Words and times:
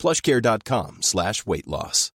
plushcare.com 0.00 0.98
slash 1.00 1.46
weight 1.46 1.66
loss. 1.66 2.12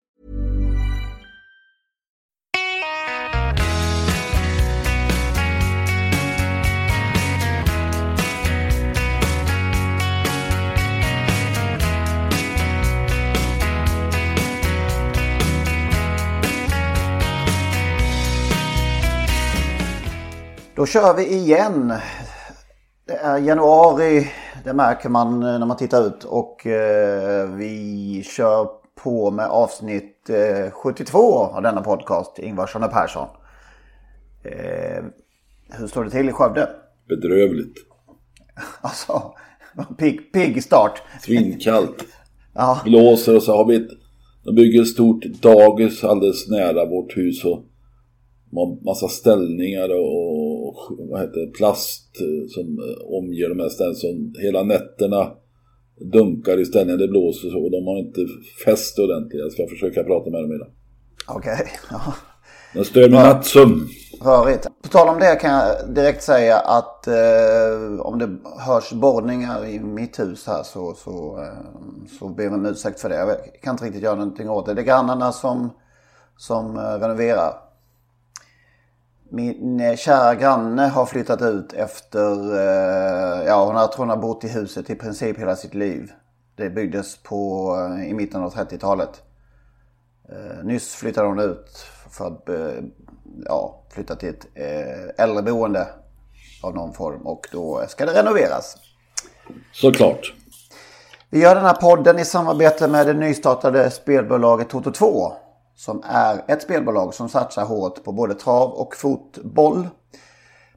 Då 20.81 20.85
kör 20.85 21.13
vi 21.13 21.27
igen. 21.27 21.93
Det 23.05 23.13
är 23.13 23.37
januari, 23.37 24.31
det 24.63 24.73
märker 24.73 25.09
man 25.09 25.39
när 25.39 25.65
man 25.65 25.77
tittar 25.77 26.07
ut. 26.07 26.23
Och 26.23 26.67
eh, 26.67 27.49
vi 27.49 28.23
kör 28.25 28.67
på 29.03 29.31
med 29.31 29.45
avsnitt 29.45 30.29
eh, 30.29 30.71
72 30.71 31.17
av 31.39 31.61
denna 31.61 31.81
podcast, 31.81 32.39
Ingvarsson 32.39 32.83
och 32.83 32.91
Persson. 32.91 33.27
Eh, 34.43 35.03
hur 35.69 35.87
står 35.87 36.03
det 36.03 36.09
till 36.09 36.29
i 36.29 36.31
Skövde? 36.31 36.69
Bedrövligt. 37.09 37.75
Alltså, 38.81 39.33
pigg, 39.97 40.33
pigg 40.33 40.63
start. 40.63 41.01
Svinkallt. 41.21 42.05
Ja. 42.53 42.81
Blåser 42.83 43.35
och 43.35 43.43
så 43.43 43.55
har 43.57 43.65
vi 43.65 43.75
ett... 43.75 43.89
De 44.43 44.55
bygger 44.55 44.81
ett 44.81 44.87
stort 44.87 45.25
dagis 45.25 46.03
alldeles 46.03 46.49
nära 46.49 46.85
vårt 46.85 47.17
hus 47.17 47.45
och 47.45 47.63
ma- 48.51 48.83
massa 48.85 49.07
ställningar 49.07 49.89
och 49.89 50.30
vad 50.89 51.21
heter 51.21 51.39
det, 51.39 51.51
plast 51.51 52.21
eh, 52.21 52.47
som 52.49 52.79
eh, 52.79 53.17
omger 53.17 53.49
de 53.49 53.59
här. 53.59 53.93
Som 53.93 54.33
hela 54.39 54.63
nätterna 54.63 55.31
dunkar 56.13 56.59
i 56.59 56.65
ställningar, 56.65 56.97
det 56.97 57.07
blåser 57.07 57.49
så 57.49 57.63
och 57.63 57.71
de 57.71 57.87
har 57.87 57.99
inte 57.99 58.21
fäst 58.65 58.99
ordentligt. 58.99 59.41
Jag 59.41 59.51
ska 59.51 59.67
försöka 59.67 60.03
prata 60.03 60.29
med 60.29 60.41
dem 60.41 60.51
idag. 60.51 60.67
Okej, 61.27 61.67
ja. 61.91 62.13
Den 62.73 62.85
stör 62.85 63.01
min 63.01 63.11
nattsömn. 63.11 63.87
Rörigt. 64.21 64.67
På 64.83 64.87
tal 64.89 65.07
om 65.07 65.19
det 65.19 65.35
kan 65.35 65.51
jag 65.51 65.89
direkt 65.95 66.23
säga 66.23 66.57
att 66.57 67.07
eh, 67.07 67.99
om 67.99 68.19
det 68.19 68.29
hörs 68.59 68.91
borrningar 68.91 69.65
i 69.65 69.79
mitt 69.79 70.19
hus 70.19 70.47
här 70.47 70.63
så, 70.63 70.93
så, 70.93 71.43
eh, 71.43 72.17
så 72.19 72.29
ber 72.29 72.43
jag 72.43 72.53
om 72.53 72.65
ursäkt 72.65 72.99
för 72.99 73.09
det. 73.09 73.15
Jag 73.15 73.61
kan 73.61 73.73
inte 73.73 73.85
riktigt 73.85 74.03
göra 74.03 74.15
någonting 74.15 74.49
åt 74.49 74.65
det. 74.65 74.73
Det 74.73 74.81
är 74.81 74.85
grannarna 74.85 75.31
som, 75.31 75.69
som 76.37 76.77
eh, 76.77 76.81
renoverar. 76.81 77.53
Min 79.33 79.79
eh, 79.79 79.95
kära 79.95 80.35
granne 80.35 80.81
har 80.81 81.05
flyttat 81.05 81.41
ut 81.41 81.73
efter, 81.73 82.55
eh, 82.55 83.45
ja 83.45 83.65
hon 83.65 83.75
har, 83.75 83.87
tror 83.87 83.97
hon 83.97 84.09
har 84.09 84.17
bott 84.17 84.43
i 84.43 84.47
huset 84.47 84.89
i 84.89 84.95
princip 84.95 85.39
hela 85.39 85.55
sitt 85.55 85.73
liv. 85.73 86.11
Det 86.55 86.69
byggdes 86.69 87.23
på, 87.23 87.71
eh, 87.75 88.09
i 88.09 88.13
mitten 88.13 88.43
av 88.43 88.53
30-talet. 88.53 89.21
Eh, 90.29 90.63
nyss 90.63 90.95
flyttade 90.95 91.27
hon 91.27 91.39
ut 91.39 91.69
för 92.09 92.27
att 92.27 92.49
ja, 93.45 93.83
flytta 93.89 94.15
till 94.15 94.29
ett 94.29 94.47
äldreboende 95.17 95.87
av 96.63 96.75
någon 96.75 96.93
form 96.93 97.27
och 97.27 97.47
då 97.51 97.85
ska 97.87 98.05
det 98.05 98.13
renoveras. 98.13 98.77
Såklart. 99.73 100.33
Vi 101.29 101.39
gör 101.39 101.55
den 101.55 101.65
här 101.65 101.73
podden 101.73 102.19
i 102.19 102.25
samarbete 102.25 102.87
med 102.87 103.07
det 103.07 103.13
nystartade 103.13 103.91
spelbolaget 103.91 104.71
Toto2 104.71 105.31
som 105.81 106.03
är 106.05 106.43
ett 106.47 106.61
spelbolag 106.61 107.13
som 107.13 107.29
satsar 107.29 107.65
hårt 107.65 108.03
på 108.03 108.11
både 108.11 108.33
trav 108.33 108.71
och 108.71 108.95
fotboll. 108.95 109.87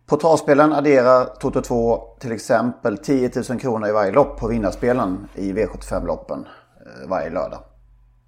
På 0.06 0.16
travspelen 0.16 0.72
adderar 0.72 1.24
Toto2 1.24 2.00
till 2.18 2.32
exempel 2.32 2.98
10 2.98 3.30
000 3.48 3.60
kronor 3.60 3.88
i 3.88 3.92
varje 3.92 4.12
lopp 4.12 4.40
på 4.40 4.48
vinnarspelen 4.48 5.28
i 5.34 5.52
V75-loppen 5.52 6.46
eh, 6.86 7.08
varje 7.08 7.30
lördag. 7.30 7.60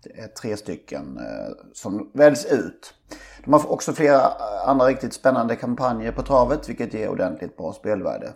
Det 0.02 0.20
är 0.20 0.26
tre 0.26 0.56
stycken 0.56 1.18
eh, 1.18 1.48
som 1.74 2.10
väljs 2.14 2.44
ut. 2.44 2.94
De 3.44 3.52
har 3.52 3.72
också 3.72 3.92
flera 3.92 4.20
eh, 4.20 4.68
andra 4.68 4.86
riktigt 4.86 5.14
spännande 5.14 5.56
kampanjer 5.56 6.12
på 6.12 6.22
travet 6.22 6.68
vilket 6.68 6.94
ger 6.94 7.08
ordentligt 7.08 7.56
bra 7.56 7.72
spelvärde. 7.72 8.32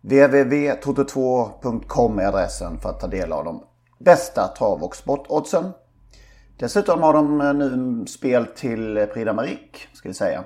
www.toto2.com 0.00 2.18
är 2.18 2.26
adressen 2.26 2.80
för 2.80 2.88
att 2.88 3.00
ta 3.00 3.06
del 3.06 3.32
av 3.32 3.44
de 3.44 3.62
bästa 3.98 4.48
trav 4.48 4.82
och 4.82 4.96
sportoddsen. 4.96 5.72
Dessutom 6.60 7.02
har 7.02 7.12
de 7.12 7.40
eh, 7.40 7.54
nu 7.54 8.06
spel 8.06 8.46
till 8.46 9.06
Prix 9.14 9.32
Marique, 9.34 9.78
ska 9.92 10.08
vi 10.08 10.14
säga. 10.14 10.44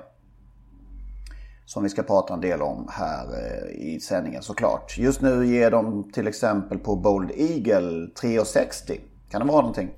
Som 1.65 1.83
vi 1.83 1.89
ska 1.89 2.03
prata 2.03 2.33
en 2.33 2.41
del 2.41 2.61
om 2.61 2.87
här 2.91 3.25
eh, 3.25 3.93
i 3.93 3.99
sändningen 3.99 4.41
såklart. 4.41 4.97
Just 4.97 5.21
nu 5.21 5.47
ger 5.47 5.71
de 5.71 6.11
till 6.11 6.27
exempel 6.27 6.77
på 6.77 6.95
Bold 6.95 7.31
Eagle 7.31 8.07
3,60. 8.21 8.99
Kan 9.31 9.41
det 9.41 9.47
vara 9.47 9.61
någonting? 9.61 9.89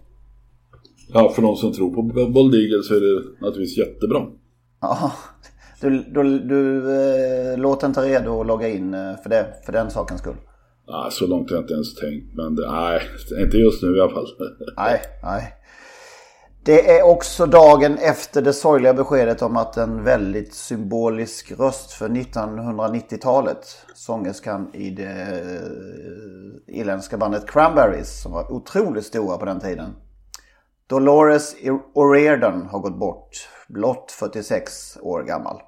Ja, 1.13 1.29
för 1.29 1.41
de 1.41 1.55
som 1.55 1.73
tror 1.73 1.93
på 1.93 2.01
Bold 2.31 2.55
Eagle 2.55 2.83
så 2.83 2.93
är 2.93 3.01
det 3.01 3.45
naturligtvis 3.45 3.77
jättebra. 3.77 4.25
Ja, 4.81 5.11
du, 5.81 5.89
du, 6.03 6.39
du 6.39 6.91
eh, 7.01 7.57
låter 7.57 7.87
inte 7.87 8.01
redo 8.01 8.41
att 8.41 8.47
logga 8.47 8.67
in 8.67 8.93
eh, 8.93 9.15
för, 9.23 9.29
det, 9.29 9.53
för 9.65 9.73
den 9.73 9.91
sakens 9.91 10.21
skull. 10.21 10.37
Nej, 10.87 11.11
så 11.11 11.27
långt 11.27 11.49
har 11.49 11.57
jag 11.57 11.63
inte 11.63 11.73
ens 11.73 11.95
tänkt. 11.95 12.35
Men 12.35 12.55
det, 12.55 12.71
nej, 12.71 13.01
inte 13.43 13.57
just 13.57 13.83
nu 13.83 13.97
i 13.97 14.01
alla 14.01 14.13
fall. 14.13 14.27
Nej, 14.77 15.01
nej. 15.23 15.53
Det 16.67 16.97
är 16.97 17.03
också 17.03 17.45
dagen 17.45 17.97
efter 17.97 18.41
det 18.41 18.53
sorgliga 18.53 18.93
beskedet 18.93 19.41
om 19.41 19.57
att 19.57 19.77
en 19.77 20.03
väldigt 20.03 20.53
symbolisk 20.53 21.51
röst 21.51 21.91
för 21.91 22.09
1990-talet, 22.09 23.85
sångerskan 23.95 24.69
i 24.73 24.89
det 24.89 25.11
eh, 26.67 26.75
irländska 26.75 27.17
bandet 27.17 27.49
Cranberries, 27.49 28.21
som 28.21 28.31
var 28.31 28.51
otroligt 28.51 29.05
stora 29.05 29.37
på 29.37 29.45
den 29.45 29.59
tiden. 29.59 29.95
Dolores 30.87 31.55
O'Riordan 31.93 32.67
har 32.67 32.79
gått 32.79 32.99
bort, 32.99 33.49
blott 33.67 34.11
46 34.11 34.97
år 35.01 35.23
gammal. 35.23 35.61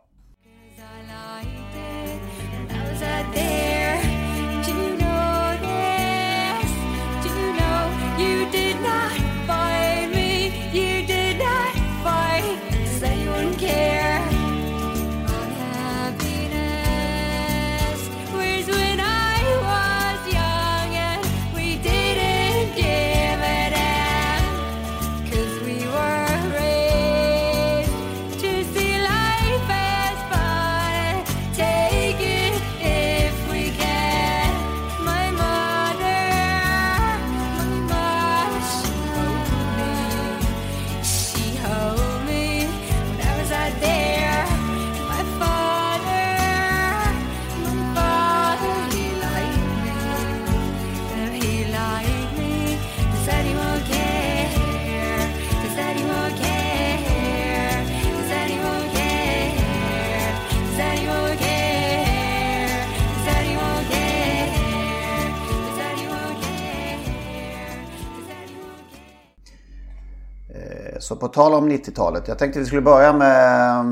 Så 71.10 71.16
på 71.16 71.28
tal 71.28 71.54
om 71.54 71.72
90-talet, 71.72 72.28
jag 72.28 72.38
tänkte 72.40 72.60
vi 72.60 72.66
skulle 72.66 72.82
börja 72.82 73.14
med, 73.14 73.86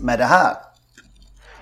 med 0.00 0.18
det 0.18 0.24
här. 0.24 0.56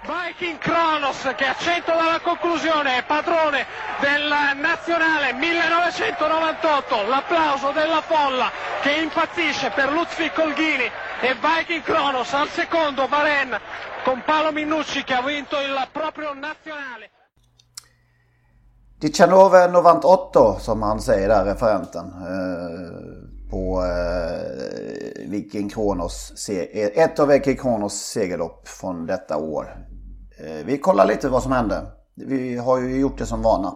Viking 0.02 0.58
Kronos 0.58 1.22
che 1.38 1.46
a 1.46 1.56
100 1.58 1.92
dalla 1.92 2.18
conclusione 2.18 2.98
è 2.98 3.02
padrone 3.14 3.60
del 4.00 4.24
nazionale 4.68 5.32
1998, 5.32 7.02
l'applauso 7.08 7.72
della 7.72 8.02
folla 8.02 8.48
che 8.82 8.92
impazzisce 9.06 9.72
per 9.76 9.92
Lutfi 9.92 10.30
Colghini 10.38 10.88
e 11.28 11.30
Viking 11.46 11.82
Kronos 11.82 12.32
al 12.34 12.48
secondo 12.48 13.06
Varen 13.08 13.58
con 14.04 14.22
Paolo 14.26 14.52
Minucci 14.52 15.04
che 15.04 15.14
ha 15.14 15.22
vinto 15.22 15.56
il 15.56 15.88
proprio 15.92 16.34
nazionale. 16.34 17.10
Dichanove 18.98 19.68
98 19.68 20.58
som 20.58 20.82
han 20.82 21.00
säger 21.00 21.28
där, 21.28 21.44
referenten. 21.44 22.06
Eh, 22.06 23.17
på 23.50 23.82
eh, 23.82 25.28
Viking 25.28 25.68
Kronos, 25.68 26.32
se- 26.36 26.82
ett 27.00 27.18
av 27.18 27.28
Viking 27.28 27.56
Kronos 27.56 27.94
segerlopp 27.94 28.68
från 28.68 29.06
detta 29.06 29.36
år. 29.36 29.76
Eh, 30.40 30.66
vi 30.66 30.78
kollar 30.78 31.06
lite 31.06 31.28
vad 31.28 31.42
som 31.42 31.52
hände. 31.52 31.82
Vi 32.14 32.56
har 32.56 32.80
ju 32.80 33.00
gjort 33.00 33.18
det 33.18 33.26
som 33.26 33.42
vana. 33.42 33.74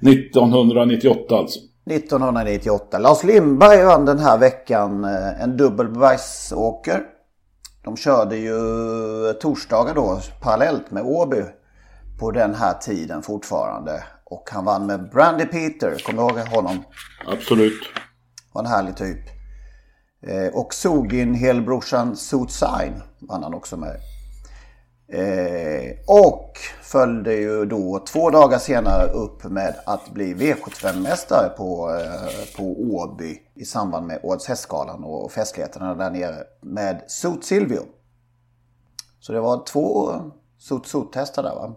1998 0.00 1.36
alltså. 1.36 1.60
1998. 1.90 2.98
Lars 2.98 3.24
Lindberg 3.24 3.84
vann 3.84 4.04
den 4.04 4.18
här 4.18 4.38
veckan 4.38 5.04
eh, 5.04 5.42
en 5.42 5.56
dubbel 5.56 5.88
bergsåker. 5.88 7.02
De 7.84 7.96
körde 7.96 8.36
ju 8.36 8.52
torsdagar 9.40 9.94
då 9.94 10.20
parallellt 10.42 10.90
med 10.90 11.02
Åby 11.06 11.42
på 12.20 12.30
den 12.30 12.54
här 12.54 12.74
tiden 12.74 13.22
fortfarande. 13.22 14.04
Och 14.24 14.48
han 14.52 14.64
vann 14.64 14.86
med 14.86 15.10
Brandy 15.10 15.44
Peter, 15.44 16.02
kommer 16.06 16.22
du 16.22 16.28
ihåg 16.40 16.48
honom? 16.48 16.84
Absolut. 17.26 17.80
Var 18.52 18.62
en 18.62 18.70
härlig 18.70 18.96
typ. 18.96 19.18
Eh, 20.26 20.54
och 20.54 20.74
Sogin, 20.74 21.34
helbrorsan 21.34 22.16
Suitsign 22.16 23.02
vann 23.20 23.42
han 23.42 23.54
också 23.54 23.76
med. 23.76 23.96
Eh, 25.08 25.96
och 26.06 26.58
följde 26.82 27.34
ju 27.34 27.64
då 27.64 28.04
två 28.12 28.30
dagar 28.30 28.58
senare 28.58 29.06
upp 29.06 29.44
med 29.44 29.74
att 29.86 30.10
bli 30.10 30.34
V75-mästare 30.34 31.48
på, 31.56 31.90
eh, 31.90 32.56
på 32.56 32.62
Åby 32.62 33.38
i 33.54 33.64
samband 33.64 34.06
med 34.06 34.20
Årets 34.22 34.48
hästgalan 34.48 35.04
och 35.04 35.32
festligheterna 35.32 35.94
där 35.94 36.10
nere 36.10 36.36
med 36.60 37.02
Suit 37.08 37.44
Silvio. 37.44 37.82
Så 39.20 39.32
det 39.32 39.40
var 39.40 39.64
två 39.64 40.12
Suit 40.58 40.86
Suit-hästar 40.86 41.42
där 41.42 41.54
va? 41.54 41.74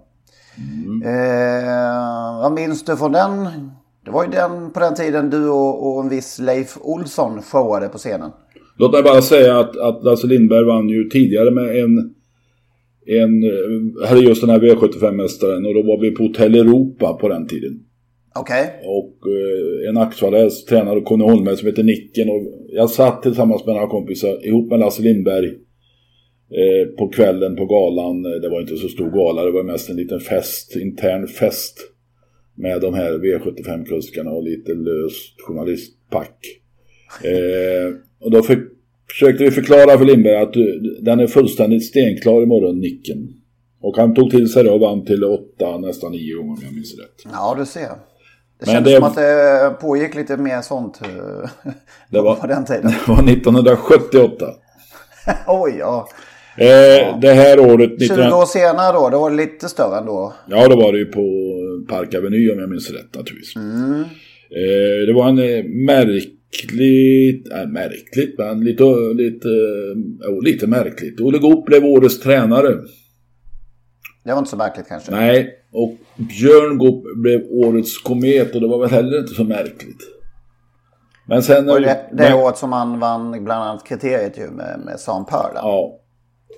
Eh, 1.05 2.41
vad 2.41 2.51
minns 2.51 2.85
du 2.85 2.97
från 2.97 3.11
den? 3.11 3.71
Det 4.05 4.11
var 4.11 4.25
ju 4.25 4.31
den 4.31 4.71
på 4.71 4.79
den 4.79 4.95
tiden 4.95 5.29
du 5.29 5.49
och, 5.49 5.87
och 5.87 6.03
en 6.03 6.09
viss 6.09 6.39
Leif 6.39 6.77
Olsson 6.81 7.41
showade 7.41 7.89
på 7.89 7.97
scenen. 7.97 8.31
Låt 8.77 8.91
mig 8.91 9.03
bara 9.03 9.21
säga 9.21 9.59
att, 9.59 9.77
att 9.77 10.03
Lasse 10.03 10.27
Lindberg 10.27 10.65
vann 10.65 10.89
ju 10.89 11.09
tidigare 11.09 11.51
med 11.51 11.75
en, 11.75 12.13
en 13.05 13.43
eh, 13.43 14.07
hade 14.07 14.21
just 14.21 14.41
den 14.41 14.49
här 14.49 14.59
V75-mästaren 14.59 15.67
och 15.67 15.73
då 15.73 15.83
var 15.83 16.01
vi 16.01 16.11
på 16.11 16.23
Hotell 16.23 16.55
Europa 16.55 17.13
på 17.13 17.29
den 17.29 17.47
tiden. 17.47 17.79
Okej. 18.35 18.81
Och 18.83 19.27
eh, 19.27 19.89
en 19.89 19.97
Axvalläs 19.97 20.65
tränare 20.65 21.01
Conny 21.01 21.23
Holmberg 21.23 21.57
som 21.57 21.67
heter 21.67 21.83
Nicken 21.83 22.29
och 22.29 22.41
jag 22.69 22.89
satt 22.89 23.21
tillsammans 23.21 23.65
med 23.65 23.75
några 23.75 23.87
kompisar 23.87 24.47
ihop 24.47 24.69
med 24.69 24.79
Lasse 24.79 25.01
Lindberg 25.01 25.47
eh, 25.47 26.87
på 26.97 27.07
kvällen 27.07 27.55
på 27.55 27.65
galan. 27.65 28.21
Det 28.23 28.49
var 28.49 28.61
inte 28.61 28.77
så 28.77 28.87
stor 28.87 29.09
gala, 29.09 29.45
det 29.45 29.51
var 29.51 29.63
mest 29.63 29.89
en 29.89 29.95
liten 29.95 30.19
fest, 30.19 30.75
intern 30.75 31.27
fest 31.27 31.94
med 32.57 32.81
de 32.81 32.93
här 32.93 33.11
V75-kuskarna 33.11 34.29
och 34.29 34.43
lite 34.43 34.73
löst 34.73 35.41
journalistpack. 35.47 36.37
Eh, 37.23 37.93
och 38.21 38.31
då 38.31 38.43
för, 38.43 38.59
försökte 39.09 39.43
vi 39.43 39.51
förklara 39.51 39.97
för 39.97 40.05
Lindberg 40.05 40.35
att 40.35 40.55
eh, 40.55 40.61
den 41.01 41.19
är 41.19 41.27
fullständigt 41.27 41.85
stenklar 41.85 42.43
imorgon, 42.43 42.79
Nicken. 42.79 43.27
Och 43.81 43.97
han 43.97 44.13
tog 44.13 44.31
till 44.31 44.49
sig 44.49 44.63
det 44.63 44.71
och 44.71 44.79
vann 44.79 45.05
till 45.05 45.23
åtta, 45.23 45.77
nästan 45.77 46.11
nio 46.11 46.35
gånger 46.35 46.51
om 46.51 46.59
jag 46.63 46.73
minns 46.73 46.93
rätt. 46.99 47.31
Ja, 47.33 47.55
du 47.59 47.65
ser. 47.65 47.89
Det 48.59 48.65
kändes 48.65 48.91
det- 48.93 48.95
som 48.95 49.03
att 49.03 49.15
det 49.15 49.75
pågick 49.81 50.15
lite 50.15 50.37
mer 50.37 50.61
sånt 50.61 51.01
eh, 51.03 51.71
Det 52.09 52.21
var, 52.21 52.35
på 52.35 52.47
den 52.47 52.65
tiden. 52.65 52.81
det 53.05 53.07
var 53.11 53.23
1978. 53.29 54.45
Oj, 55.47 55.75
ja. 55.79 56.07
Eh, 56.57 57.19
Det 57.19 57.33
här 57.33 57.59
året... 57.59 57.89
20 57.89 58.15
19... 58.15 58.33
år 58.33 58.45
senare 58.45 58.93
då, 58.93 59.09
då 59.09 59.19
var 59.19 59.29
det 59.29 59.35
lite 59.35 59.69
större 59.69 59.97
ändå. 59.97 60.33
Ja, 60.47 60.67
då 60.67 60.75
var 60.75 60.91
det 60.91 60.97
ju 60.99 61.05
på 61.05 61.21
Park 61.87 62.13
Avenue 62.13 62.51
om 62.53 62.59
jag 62.59 62.69
minns 62.69 62.91
rätt 62.91 63.15
naturligtvis. 63.15 63.55
Eh, 63.55 65.07
det 65.07 65.13
var 65.13 65.29
en 65.29 65.39
eh, 65.39 65.63
märkligt, 65.85 67.51
äh, 67.51 67.67
märkligt, 67.67 68.37
men 68.37 68.63
lite, 68.63 68.83
lite, 69.13 69.49
eh, 69.49 70.31
oh, 70.31 70.43
lite 70.43 70.67
märkligt. 70.67 71.21
Olle 71.21 71.37
Goop 71.37 71.65
blev 71.65 71.85
årets 71.85 72.19
tränare. 72.19 72.75
Det 74.23 74.31
var 74.31 74.37
inte 74.37 74.49
så 74.49 74.57
märkligt 74.57 74.87
kanske. 74.87 75.11
Nej, 75.11 75.49
och 75.71 75.97
Björn 76.17 76.77
Goop 76.77 77.03
blev 77.15 77.41
årets 77.49 77.97
komet 77.97 78.55
och 78.55 78.61
det 78.61 78.67
var 78.67 78.79
väl 78.79 78.89
heller 78.89 79.19
inte 79.19 79.33
så 79.33 79.43
märkligt. 79.43 80.01
Men 81.27 81.43
sen... 81.43 81.69
Och 81.69 81.81
det, 81.81 81.87
det 82.11 82.15
men- 82.29 82.33
året 82.33 82.57
som 82.57 82.73
han 82.73 82.99
vann 82.99 83.43
bland 83.43 83.63
annat 83.63 83.87
kriteriet 83.87 84.37
ju 84.37 84.51
med, 84.51 84.81
med 84.85 84.99
Sam 84.99 85.25
där. 85.31 85.49
Ja. 85.53 85.99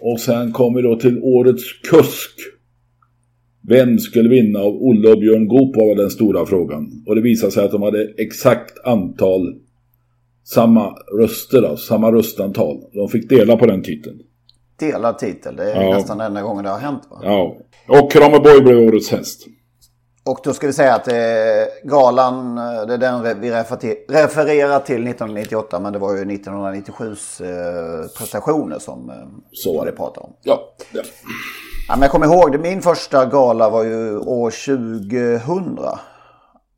Och 0.01 0.19
sen 0.19 0.51
kom 0.51 0.75
vi 0.75 0.81
då 0.81 0.95
till 0.95 1.19
årets 1.23 1.63
kusk. 1.89 2.39
Vem 3.69 3.99
skulle 3.99 4.29
vinna 4.29 4.59
av 4.59 4.73
Olle 4.75 5.11
och 5.11 5.19
Björn 5.19 5.47
Goop 5.47 5.75
var 5.75 5.95
den 5.95 6.09
stora 6.09 6.45
frågan. 6.45 7.03
Och 7.07 7.15
det 7.15 7.21
visade 7.21 7.51
sig 7.51 7.65
att 7.65 7.71
de 7.71 7.81
hade 7.81 8.13
exakt 8.17 8.85
antal 8.85 9.55
samma 10.43 10.93
röster, 11.19 11.61
då, 11.61 11.77
samma 11.77 12.11
röstantal. 12.11 12.77
De 12.93 13.09
fick 13.09 13.29
dela 13.29 13.57
på 13.57 13.65
den 13.65 13.81
titeln. 13.83 14.19
Delad 14.79 15.17
titel, 15.19 15.55
det 15.55 15.71
är 15.71 15.83
Ja. 15.83 15.93
nästan 15.97 16.21
enda 16.21 16.41
gången 16.41 16.63
det 16.63 16.69
har 16.69 16.79
hänt 16.79 17.01
va? 17.09 17.19
Ja. 17.23 17.55
Och 17.87 18.11
Kramerborg 18.11 18.61
blev 18.61 18.77
årets 18.77 19.09
häst. 19.11 19.45
Och 20.25 20.39
då 20.43 20.53
ska 20.53 20.67
vi 20.67 20.73
säga 20.73 20.95
att 20.95 21.07
eh, 21.07 21.13
galan, 21.83 22.57
eh, 22.57 22.85
det 22.87 22.93
är 22.93 22.97
den 22.97 23.41
vi 23.41 23.49
refererar 24.09 24.79
till 24.79 25.07
1998 25.07 25.79
men 25.79 25.93
det 25.93 25.99
var 25.99 26.17
ju 26.17 26.23
1997s 26.25 27.41
eh, 27.43 28.07
prestationer 28.17 28.79
som 28.79 29.09
eh, 29.09 29.15
Så. 29.51 29.85
det 29.85 29.91
pratade 29.91 30.25
om. 30.27 30.33
Ja. 30.43 30.75
ja. 30.93 31.01
Ja, 31.87 31.95
men 31.95 32.01
jag 32.01 32.11
kommer 32.11 32.25
ihåg 32.25 32.51
det, 32.51 32.57
min 32.57 32.81
första 32.81 33.25
gala 33.25 33.69
var 33.69 33.83
ju 33.83 34.17
år 34.17 34.51
2000. 35.39 35.79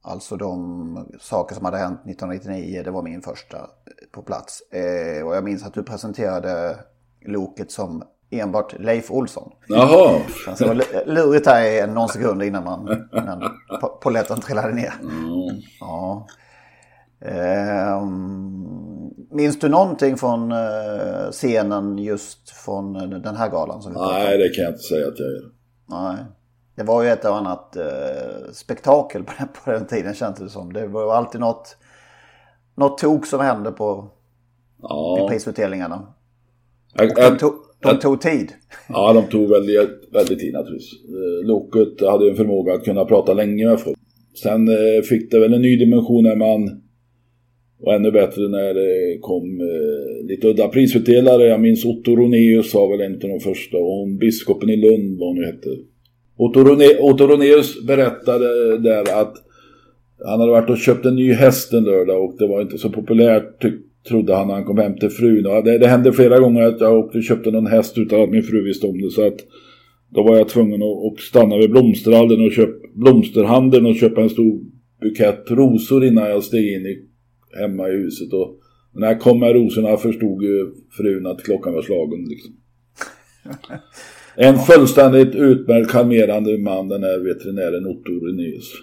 Alltså 0.02 0.36
de 0.36 1.08
saker 1.20 1.56
som 1.56 1.66
hade 1.66 1.78
hänt 1.78 2.00
1999, 2.00 2.82
det 2.86 2.92
var 2.92 3.02
min 3.02 3.22
första 3.22 3.58
eh, 3.58 3.64
på 4.12 4.22
plats. 4.22 4.62
Eh, 4.72 5.28
och 5.28 5.36
jag 5.36 5.44
minns 5.44 5.66
att 5.66 5.74
du 5.74 5.84
presenterade 5.84 6.78
Loket 7.26 7.72
som 7.72 8.04
enbart 8.32 8.74
Leif 8.80 9.12
Olsson. 9.12 9.52
Jaha. 9.68 10.20
Så 10.56 10.68
var 10.68 10.76
det 10.76 11.06
lurigt 11.06 11.48
här 11.48 11.66
i 11.66 11.88
någon 11.88 12.10
sekund 12.10 12.44
innan, 12.44 12.64
man, 12.64 13.08
innan 13.14 13.42
po- 13.82 14.00
polletten 14.02 14.40
trillade 14.42 14.74
ner. 14.74 14.94
Ja. 15.80 16.28
Ehm, 17.22 19.10
minns 19.32 19.60
du 19.60 19.70
någonting 19.70 20.18
från 20.18 20.52
eh, 20.52 21.32
scenen 21.32 21.98
just 21.98 22.50
från 22.50 22.96
eh, 22.96 23.02
den 23.20 23.36
här 23.36 23.50
galan? 23.50 23.82
Som 23.82 23.92
vi 23.92 23.98
pratade? 23.98 24.24
Nej, 24.24 24.38
det 24.38 24.50
kan 24.50 24.64
jag 24.64 24.72
inte 24.74 24.84
säga 24.84 25.08
att 25.08 25.20
jag 25.20 25.28
gör. 25.28 25.52
Nej. 25.90 26.16
Det 26.76 26.84
var 26.84 27.04
ju 27.04 27.10
ett 27.10 27.26
och 27.26 27.38
annat 27.38 27.76
eh, 27.76 28.52
spektakel 28.54 29.24
på 29.24 29.32
den, 29.38 29.48
på 29.66 29.72
den 29.72 29.88
tiden 29.88 30.14
känns 30.14 30.40
det 30.40 30.50
som. 30.50 30.74
Det 30.74 30.88
var 30.88 31.16
alltid 31.16 31.42
något, 31.42 31.78
något 32.76 32.98
tok 32.98 33.26
som 33.26 33.40
hände 33.40 33.72
på 33.72 34.08
Ja. 34.82 35.28
prisutdelningarna. 35.30 36.08
De 37.16 37.38
tog, 37.38 37.54
de 37.80 38.00
tog 38.00 38.22
tid. 38.22 38.52
Ja, 38.90 39.14
de 39.14 39.24
tog 39.24 39.50
väldigt, 39.50 40.14
väldigt 40.14 40.40
tid 40.40 40.54
naturligtvis. 40.54 40.92
Loket 41.44 42.02
hade 42.10 42.30
en 42.30 42.36
förmåga 42.36 42.74
att 42.74 42.84
kunna 42.84 43.06
prata 43.06 43.34
länge 43.34 43.66
med 43.66 43.80
folk. 43.80 43.98
Sen 44.44 44.68
fick 45.10 45.32
det 45.32 45.40
väl 45.40 45.54
en 45.54 45.62
ny 45.62 45.78
dimension 45.78 46.24
när 46.24 46.36
man 46.36 46.82
och 47.82 47.94
ännu 47.94 48.12
bättre 48.12 48.42
när 48.42 48.74
det 48.74 49.18
kom 49.22 49.62
eh, 49.62 50.28
lite 50.28 50.48
udda 50.48 50.68
prisutdelare. 50.68 51.48
Jag 51.48 51.62
minns 51.62 51.86
Otto 51.86 52.16
Roneus 52.16 52.74
var 52.74 52.98
väl 52.98 53.06
en 53.06 53.14
av 53.14 53.20
de 53.20 53.40
första 53.40 53.78
och 53.78 53.98
hon 54.00 54.18
biskopen 54.18 54.70
i 54.70 54.76
Lund 54.76 55.20
vad 55.20 55.30
hon 55.30 55.38
nu 55.38 55.46
hette. 55.46 55.70
Otto, 56.38 56.64
Rone, 56.64 56.86
Otto 57.00 57.28
Roneus 57.28 57.86
berättade 57.88 58.78
där 58.78 59.22
att 59.22 59.34
han 60.26 60.40
hade 60.40 60.52
varit 60.52 60.70
och 60.70 60.78
köpt 60.78 61.06
en 61.06 61.16
ny 61.16 61.34
häst 61.34 61.74
en 61.74 61.84
lördag 61.84 62.24
och 62.24 62.36
det 62.38 62.48
var 62.48 62.62
inte 62.62 62.78
så 62.78 62.90
populärt 62.90 63.66
trodde 64.08 64.36
han 64.36 64.48
när 64.48 64.54
han 64.54 64.66
kom 64.66 64.78
hem 64.78 64.98
till 64.98 65.10
frun. 65.10 65.46
Och 65.46 65.64
det, 65.64 65.78
det 65.78 65.88
hände 65.88 66.14
flera 66.14 66.40
gånger 66.40 66.62
att 66.62 66.82
jag 66.82 67.00
åkte 67.00 67.18
och 67.18 67.24
köpte 67.24 67.52
någon 67.52 67.68
häst 67.68 67.98
utan 67.98 68.22
att 68.22 68.30
min 68.30 68.44
fru 68.44 68.64
visste 68.64 68.88
om 68.88 69.02
det. 69.02 69.10
Så 69.10 69.28
att 69.28 69.40
då 70.10 70.24
var 70.24 70.38
jag 70.38 70.50
tvungen 70.50 70.82
att, 70.82 71.14
att 71.14 71.20
stanna 71.20 71.58
vid 71.58 71.72
blomsterhandeln 71.72 72.46
och, 72.46 72.52
köp, 72.52 72.94
blomsterhandeln 72.94 73.86
och 73.86 73.96
köpa 73.96 74.22
en 74.22 74.30
stor 74.30 74.60
bukett 75.02 75.52
rosor 75.52 76.06
innan 76.06 76.30
jag 76.30 76.44
steg 76.44 76.74
in 76.74 76.86
i, 76.86 77.09
hemma 77.60 77.90
i 77.90 77.92
huset. 77.92 78.34
Och 78.34 78.60
när 78.94 79.08
jag 79.08 79.22
kom 79.22 79.40
med 79.40 79.54
rosorna 79.56 79.98
förstod 79.98 80.44
ju 80.44 80.72
frun 80.98 81.28
att 81.28 81.44
klockan 81.44 81.74
var 81.74 81.82
slagen. 81.82 82.26
Liksom. 82.30 82.54
En 84.36 84.60
fullständigt 84.60 85.36
utmärkt 85.36 85.92
charmerande 85.92 86.58
man 86.58 86.88
den 86.88 87.04
här 87.04 87.20
veterinären 87.20 87.86
Otto 87.86 88.12
Renéus. 88.12 88.74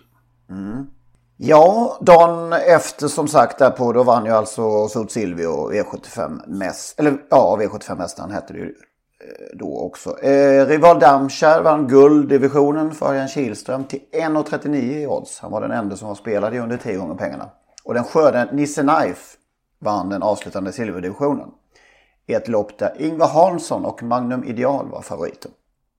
Ja, 1.39 1.99
dagen 2.01 2.53
efter 2.53 3.09
som 3.09 3.29
sagt 3.29 3.59
därpå 3.59 3.93
då 3.93 4.03
vann 4.03 4.25
ju 4.25 4.31
alltså 4.31 4.89
Sult 4.89 5.11
Silvio 5.11 5.71
V75 5.73 6.41
mäst, 6.47 7.01
eller 7.01 7.17
ja 7.31 7.59
V75-mästaren 7.61 8.33
hette 8.33 8.53
det 8.53 8.59
ju 8.59 8.65
eh, 8.65 9.59
då 9.59 9.79
också. 9.81 10.19
Eh, 10.23 10.67
Rival 10.67 11.01
Damskär 11.01 11.63
vann 11.63 11.89
gulddivisionen 11.89 12.91
för 12.91 13.07
Örjan 13.07 13.29
Kihlström 13.29 13.85
till 13.85 14.01
1,39 14.13 14.77
i 14.77 15.07
odds. 15.07 15.41
Han 15.41 15.53
var 15.53 15.61
den 15.61 15.71
enda 15.71 15.97
som 15.97 16.09
var 16.09 16.15
spelad 16.15 16.55
i 16.55 16.59
under 16.59 16.77
tre 16.77 16.95
gånger 16.95 17.15
pengarna. 17.15 17.51
Och 17.87 17.95
den 17.95 18.05
skörde 18.05 18.49
Nisse 18.53 18.83
Knife 18.83 19.37
vann 19.79 20.09
den 20.09 20.23
avslutande 20.23 20.73
silverdivisionen. 20.73 21.49
I 22.27 22.33
ett 22.35 22.49
lopp 22.49 22.79
där 22.79 22.95
Ingvar 22.99 23.29
Hansson 23.29 23.85
och 23.85 24.03
Magnum 24.03 24.45
Ideal 24.45 24.89
var 24.91 25.03
favoriter. 25.03 25.51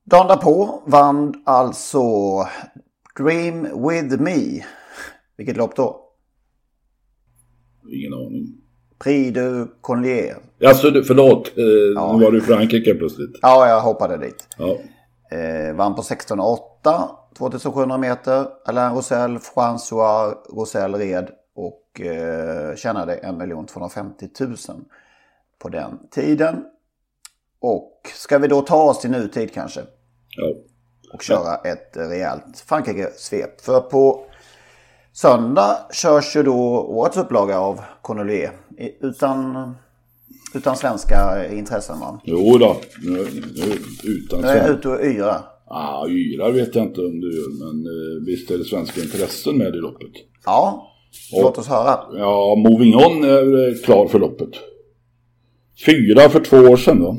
Dagen 0.04 0.26
därpå 0.26 0.82
vann 0.86 1.42
alltså 1.46 2.00
Dream 3.18 3.62
With 3.62 4.20
Me. 4.20 4.64
Vilket 5.36 5.56
lopp 5.56 5.76
då? 5.76 6.00
Ingen 7.92 8.14
aning. 8.14 8.46
Prix 8.98 9.34
du 9.34 9.74
Collier. 9.80 10.36
Alltså, 10.66 11.02
förlåt. 11.06 11.48
Eh, 11.48 11.64
Nu 12.18 12.24
var 12.24 12.30
du 12.32 12.38
i 12.38 12.40
Frankrike 12.40 12.94
plötsligt. 12.94 13.38
Ja, 13.42 13.68
jag 13.68 13.80
hoppade 13.80 14.18
dit. 14.18 14.48
Ja. 14.58 14.76
Eh, 15.36 15.74
vann 15.76 15.94
på 15.94 16.02
16,8. 16.02 17.08
2700 17.38 17.98
meter. 17.98 18.46
Alain 18.64 18.94
Rosell, 18.94 19.38
François 19.38 20.34
Rosell 20.48 20.94
red 20.94 21.30
och 21.98 22.06
eh, 22.06 22.76
tjänade 22.76 23.14
1 23.14 23.68
250 23.68 24.28
000 24.40 24.56
på 25.58 25.68
den 25.68 25.98
tiden. 26.10 26.64
Och 27.60 28.10
ska 28.14 28.38
vi 28.38 28.48
då 28.48 28.60
ta 28.60 28.82
oss 28.82 29.00
till 29.00 29.10
nutid 29.10 29.52
kanske? 29.52 29.80
ja. 30.36 30.54
och 31.12 31.22
köra 31.22 31.54
ett 31.54 31.96
rejält 31.96 32.64
Frankrike-svep. 32.66 33.60
För 33.60 33.80
på 33.80 34.24
söndag 35.12 35.76
körs 35.92 36.36
ju 36.36 36.42
då 36.42 36.58
årets 36.82 37.16
upplaga 37.16 37.58
av 37.58 37.80
Connolly 38.02 38.48
utan, 39.00 39.74
utan 40.54 40.76
svenska 40.76 41.48
intressen 41.52 42.00
va? 42.00 42.20
Jo 42.24 42.58
då. 42.58 42.76
Nu, 43.02 43.26
nu, 43.54 43.78
utan 44.04 44.40
Jag 44.40 44.56
är 44.56 44.64
sven... 44.64 44.76
ute 44.76 44.88
och 44.88 45.04
yrar. 45.04 45.40
Ah, 45.70 46.06
yrar 46.08 46.52
vet 46.52 46.74
jag 46.74 46.84
inte 46.84 47.00
om 47.00 47.20
du 47.20 47.36
gör. 47.36 47.50
Men 47.58 47.86
eh, 47.86 48.26
visst 48.26 48.50
är 48.50 48.58
det 48.58 48.64
svenska 48.64 49.00
intressen 49.00 49.58
med 49.58 49.74
i 49.74 49.78
loppet. 49.78 50.12
Ja, 50.44 50.87
låt 51.42 51.58
oss 51.58 51.68
höra. 51.68 51.98
Ja, 52.18 52.54
Moving 52.56 52.94
On 52.94 53.24
är 53.24 53.84
klar 53.84 54.06
för 54.08 54.18
loppet. 54.18 54.50
Fyra 55.86 56.28
för 56.28 56.40
två 56.40 56.56
år 56.56 56.76
sedan 56.76 57.00
då. 57.00 57.16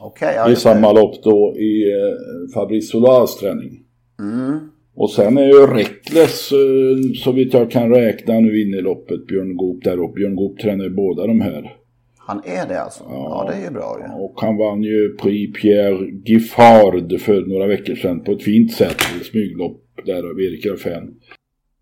Okej, 0.00 0.32
ja, 0.36 0.46
I 0.46 0.50
det. 0.50 0.56
samma 0.56 0.92
lopp 0.92 1.22
då 1.22 1.56
i 1.58 1.92
eh, 1.92 2.54
Fabrice 2.54 2.90
Solas 2.90 3.36
träning. 3.36 3.80
Mm. 4.20 4.58
Och 4.94 5.10
sen 5.10 5.38
är 5.38 5.46
ju 5.46 5.66
Reckless, 5.66 6.52
eh, 6.52 7.12
så 7.24 7.32
vitt 7.32 7.54
jag 7.54 7.70
kan 7.70 7.90
räkna 7.90 8.40
nu 8.40 8.62
in 8.62 8.74
i 8.74 8.80
loppet, 8.80 9.26
Björn 9.26 9.56
Goop 9.56 9.84
där 9.84 10.04
uppe. 10.04 10.14
Björn 10.14 10.36
Goop 10.36 10.58
tränar 10.58 10.84
ju 10.84 10.90
båda 10.90 11.26
de 11.26 11.40
här. 11.40 11.76
Han 12.18 12.42
är 12.44 12.68
det 12.68 12.80
alltså? 12.80 13.04
Ja, 13.08 13.48
det 13.50 13.56
är 13.56 13.64
ju 13.64 13.70
bra 13.70 13.98
ju. 14.00 14.22
Och 14.24 14.34
han 14.40 14.56
vann 14.56 14.82
ju 14.82 15.16
Prix 15.22 15.60
Pierre 15.60 16.06
Giffard 16.26 17.20
för 17.20 17.46
några 17.46 17.66
veckor 17.66 17.94
sedan 17.94 18.24
på 18.24 18.32
ett 18.32 18.42
fint 18.42 18.72
sätt. 18.72 18.96
I 19.20 19.24
smyglopp 19.24 19.82
där 20.06 20.30
av 20.30 20.40
Erik 20.40 20.66
Raffin. 20.66 21.14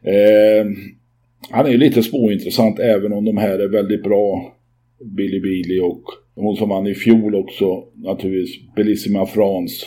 Eh, 0.06 0.66
han 1.50 1.66
är 1.66 1.70
ju 1.70 1.78
lite 1.78 2.02
småintressant 2.02 2.78
även 2.78 3.12
om 3.12 3.24
de 3.24 3.36
här 3.36 3.58
är 3.58 3.68
väldigt 3.68 4.02
bra. 4.02 4.52
Billy 5.16 5.40
Billy 5.40 5.80
och 5.80 6.02
hon 6.34 6.56
som 6.56 6.68
vann 6.68 6.86
i 6.86 6.94
fjol 6.94 7.34
också 7.34 7.84
naturligtvis 7.94 8.74
Bellissima 8.76 9.26
France. 9.26 9.86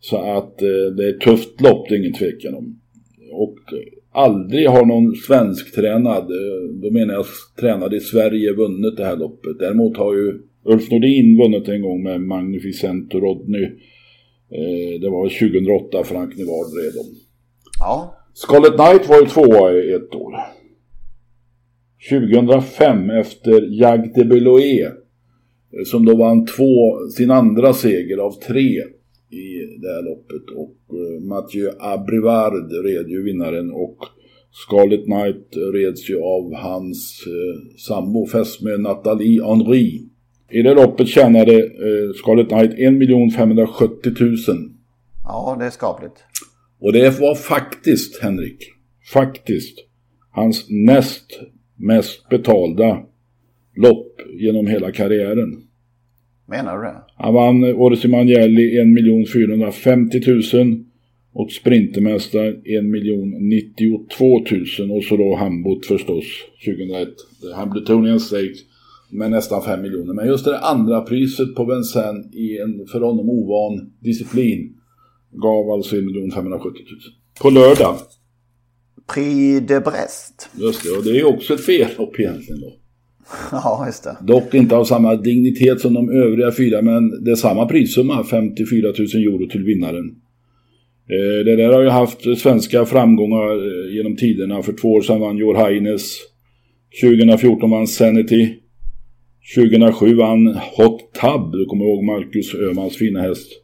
Så 0.00 0.16
att 0.16 0.62
eh, 0.62 0.94
det 0.96 1.04
är 1.04 1.14
ett 1.14 1.20
tufft 1.20 1.60
lopp, 1.60 1.88
det 1.88 1.94
är 1.94 1.98
ingen 1.98 2.12
tvekan 2.12 2.54
om. 2.54 2.80
Och 3.32 3.58
aldrig 4.12 4.68
har 4.68 4.86
någon 4.86 5.14
svensk 5.14 5.74
tränad, 5.74 6.22
eh, 6.22 6.68
då 6.82 6.90
menar 6.90 7.14
jag 7.14 7.26
tränad 7.60 7.94
i 7.94 8.00
Sverige, 8.00 8.52
vunnit 8.52 8.96
det 8.96 9.04
här 9.04 9.16
loppet. 9.16 9.58
Däremot 9.58 9.96
har 9.96 10.14
ju 10.14 10.40
Ulf 10.64 10.90
Nordin 10.90 11.38
vunnit 11.38 11.68
en 11.68 11.82
gång 11.82 12.02
med 12.02 12.20
Magnificent 12.20 13.14
och 13.14 13.22
Rodney. 13.22 13.64
Eh, 14.50 15.00
det 15.00 15.10
var 15.10 15.28
2008 15.28 16.04
Frank 16.04 16.36
Nivard 16.36 16.66
red 16.82 17.00
om. 17.00 17.06
Ja, 17.78 18.23
Scarlet 18.34 18.76
Knight 18.76 19.08
var 19.08 19.20
ju 19.20 19.26
tvåa 19.26 19.72
i 19.72 19.92
ett 19.92 20.14
år. 20.14 20.34
2005 22.10 23.10
efter 23.10 23.66
Jag 23.70 24.14
de 24.14 24.24
Beloé 24.24 24.90
som 25.86 26.04
då 26.04 26.16
vann 26.16 26.46
två, 26.46 27.08
sin 27.16 27.30
andra 27.30 27.72
seger 27.72 28.18
av 28.18 28.32
tre 28.32 28.82
i 29.30 29.78
det 29.82 29.88
här 29.88 30.02
loppet 30.02 30.56
och 30.56 30.96
eh, 30.98 31.22
Mathieu 31.22 31.70
Abrivard 31.78 32.72
red 32.84 33.08
ju 33.08 33.22
vinnaren 33.22 33.70
och 33.70 33.98
Scarlet 34.50 35.04
Knight 35.04 35.56
reds 35.74 36.10
ju 36.10 36.20
av 36.22 36.54
hans 36.54 37.24
eh, 37.26 37.78
sambo 37.78 38.26
fästmö 38.26 38.76
Nathalie 38.76 39.44
Henry. 39.44 40.02
I 40.50 40.62
det 40.62 40.74
loppet 40.74 41.08
tjänade 41.08 41.54
eh, 41.58 42.12
Scarlet 42.22 42.48
Knight 42.48 42.72
1 43.30 43.36
570 43.36 44.12
000 44.20 44.36
ja 45.24 45.56
det 45.58 45.66
är 45.66 45.70
skapligt 45.70 46.24
och 46.84 46.92
det 46.92 47.20
var 47.20 47.34
faktiskt, 47.34 48.22
Henrik, 48.22 48.64
faktiskt 49.12 49.78
hans 50.30 50.66
näst 50.70 51.40
mest 51.76 52.28
betalda 52.28 53.02
lopp 53.76 54.20
genom 54.40 54.66
hela 54.66 54.92
karriären. 54.92 55.62
Menar 56.46 56.78
du 56.78 56.82
det? 56.82 56.96
Han 57.16 57.34
vann 57.34 57.64
Odyssey 57.64 58.10
Mangelli 58.10 58.78
1 58.78 59.32
450 59.32 60.20
000 60.54 60.84
och 61.32 61.50
Sprintermästaren 61.50 62.54
1 62.54 62.84
092 63.40 64.38
000 64.78 64.90
och 64.90 65.04
så 65.04 65.16
då 65.16 65.36
Hambot 65.36 65.86
förstås 65.86 66.24
2001. 66.64 67.08
Hambletonian 67.54 68.20
Stakes 68.20 68.58
med 69.10 69.30
nästan 69.30 69.62
5 69.62 69.82
miljoner. 69.82 70.14
Men 70.14 70.26
just 70.26 70.44
det 70.44 70.58
andra 70.58 71.00
priset 71.00 71.54
på 71.54 71.64
Vincennes 71.64 72.34
i 72.34 72.58
en 72.58 72.86
för 72.86 73.00
honom 73.00 73.30
ovan 73.30 73.92
disciplin 74.00 74.74
gav 75.34 75.70
alltså 75.70 75.96
1 75.96 76.02
570 76.34 76.82
000. 76.90 77.00
På 77.40 77.50
lördag. 77.50 77.96
Prix 79.14 79.68
de 79.68 79.80
Brest. 79.80 80.48
Just 80.56 80.84
det, 80.84 80.90
och 80.90 81.04
det 81.04 81.20
är 81.20 81.24
också 81.24 81.54
ett 81.54 81.68
V-lopp 81.68 82.20
egentligen 82.20 82.60
då. 82.60 82.72
Ja, 83.52 83.82
just 83.86 84.04
det. 84.04 84.16
Dock 84.20 84.54
inte 84.54 84.76
av 84.76 84.84
samma 84.84 85.16
dignitet 85.16 85.80
som 85.80 85.94
de 85.94 86.10
övriga 86.10 86.52
fyra, 86.52 86.82
men 86.82 87.24
det 87.24 87.30
är 87.30 87.34
samma 87.34 87.66
prissumma, 87.66 88.24
54 88.24 88.86
000 88.86 88.94
euro 88.94 89.50
till 89.50 89.64
vinnaren. 89.64 90.16
Eh, 91.10 91.44
det 91.44 91.56
där 91.56 91.72
har 91.72 91.82
ju 91.82 91.88
haft 91.88 92.38
svenska 92.38 92.86
framgångar 92.86 93.50
eh, 93.50 93.96
genom 93.96 94.16
tiderna. 94.16 94.62
För 94.62 94.72
två 94.72 94.92
år 94.92 95.02
sedan 95.02 95.20
vann 95.20 95.36
Jor 95.36 95.54
Heines. 95.54 96.18
2014 97.02 97.70
vann 97.70 97.86
Sanity. 97.86 98.54
2007 99.56 100.14
vann 100.14 100.46
Hot 100.76 101.00
Tub, 101.20 101.52
du 101.52 101.64
kommer 101.64 101.84
ihåg 101.84 102.04
Marcus 102.04 102.54
Öhmans 102.54 102.96
fina 102.96 103.20
häst. 103.20 103.63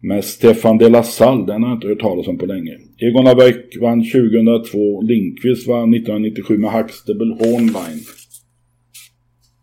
Med 0.00 0.24
Stefan 0.24 0.78
de 0.78 0.88
la 0.88 1.02
Salle, 1.02 1.46
den 1.46 1.62
har 1.62 1.70
jag 1.70 1.76
inte 1.76 1.88
hört 1.88 2.00
talas 2.00 2.28
om 2.28 2.38
på 2.38 2.46
länge. 2.46 2.78
Egon 2.98 3.26
Abeck 3.26 3.76
vann 3.80 4.04
2002, 4.04 5.02
Lindqvist 5.02 5.68
vann 5.68 5.94
1997 5.94 6.58
med 6.58 6.72
Huxtable 6.72 7.34
Hornline. 7.34 8.00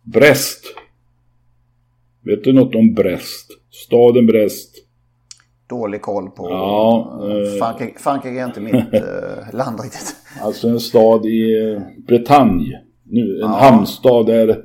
Brest. 0.03 0.65
Vet 2.25 2.43
du 2.43 2.53
något 2.53 2.75
om 2.75 2.93
Brest? 2.93 3.51
Staden 3.71 4.25
Brest. 4.25 4.75
Dålig 5.69 6.01
koll 6.01 6.29
på... 6.29 6.49
Ja, 6.49 7.19
eh. 7.23 7.59
Frankrike, 7.99 8.39
är 8.39 8.45
inte 8.45 8.61
mitt 8.61 8.75
eh, 8.93 9.53
land 9.53 9.79
riktigt. 9.83 10.15
Alltså 10.41 10.67
en 10.67 10.79
stad 10.79 11.25
i 11.25 11.59
eh, 11.61 11.81
Bretagne. 12.07 12.81
Nu, 13.03 13.41
en 13.41 13.49
hamnstad 13.49 14.25
där 14.25 14.57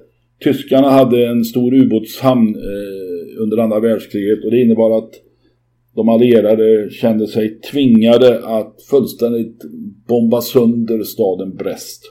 tyskarna 0.44 0.90
hade 0.90 1.28
en 1.28 1.44
stor 1.44 1.74
ubåtshamn 1.74 2.54
eh, 2.56 3.42
under 3.42 3.58
andra 3.58 3.80
världskriget. 3.80 4.44
Och 4.44 4.50
det 4.50 4.62
innebar 4.62 4.98
att 4.98 5.10
de 5.94 6.08
allierade 6.08 6.90
kände 6.90 7.26
sig 7.26 7.60
tvingade 7.60 8.46
att 8.46 8.82
fullständigt 8.90 9.62
bomba 10.08 10.40
sönder 10.40 11.02
staden 11.02 11.56
Brest. 11.56 12.02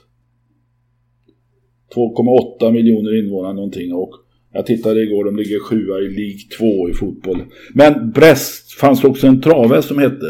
2,8 1.94 2.72
miljoner 2.72 3.24
invånare 3.24 3.54
någonting 3.54 3.94
och 3.94 4.10
jag 4.52 4.66
tittade 4.66 5.02
igår, 5.02 5.24
de 5.24 5.36
ligger 5.36 5.60
sjua 5.60 5.98
i 5.98 6.08
League 6.08 6.40
2 6.58 6.90
i 6.90 6.92
fotboll. 6.92 7.42
Men 7.74 8.10
Brest 8.10 8.72
fanns 8.72 9.04
också 9.04 9.26
en 9.26 9.40
trave 9.40 9.82
som 9.82 9.98
hette 9.98 10.26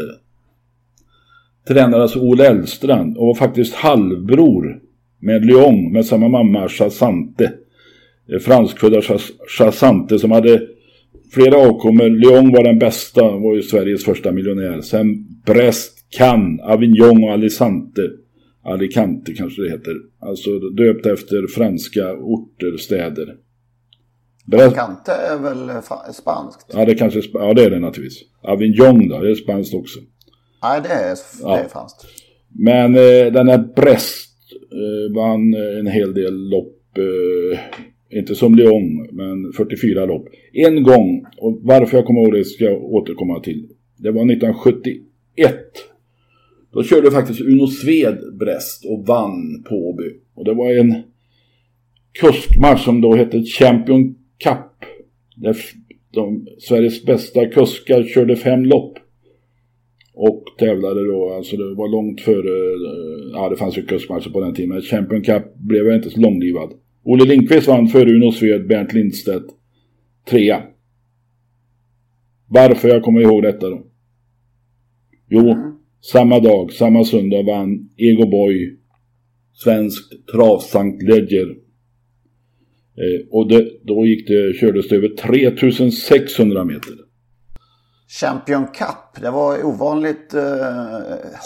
tränades 1.67 2.15
Olle 2.15 2.47
Elstrand 2.47 3.17
och 3.17 3.27
var 3.27 3.35
faktiskt 3.35 3.73
halvbror 3.73 4.79
med 5.19 5.45
Lyon 5.45 5.91
med 5.91 6.05
samma 6.05 6.27
mamma 6.27 6.69
Chassante. 6.69 7.53
Eh, 8.33 8.39
franskfödda 8.39 9.01
Chassante 9.57 10.19
som 10.19 10.31
hade 10.31 10.61
flera 11.33 11.57
avkommor. 11.57 12.09
Lyon 12.09 12.51
var 12.51 12.63
den 12.63 12.79
bästa, 12.79 13.21
var 13.23 13.55
ju 13.55 13.61
Sveriges 13.61 14.05
första 14.05 14.31
miljonär. 14.31 14.81
Sen 14.81 15.27
Brest, 15.45 15.97
Cannes, 16.17 16.61
Avignon 16.61 17.23
och 17.23 17.31
Alicante. 17.31 18.01
Alicante 18.63 19.33
kanske 19.33 19.61
det 19.61 19.69
heter. 19.69 19.93
Alltså 20.19 20.59
döpt 20.59 21.05
efter 21.05 21.47
franska 21.55 22.13
orter, 22.13 22.77
städer. 22.77 23.35
Brest, 24.45 24.75
Kante 24.75 25.11
är 25.11 25.37
väl 25.37 25.71
spanskt? 26.13 26.65
ja, 26.73 26.85
det 26.85 26.95
kanske, 26.95 27.21
ja 27.33 27.53
det 27.53 27.63
är 27.63 27.69
det 27.69 27.79
naturligtvis. 27.79 28.23
Avignon 28.43 29.07
då, 29.09 29.19
det 29.19 29.31
är 29.31 29.35
spanskt 29.35 29.73
också. 29.73 29.99
Nej, 30.63 30.81
det 30.83 30.89
är, 30.89 31.17
Ja. 31.41 31.55
det 31.55 31.61
är 31.63 31.67
franskt. 31.67 32.05
Men 32.59 32.95
eh, 32.95 33.33
den 33.33 33.47
här 33.49 33.73
Brest 33.75 34.29
eh, 34.71 35.15
vann 35.15 35.53
eh, 35.53 35.79
en 35.79 35.87
hel 35.87 36.13
del 36.13 36.49
lopp. 36.49 36.97
Eh, 36.97 37.59
inte 38.11 38.35
som 38.35 38.55
Lyon, 38.55 39.07
men 39.11 39.53
44 39.57 40.05
lopp. 40.05 40.27
En 40.53 40.83
gång, 40.83 41.25
och 41.37 41.59
varför 41.61 41.97
jag 41.97 42.05
kommer 42.05 42.21
ihåg 42.21 42.33
det 42.33 42.45
ska 42.45 42.63
jag 42.63 42.83
återkomma 42.83 43.39
till. 43.39 43.67
Det 43.97 44.11
var 44.11 44.31
1971. 44.31 45.55
Då 46.73 46.83
körde 46.83 47.11
faktiskt 47.11 47.41
Uno 47.41 47.67
Sved 47.67 48.17
Brest 48.39 48.85
och 48.85 49.07
vann 49.07 49.63
på 49.69 49.75
Åby. 49.75 50.13
Och 50.35 50.45
det 50.45 50.53
var 50.53 50.71
en 50.71 50.95
kuskmatch 52.19 52.85
som 52.85 53.01
då 53.01 53.15
hette 53.15 53.43
Champion 53.43 54.15
Cup. 54.43 54.85
Där 55.35 55.57
de, 56.11 56.47
Sveriges 56.59 57.03
bästa 57.03 57.45
kuskar 57.45 58.03
körde 58.03 58.35
fem 58.35 58.65
lopp. 58.65 58.97
Och 60.13 60.43
tävlade 60.57 61.07
då, 61.07 61.33
alltså 61.33 61.57
det 61.57 61.75
var 61.75 61.91
långt 61.91 62.21
före, 62.21 62.73
eh, 62.73 63.31
ja 63.33 63.49
det 63.49 63.55
fanns 63.55 63.77
ju 63.77 63.85
kuskmatcher 63.85 64.29
på 64.29 64.39
den 64.39 64.53
tiden, 64.53 64.69
men 64.69 64.81
Champion 64.81 65.21
Cup 65.21 65.55
blev 65.55 65.93
inte 65.93 66.09
så 66.09 66.19
långlivad. 66.19 66.73
Olle 67.03 67.25
Lindqvist 67.25 67.67
vann 67.67 67.87
före 67.87 68.09
Uno 68.09 68.31
Sved, 68.31 68.67
Bernt 68.67 68.93
Lindstedt, 68.93 69.45
trea. 70.29 70.63
Varför 72.47 72.89
jag 72.89 73.03
kommer 73.03 73.21
ihåg 73.21 73.43
detta 73.43 73.69
då? 73.69 73.83
Jo, 75.29 75.55
samma 76.11 76.39
dag, 76.39 76.71
samma 76.73 77.03
söndag 77.03 77.43
vann 77.43 77.89
Ego 77.97 78.29
Boy 78.29 78.77
Svensk 79.53 80.25
Trav 80.31 80.59
Sankt 80.59 81.03
Ledger. 81.03 81.47
Eh, 82.97 83.27
och 83.31 83.47
det, 83.47 83.67
då 83.83 84.05
gick 84.05 84.27
det, 84.27 84.53
kördes 84.53 84.87
det 84.87 84.95
över 84.95 85.07
3600 85.07 86.65
meter. 86.65 86.93
Champion 88.21 88.65
Cup, 88.65 89.21
det 89.21 89.31
var 89.31 89.65
ovanligt 89.65 90.33
eh, 90.33 90.41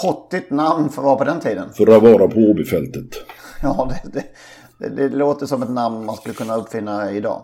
hottigt 0.03 0.51
namn 0.51 0.89
för 0.89 1.01
att 1.01 1.05
vara 1.05 1.17
på 1.17 1.23
den 1.23 1.39
tiden. 1.39 1.69
För 1.73 1.97
att 1.97 2.03
vara 2.03 2.27
på 2.27 2.39
Åbyfältet. 2.39 3.25
Ja, 3.61 3.91
det, 4.03 4.11
det, 4.13 4.25
det, 4.79 4.89
det 4.89 5.09
låter 5.09 5.45
som 5.45 5.63
ett 5.63 5.69
namn 5.69 6.05
man 6.05 6.15
skulle 6.15 6.35
kunna 6.35 6.55
uppfinna 6.55 7.11
idag. 7.11 7.35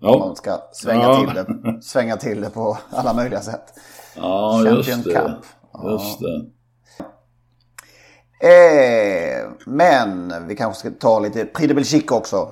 Om 0.00 0.08
Ja, 0.10 0.18
man 0.18 0.36
ska 0.36 0.58
svänga, 0.72 1.02
Ja. 1.02 1.16
till 1.24 1.34
det, 1.34 1.82
svänga 1.82 2.16
till 2.16 2.40
det 2.40 2.50
på 2.50 2.78
alla 2.90 3.14
möjliga 3.14 3.40
sätt. 3.40 3.64
ja 4.16 4.52
Champion 4.64 4.76
just 4.76 5.04
det. 5.04 5.14
Cup. 5.14 5.44
Just 5.90 6.20
det. 6.20 6.46
Eh, 8.40 9.48
men 9.66 10.34
vi 10.48 10.56
kanske 10.56 10.80
ska 10.80 10.90
ta 11.00 11.20
lite 11.20 11.44
Prix 11.44 11.68
de 11.68 11.74
Belgique 11.74 12.16
också. 12.16 12.48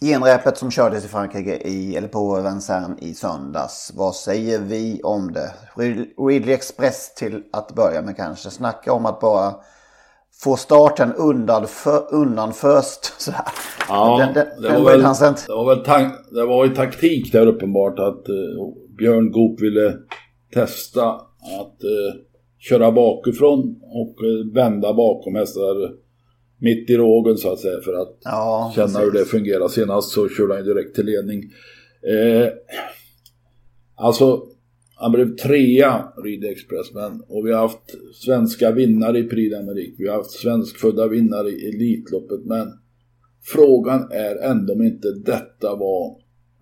Genrepet 0.00 0.58
som 0.58 0.70
kördes 0.70 1.04
i 1.04 1.08
Frankrike 1.08 1.56
i, 1.56 1.96
eller 1.96 2.08
på 2.08 2.40
Vincennes 2.40 2.98
i 2.98 3.14
söndags. 3.14 3.92
Vad 3.94 4.14
säger 4.14 4.58
vi 4.58 5.00
om 5.02 5.32
det? 5.32 5.52
Ridley 6.28 6.54
Express 6.54 7.14
till 7.14 7.42
att 7.52 7.74
börja 7.74 8.02
med 8.02 8.16
kanske. 8.16 8.50
Snacka 8.50 8.92
om 8.92 9.06
att 9.06 9.20
bara 9.20 9.54
få 10.42 10.56
starten 10.56 11.12
undan, 11.12 11.66
för, 11.66 12.14
undan 12.14 12.52
först. 12.52 13.04
Så 13.20 13.30
här. 13.30 13.44
Ja, 13.88 14.18
den, 14.18 14.34
den, 14.34 14.62
det, 14.62 14.68
den 14.68 14.84
var 14.84 14.90
väl, 14.90 15.02
det 15.46 15.54
var 15.54 15.74
väl 15.74 15.84
tank, 15.84 16.12
det 16.30 16.44
var 16.44 16.64
ju 16.66 16.74
taktik 16.74 17.32
där 17.32 17.46
uppenbart 17.46 17.98
att 17.98 18.28
eh, 18.28 18.34
Björn 18.98 19.32
Goop 19.32 19.60
ville 19.60 19.96
testa 20.54 21.08
att 21.60 21.84
eh, 21.84 22.20
köra 22.58 22.92
bakifrån 22.92 23.76
och 23.82 24.24
eh, 24.24 24.54
vända 24.54 24.92
bakom 24.92 25.34
hästar 25.34 25.92
mitt 26.58 26.90
i 26.90 26.96
rågen 26.96 27.36
så 27.36 27.52
att 27.52 27.58
säga 27.58 27.80
för 27.80 28.02
att 28.02 28.18
Ja, 28.24 28.72
känna 28.74 28.98
hur 28.98 29.10
precis. 29.10 29.30
det 29.30 29.38
fungerar. 29.38 29.68
Senast 29.68 30.10
så 30.10 30.28
körde 30.28 30.54
han 30.54 30.64
direkt 30.64 30.94
till 30.94 31.06
ledning. 31.06 31.42
Eh, 32.12 32.48
alltså, 33.96 34.42
han 35.00 35.12
blev 35.12 35.36
trea 35.36 36.04
Ridley 36.24 36.52
Express 36.52 36.94
men 36.94 37.22
och 37.28 37.46
vi 37.46 37.52
har 37.52 37.60
haft 37.60 37.94
svenska 38.24 38.70
vinnare 38.70 39.18
i 39.18 39.22
Prix 39.28 39.54
d'Amérique. 39.56 39.94
Vi 39.98 40.08
har 40.08 40.16
haft 40.16 40.30
svenskfödda 40.30 41.08
vinnare 41.08 41.48
i 41.48 41.68
Elitloppet 41.68 42.44
men 42.44 42.68
frågan 43.44 44.08
är 44.12 44.36
ändå 44.50 44.72
om 44.72 44.82
inte 44.82 45.08
detta 45.12 45.76
var 45.76 46.16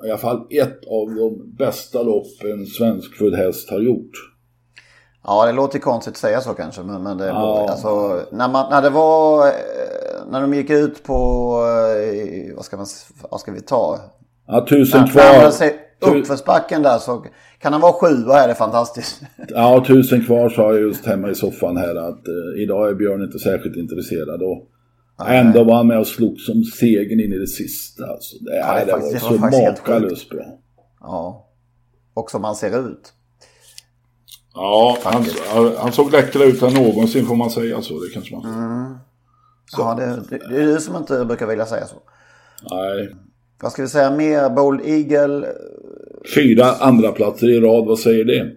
i 0.04 0.08
alla 0.10 0.18
fall 0.18 0.46
ett 0.50 0.86
av 0.86 1.14
de 1.14 1.54
bästa 1.58 2.02
lopp 2.02 2.44
en 2.44 2.66
svenskfödd 2.66 3.34
häst 3.34 3.70
har 3.70 3.80
gjort. 3.80 4.10
Ja, 5.24 5.46
det 5.46 5.52
låter 5.52 5.78
konstigt 5.78 6.12
att 6.12 6.16
säga 6.16 6.40
så 6.40 6.52
kanske. 6.54 6.82
Men, 6.82 7.02
men 7.02 7.18
det, 7.18 7.26
Ja. 7.26 7.66
alltså, 7.70 8.20
när, 8.32 8.48
man, 8.48 8.70
när 8.70 8.82
det 8.82 8.90
var... 8.90 9.46
eh, 9.46 9.52
När 10.30 10.40
de 10.40 10.54
gick 10.54 10.70
ut 10.70 11.02
på... 11.02 11.14
eh, 12.02 12.56
Vad 12.56 12.64
ska, 12.64 12.76
man, 12.76 12.86
vad 13.30 13.40
ska 13.40 13.52
vi 13.52 13.60
ta? 13.60 13.98
Ja, 14.46 14.66
tusen 14.68 15.08
kvar. 15.08 15.50
Uppförsbacken 16.00 16.82
där 16.82 16.98
så 16.98 17.24
kan 17.58 17.72
han 17.72 17.82
vara 17.82 17.92
sjua 17.92 18.42
är 18.42 18.48
det 18.48 18.54
fantastiskt. 18.54 19.22
Ja, 19.48 19.84
tusen 19.86 20.24
kvar 20.24 20.48
sa 20.48 20.62
jag 20.72 20.80
just 20.80 21.06
hemma 21.06 21.30
i 21.30 21.34
soffan 21.34 21.76
här 21.76 21.94
att 21.94 22.28
eh, 22.28 22.62
idag 22.62 22.88
är 22.90 22.94
Björn 22.94 23.22
inte 23.22 23.38
särskilt 23.38 23.76
intresserad. 23.76 24.42
Och 24.42 24.68
ändå 25.28 25.64
var 25.64 25.74
han 25.74 25.86
med 25.86 25.98
och 25.98 26.06
slog 26.06 26.40
som 26.40 26.64
segern 26.64 27.20
in 27.20 27.32
i 27.32 27.38
det 27.38 27.46
sista. 27.46 28.06
Alltså, 28.06 28.36
det, 28.44 28.56
Ja, 28.56 28.74
det 28.74 28.80
är 28.80 28.86
det 28.86 28.92
faktiskt- 28.92 29.22
var 29.24 29.30
det 29.50 29.52
så 29.52 29.70
makalöst 29.90 30.30
bra. 30.30 30.44
Ja. 31.00 31.46
Och 32.14 32.30
som 32.30 32.44
han 32.44 32.56
ser 32.56 32.88
ut. 32.88 33.12
Ja, 34.54 34.98
han, 35.04 35.24
han 35.78 35.92
såg 35.92 36.12
läckrare 36.12 36.44
ut 36.44 36.62
än 36.62 36.74
någonsin 36.74 37.26
får 37.26 37.34
man 37.36 37.50
säga 37.50 37.82
så. 37.82 37.94
Det 37.94 38.10
kanske 38.14 38.34
man 38.36 38.44
Mm. 38.44 38.94
Ja, 39.78 39.94
det, 39.94 40.06
det, 40.30 40.48
det 40.48 40.62
är 40.62 40.66
du 40.66 40.80
som 40.80 40.96
inte 40.96 41.24
brukar 41.24 41.46
vilja 41.46 41.66
säga 41.66 41.86
så. 41.86 41.96
Nej. 42.70 43.14
Vad 43.62 43.72
ska 43.72 43.82
vi 43.82 43.88
säga 43.88 44.10
mer? 44.10 44.50
Bold 44.50 44.80
Eagle. 44.84 45.46
Fyra 46.34 46.64
andra 46.64 47.12
platser 47.12 47.48
i 47.48 47.60
rad, 47.60 47.86
vad 47.86 47.98
säger 47.98 48.24
det? 48.24 48.50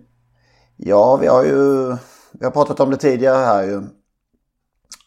Ja, 0.77 1.17
vi 1.21 1.27
har 1.27 1.43
ju 1.43 1.95
vi 2.31 2.45
har 2.45 2.51
pratat 2.51 2.79
om 2.79 2.89
det 2.89 2.97
tidigare 2.97 3.38
här 3.38 3.63
ju. 3.63 3.81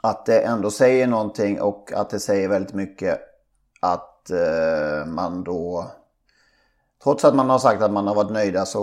Att 0.03 0.27
det 0.27 0.41
ändå 0.41 0.71
säger 0.71 1.07
någonting 1.07 1.61
och 1.61 1.93
att 1.95 2.11
det 2.11 2.21
säger 2.21 2.49
väldigt 2.49 2.75
mycket 2.75 3.21
att 3.81 4.31
eh, 4.31 5.07
man 5.07 5.45
då... 5.45 5.91
Trots 7.05 7.25
att 7.25 7.35
man 7.35 7.51
har 7.51 7.59
sagt 7.59 7.83
att 7.83 7.93
man 7.93 8.07
har 8.07 8.15
varit 8.15 8.33
nöjda 8.33 8.67
så 8.67 8.81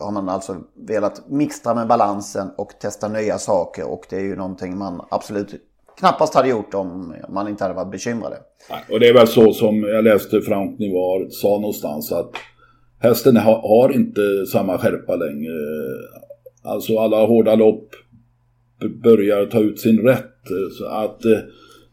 har 0.00 0.10
man 0.10 0.28
alltså 0.28 0.56
velat 0.88 1.28
mixtra 1.28 1.74
med 1.74 1.86
balansen 1.86 2.50
och 2.56 2.72
testa 2.80 3.08
nya 3.08 3.38
saker. 3.38 3.90
Och 3.90 4.06
det 4.10 4.16
är 4.16 4.20
ju 4.20 4.36
någonting 4.36 4.78
man 4.78 5.04
absolut 5.08 5.54
knappast 5.98 6.34
hade 6.34 6.48
gjort 6.48 6.74
om 6.74 7.14
man 7.28 7.48
inte 7.48 7.64
hade 7.64 7.74
varit 7.74 7.90
bekymrade. 7.90 8.36
Och 8.90 9.00
det 9.00 9.08
är 9.08 9.14
väl 9.14 9.28
så 9.28 9.52
som 9.52 9.82
jag 9.82 10.04
läste 10.04 10.40
Frank 10.40 10.78
Nivar 10.78 11.30
sa 11.30 11.48
någonstans 11.48 12.12
att 12.12 12.30
hästen 13.02 13.36
har, 13.36 13.54
har 13.54 13.94
inte 13.94 14.46
samma 14.46 14.78
skärpa 14.78 15.16
längre. 15.16 15.52
Alltså 16.62 16.98
alla 16.98 17.26
hårda 17.26 17.54
lopp 17.54 17.88
börjar 19.02 19.46
ta 19.46 19.60
ut 19.60 19.80
sin 19.80 19.98
rätt. 19.98 20.28
Så 20.78 20.84
att 20.84 21.22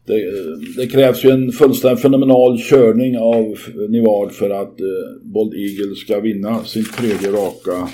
det, 0.06 0.32
det 0.76 0.86
krävs 0.86 1.24
ju 1.24 1.30
en 1.30 1.52
fullständigt 1.52 2.02
fenomenal 2.02 2.58
körning 2.58 3.18
av 3.18 3.58
Nivard 3.88 4.32
för 4.32 4.50
att 4.50 4.80
eh, 4.80 4.86
Bold 5.22 5.54
Eagle 5.54 5.94
ska 5.96 6.20
vinna 6.20 6.64
sin 6.64 6.84
tredje 6.84 7.32
raka 7.32 7.88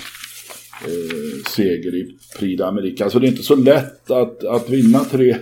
eh, 0.85 1.51
seger 1.55 1.95
i 1.95 2.17
Prix 2.39 2.61
d'Amérique. 2.61 3.03
Alltså 3.03 3.19
det 3.19 3.27
är 3.27 3.29
inte 3.29 3.43
så 3.43 3.55
lätt 3.55 4.11
att, 4.11 4.43
att 4.43 4.69
vinna 4.69 4.99
tre, 4.99 5.35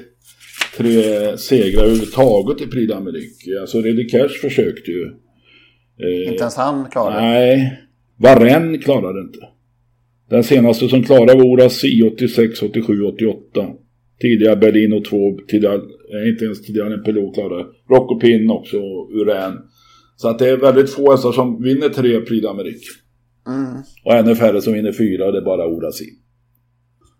tre 0.77 1.03
segrar 1.38 1.83
överhuvudtaget 1.83 2.61
i 2.61 2.67
Prix 2.67 2.93
d'Amérique. 2.93 3.61
Alltså 3.61 3.81
Reddy 3.81 4.09
Cash 4.09 4.41
försökte 4.41 4.91
ju. 4.91 5.11
Eh, 6.03 6.31
Inte 6.31 6.41
ens 6.43 6.55
han 6.55 6.86
klarade 6.91 7.15
det. 7.15 7.21
Nej, 7.21 7.79
Varenne 8.17 8.77
klarade 8.77 9.21
inte. 9.21 9.39
Den 10.29 10.43
senaste 10.43 10.88
som 10.88 11.03
klarade 11.03 11.34
var 11.36 11.43
Orasi 11.45 12.03
86, 12.15 12.62
87, 12.62 13.01
88. 13.03 13.41
Tidigare 14.21 14.55
Berlin 14.55 14.93
och 14.93 15.05
två, 15.05 15.38
tidigare, 15.47 15.75
eh, 15.75 16.29
inte 16.29 16.45
ens 16.45 16.62
tidigare 16.62 16.93
än 16.93 17.03
Pelot 17.03 17.34
klarade. 17.36 17.65
Rocco 17.89 18.19
Pin 18.19 18.49
också, 18.49 18.77
och 18.77 19.12
Uran. 19.13 19.58
Så 20.15 20.29
att 20.29 20.39
det 20.39 20.49
är 20.49 20.58
väldigt 20.58 20.89
få 20.89 21.12
hästar 21.12 21.31
som 21.31 21.63
vinner 21.63 21.89
tre 21.89 22.21
Prix 22.21 22.45
d'Amérique. 22.45 22.89
Och 24.05 24.13
ännu 24.13 24.36
färre 24.36 24.62
som 24.62 24.73
vinner 24.73 24.91
fyra, 24.91 25.25
och 25.25 25.31
det 25.31 25.38
är 25.38 25.45
bara 25.45 25.65
Orasi. 25.67 26.05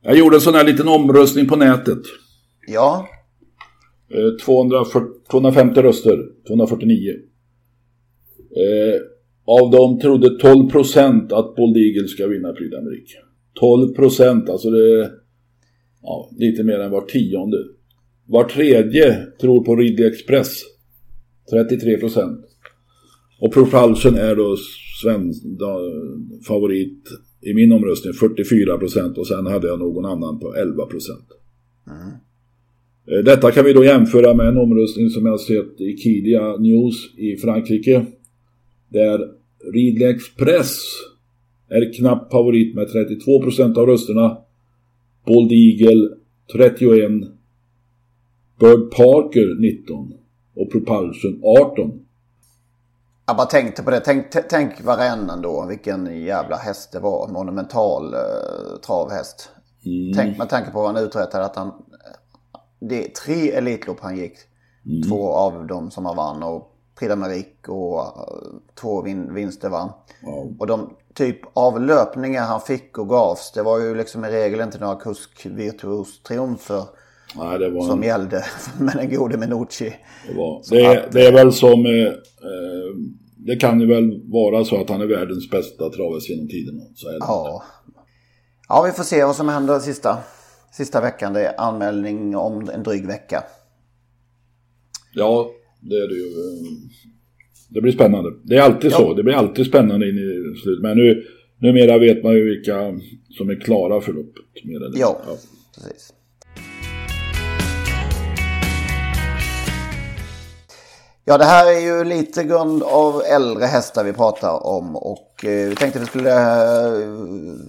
Jag 0.04 0.18
gjorde 0.18 0.38
en 0.38 0.42
sån 0.42 0.54
här 0.54 0.64
liten 0.66 0.88
omröstning 0.88 1.48
på 1.48 1.56
nätet. 1.56 2.02
Ja, 2.68 3.08
Eh, 4.14 4.46
240, 4.46 5.08
250 5.32 5.82
röster, 5.82 6.18
249. 6.48 7.14
Eh, 8.56 9.02
av 9.46 9.72
dem 9.72 10.00
trodde 10.00 10.28
12% 10.28 11.34
att 11.34 11.56
Bold 11.56 11.78
Eagle 11.78 12.08
ska 12.08 12.28
vinna 12.28 12.54
Prix 12.54 12.74
d'Amérique. 12.76 13.18
12% 13.62 14.50
alltså 14.50 14.70
det 14.70 15.12
ja, 16.02 16.30
lite 16.38 16.64
mer 16.64 16.80
än 16.80 16.92
var 16.92 17.02
tionde. 17.02 17.58
Var 18.28 18.44
tredje 18.44 19.26
tror 19.42 19.64
på 19.64 19.76
Ridley 19.76 20.08
Express. 20.08 20.62
33%. 21.52 22.38
Och 23.40 23.54
Propulsion 23.54 24.16
är 24.16 24.36
då 24.36 24.56
svensk 25.02 25.44
da, 25.44 25.80
favorit 26.48 27.04
i 27.42 27.54
min 27.54 27.72
omröstning 27.72 28.14
44% 28.14 29.16
och 29.16 29.28
sen 29.28 29.46
hade 29.46 29.68
jag 29.68 29.80
någon 29.80 30.06
annan 30.06 30.40
på 30.40 30.54
11%. 30.54 30.58
Eh, 33.12 33.24
Detta 33.24 33.52
kan 33.52 33.66
vi 33.66 33.74
då 33.74 33.84
jämföra 33.84 34.34
med 34.34 34.48
en 34.48 34.58
omröstning 34.58 35.10
som 35.10 35.26
jag 35.26 35.40
sett 35.40 35.82
i 35.82 35.98
Kidia 35.98 36.58
News 36.58 36.96
i 37.18 37.36
Frankrike. 37.36 38.06
Där 38.96 39.20
Ridley 39.74 40.10
Express 40.16 40.78
är 41.70 41.94
knapp 41.94 42.32
favorit 42.32 42.76
med 42.76 42.88
32% 42.88 43.78
av 43.78 43.86
rösterna. 43.86 44.38
Bold 45.26 45.52
Eagle 45.52 46.10
31. 46.54 47.12
Bird 48.60 48.92
Parker 48.92 49.62
19. 49.62 50.14
Och 50.56 50.72
Propulsion 50.72 51.42
18. 51.62 52.06
Jag 53.26 53.38
bara 53.38 53.48
tänkte 53.48 53.84
på 53.84 53.92
det. 53.92 54.00
Tänk, 54.00 54.26
tänk 54.50 54.84
varannan 54.84 55.42
då. 55.42 55.66
Vilken 55.70 56.24
jävla 56.24 56.56
häst 56.56 56.92
det 56.92 57.00
var. 57.00 57.28
Monumental 57.28 58.14
eh, 58.14 58.80
travhäst. 58.86 59.50
Tänk 60.16 60.38
med 60.38 60.50
tanke 60.50 60.72
på 60.72 60.80
vad 60.82 60.96
han 60.96 61.04
uträttade. 61.04 61.46
Att 61.46 61.56
han, 61.56 61.72
det 62.80 63.06
är 63.06 63.10
tre 63.10 63.52
Elitlopp 63.52 64.00
han 64.00 64.18
gick. 64.18 64.34
Två 65.10 65.30
av 65.30 65.68
dem 65.68 65.92
som 65.92 66.06
har 66.06 66.16
vann 66.16 66.44
och 66.44 66.75
Prix 67.00 67.12
d'Amérique 67.14 67.68
och 67.68 68.00
eh, 68.00 68.14
två 68.82 69.02
vin, 69.02 69.34
vinster 69.34 69.70
vann. 69.70 69.90
Ja. 70.22 70.48
Och 70.60 70.68
de 70.68 70.90
typ 71.14 71.40
av 71.54 71.82
löpningar 71.82 72.44
han 72.44 72.62
fick 72.62 72.98
och 72.98 73.10
gavs, 73.10 73.52
det 73.52 73.64
var 73.64 73.80
ju 73.80 73.96
liksom 73.96 74.26
i 74.26 74.30
regel 74.30 74.62
inte 74.62 74.80
några 74.80 74.96
kusk-virtuos-triumfer 74.96 76.84
Nej, 77.36 77.60
det 77.60 77.70
var 77.70 77.82
som 77.82 78.02
en, 78.02 78.08
gällde 78.08 78.46
med 78.80 78.96
den 78.96 79.16
gode 79.16 79.38
Minucci. 79.38 79.96
det, 80.28 80.34
var, 80.34 80.62
det, 80.70 80.86
är, 80.86 81.10
det 81.12 81.28
är 81.28 81.32
väl 81.32 81.54
som... 81.54 81.86
Eh, 81.86 82.08
eh, 82.08 82.96
det 83.38 83.56
kan 83.56 83.82
ju 83.82 83.88
väl 83.88 84.22
vara 84.32 84.66
så 84.66 84.82
att 84.82 84.90
han 84.90 85.02
är 85.02 85.06
världens 85.06 85.50
bästa 85.50 85.90
travhäst 85.90 86.30
genom 86.30 86.48
tiderna. 86.48 86.82
Ja. 87.20 87.64
ja, 88.70 88.82
vi 88.82 88.92
får 88.92 89.04
se 89.04 89.26
vad 89.26 89.36
som 89.36 89.50
händer 89.50 89.80
sista, 89.80 90.18
sista 90.72 91.02
veckan. 91.02 91.34
Det 91.34 91.48
är 91.48 91.62
anmälning 91.62 92.36
om 92.36 92.70
en 92.70 92.84
dryg 92.84 93.08
vecka. 93.08 93.44
Ja, 95.14 95.50
det 95.90 95.96
är 95.96 96.08
det 96.08 96.16
ju. 96.16 96.26
eh, 96.28 96.72
Det 97.70 97.82
blir 97.82 97.92
spännande. 97.92 98.30
Det 98.44 98.56
är 98.58 98.62
alltid 98.62 98.92
Ja. 98.92 98.98
så. 98.98 99.14
Det 99.14 99.24
blir 99.24 99.34
alltid 99.34 99.66
spännande 99.66 100.10
in 100.10 100.16
i 100.18 100.60
slutet. 100.64 100.82
Men 100.84 100.98
nu, 100.98 101.24
numera 101.58 101.98
vet 101.98 102.24
man 102.24 102.34
ju 102.34 102.44
vilka 102.50 103.00
som 103.38 103.50
är 103.50 103.56
klara 103.62 104.02
för 104.02 104.14
loppet. 104.14 104.44
Mer 104.66 104.76
eller 104.76 104.86
mindre. 104.86 105.00
Ja, 105.02 105.22
precis. 105.76 106.12
Ja, 111.28 111.38
det 111.38 111.46
här 111.46 111.68
är 111.68 111.80
ju 111.80 112.04
lite 112.04 112.44
grund 112.44 112.84
av 112.84 113.22
äldre 113.22 113.66
hästar 113.66 114.04
vi 114.04 114.14
pratar 114.14 114.66
om 114.68 114.96
och 114.96 115.46
eh, 115.46 115.70
vi 115.70 115.76
tänkte 115.76 116.00
vi 116.00 116.06
skulle 116.06 116.32
eh, 116.34 117.10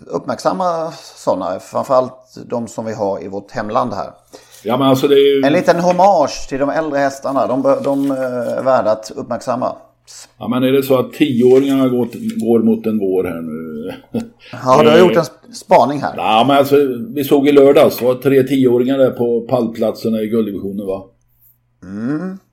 uppmärksamma 0.06 0.92
sådana, 0.92 1.60
framförallt 1.60 2.34
de 2.46 2.68
som 2.68 2.84
vi 2.84 2.92
har 2.92 3.24
i 3.24 3.28
vårt 3.28 3.50
hemland 3.50 3.92
här. 3.92 4.10
Ja, 4.66 4.76
men 4.76 4.86
alltså 4.88 5.08
det 5.08 5.14
är 5.14 5.36
ju... 5.36 5.42
En 5.46 5.52
liten 5.52 5.80
hommage 5.80 6.46
till 6.48 6.58
de 6.58 6.70
äldre 6.70 6.98
hästarna, 6.98 7.46
de, 7.46 7.62
de 7.84 8.10
eh, 8.10 8.16
är 8.58 8.62
värda 8.62 8.90
att 8.90 9.12
uppmärksamma. 9.16 9.76
Ja, 10.38 10.48
men 10.48 10.62
är 10.62 10.72
det 10.72 10.82
så 10.82 10.98
att 10.98 11.12
tioåringarna 11.12 11.88
går, 11.88 12.08
går 12.46 12.58
mot 12.62 12.86
en 12.86 12.98
vår 12.98 13.24
här 13.24 13.40
nu? 13.42 13.92
Ja, 14.64 14.82
du 14.82 14.90
har 14.90 14.98
gjort 14.98 15.16
en 15.16 15.22
sp- 15.22 15.52
spaning 15.52 16.00
här. 16.00 16.14
Ja, 16.16 16.44
men 16.48 16.56
alltså 16.56 16.76
vi 17.14 17.24
såg 17.24 17.48
i 17.48 17.52
lördags, 17.52 18.02
var 18.02 18.14
tre 18.14 18.42
tioåringar 18.42 18.98
där 18.98 19.10
på 19.10 19.40
pallplatserna 19.40 20.20
i 20.22 20.26
gulddivisionen 20.26 20.86
va? 20.86 21.04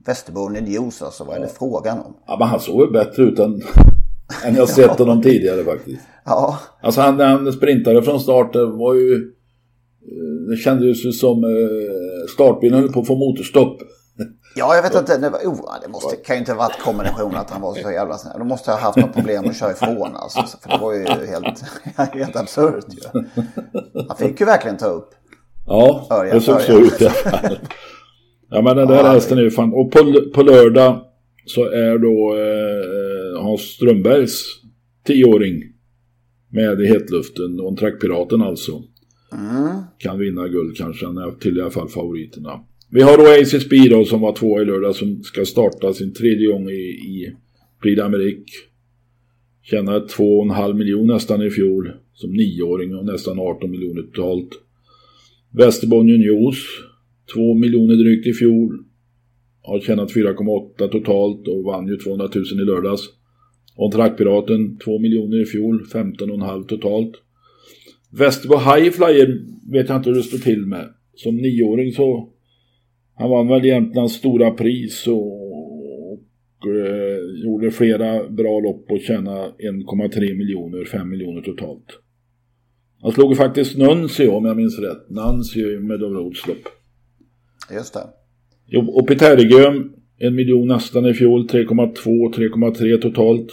Västerbo 0.05 0.49
News 0.49 1.01
alltså, 1.01 1.23
vad 1.23 1.35
är 1.35 1.39
det 1.39 1.49
frågan 1.59 1.97
om? 1.99 2.13
Ja, 2.27 2.35
men 2.39 2.47
han 2.47 2.59
såg 2.59 2.79
väl 2.81 2.91
bättre 3.05 3.23
ut 3.23 3.39
än, 3.39 3.61
än 4.45 4.55
jag 4.55 4.69
sett 4.69 4.99
honom 4.99 5.21
tidigare 5.21 5.63
faktiskt. 5.63 6.01
Ja, 6.25 6.59
Alltså 6.81 7.01
han, 7.01 7.19
han 7.19 7.53
sprintade 7.53 8.01
från 8.03 8.19
start, 8.19 8.53
det 8.53 8.65
var 8.65 8.93
ju... 8.93 9.13
eh, 9.15 10.49
Det 10.49 10.55
kändes 10.57 11.05
ju 11.05 11.11
som 11.11 11.43
eh, 11.43 11.49
startbilen 12.29 12.79
höll 12.79 12.91
på 12.91 12.99
att 12.99 13.07
få 13.07 13.15
motorstopp. 13.15 13.81
Ja, 14.55 14.75
jag 14.75 14.83
vet 14.83 14.95
inte. 14.95 15.17
Det, 15.17 15.29
var, 15.29 15.39
oh, 15.39 15.75
det 15.81 15.87
måste, 15.87 16.15
kan 16.15 16.35
ju 16.35 16.39
inte 16.39 16.51
ha 16.51 16.57
varit 16.57 16.79
kombinationen 16.81 17.35
att 17.35 17.49
han 17.49 17.61
var 17.61 17.73
så 17.75 17.91
jävla 17.91 18.17
snäll. 18.17 18.39
De 18.39 18.47
måste 18.47 18.71
ha 18.71 18.79
haft 18.79 18.97
något 18.97 19.13
problem 19.13 19.49
att 19.49 19.57
köra 19.57 19.71
ifrån 19.71 20.15
alltså. 20.15 20.57
För 20.61 20.69
det 20.69 20.77
var 20.77 20.93
ju 20.93 21.05
helt, 21.05 21.63
helt 22.13 22.35
absurt 22.35 22.85
ju. 22.89 23.23
Han 24.07 24.17
fick 24.17 24.39
ju 24.39 24.45
verkligen 24.45 24.77
ta 24.77 24.85
upp. 24.85 25.09
Ja, 25.65 26.07
Örjan, 26.11 26.35
det 26.35 26.41
såg 26.41 26.61
så 26.61 26.79
ut 26.79 27.01
i 27.01 27.05
alla 27.05 27.13
fall. 27.13 27.57
Ja 28.49 28.61
men 28.61 28.77
den 28.77 28.87
där 28.87 29.03
hästen 29.03 29.37
är 29.37 29.41
ju 29.41 29.51
fan. 29.51 29.73
Och 29.73 29.91
på, 29.91 30.21
på 30.33 30.41
lördag 30.41 31.01
så 31.45 31.65
är 31.65 31.97
då 31.97 32.35
eh, 32.35 33.43
Hans 33.43 33.61
Strömbergs 33.61 34.43
tioåring 35.05 35.63
med 36.51 36.81
i 36.81 36.87
hetluften. 36.87 37.59
Och 37.59 37.69
en 37.69 37.75
trackpiraten 37.75 38.41
alltså. 38.41 38.71
Mm. 39.33 39.81
Kan 39.97 40.19
vinna 40.19 40.47
guld 40.47 40.77
kanske. 40.77 41.05
Han 41.05 41.17
är 41.17 41.31
till 41.31 41.57
i 41.57 41.61
alla 41.61 41.71
fall 41.71 41.89
favoriterna. 41.89 42.59
Vi 42.89 43.01
har 43.01 43.17
då 43.17 43.23
AC 43.23 43.89
då, 43.89 44.05
som 44.05 44.21
var 44.21 44.35
två 44.35 44.61
i 44.61 44.65
lördag 44.65 44.95
som 44.95 45.23
ska 45.23 45.45
starta 45.45 45.93
sin 45.93 46.13
tredje 46.13 46.47
gång 46.47 46.69
i, 46.69 46.73
i 46.73 47.35
Prix 47.81 48.01
d'Amérique. 48.01 48.51
Tjänade 49.63 50.05
2,5 50.05 50.73
miljoner 50.73 51.13
nästan 51.13 51.41
i 51.41 51.49
fjol 51.49 51.91
som 52.13 52.33
nioåring 52.33 52.95
och 52.95 53.05
nästan 53.05 53.39
18 53.39 53.71
miljoner 53.71 54.01
totalt. 54.01 54.49
Västerbo 55.51 55.99
Unios, 55.99 56.57
2 57.33 57.53
miljoner 57.53 57.95
drygt 57.95 58.27
i 58.27 58.33
fjol. 58.33 58.83
Har 59.61 59.79
tjänat 59.79 60.11
4,8 60.11 60.87
totalt 60.87 61.47
och 61.47 61.63
vann 61.63 61.87
ju 61.87 61.97
200 61.97 62.29
000 62.35 62.45
i 62.45 62.65
lördags. 62.65 63.01
Och 63.75 63.91
Trackpiraten 63.91 64.77
2 64.77 64.99
miljoner 64.99 65.41
i 65.41 65.45
fjol, 65.45 65.85
15,5 65.93 66.65
totalt. 66.65 67.22
Västerbo 68.17 68.55
Highflyer 68.57 69.41
vet 69.71 69.89
jag 69.89 69.97
inte 69.97 70.09
hur 70.09 70.17
det 70.17 70.23
står 70.23 70.37
till 70.37 70.65
med. 70.65 70.89
Som 71.15 71.35
nioåring 71.35 71.91
så 71.91 72.29
han 73.15 73.29
vann 73.29 73.47
väl 73.47 73.65
Jämtlands 73.65 74.13
stora 74.13 74.51
pris 74.51 75.07
och, 75.07 75.51
och 76.11 76.67
eh, 76.67 77.43
gjorde 77.43 77.71
flera 77.71 78.29
bra 78.29 78.59
lopp 78.59 78.91
och 78.91 78.99
tjänade 78.99 79.51
1,3 79.59 80.37
miljoner, 80.37 80.85
5 80.85 81.09
miljoner 81.09 81.41
totalt. 81.41 81.99
Han 83.01 83.11
slog 83.11 83.31
ju 83.31 83.35
faktiskt 83.35 83.77
Nuncio 83.77 84.29
om 84.29 84.45
jag 84.45 84.57
minns 84.57 84.79
rätt. 84.79 85.09
Nancy 85.09 85.79
med 85.79 85.99
de 85.99 86.13
Roads 86.13 86.47
lopp. 86.47 86.67
Just 87.75 87.93
det. 87.93 88.07
Jo, 88.67 88.81
och 88.81 89.07
Petergöm, 89.07 89.93
en 90.17 90.35
miljon 90.35 90.67
nästan 90.67 91.05
i 91.05 91.13
fjol, 91.13 91.47
3,2, 91.47 92.33
3,3 92.33 93.01
totalt. 93.01 93.49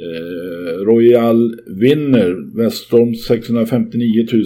Eh, 0.00 0.84
Royal 0.84 1.60
vinner, 1.66 2.56
Westholm 2.56 3.14
659 3.14 4.26
000 4.32 4.44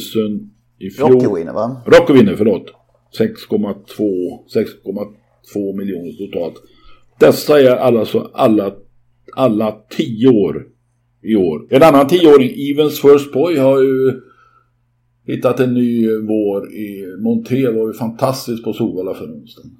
i 0.78 0.90
fjol. 0.90 1.12
Rocky 1.12 1.26
winner 1.34 1.52
va? 1.52 1.82
Rocky 1.86 2.12
vinner, 2.12 2.34
förlåt. 2.36 2.72
6,2 3.18 3.74
6,2 4.54 5.76
miljoner 5.76 6.12
totalt. 6.12 6.54
Dessa 7.20 7.60
är 7.60 7.76
alltså 7.76 8.30
alla, 8.32 8.74
alla 9.36 9.76
10 9.90 10.28
år 10.28 10.66
i 11.22 11.36
år. 11.36 11.66
En 11.70 11.82
annan 11.82 12.06
10-åring, 12.06 12.50
Evens 12.70 13.00
First 13.00 13.32
Boy, 13.32 13.56
har 13.56 13.82
ju 13.82 14.20
hittat 15.26 15.60
en 15.60 15.74
ny 15.74 16.08
vår 16.08 16.72
i 16.72 17.16
Monté. 17.18 17.70
var 17.70 17.86
ju 17.86 17.92
fantastiskt 17.92 18.64
på 18.64 18.72
Solvalla 18.72 19.14
för 19.14 19.24
onsdagen. 19.24 19.70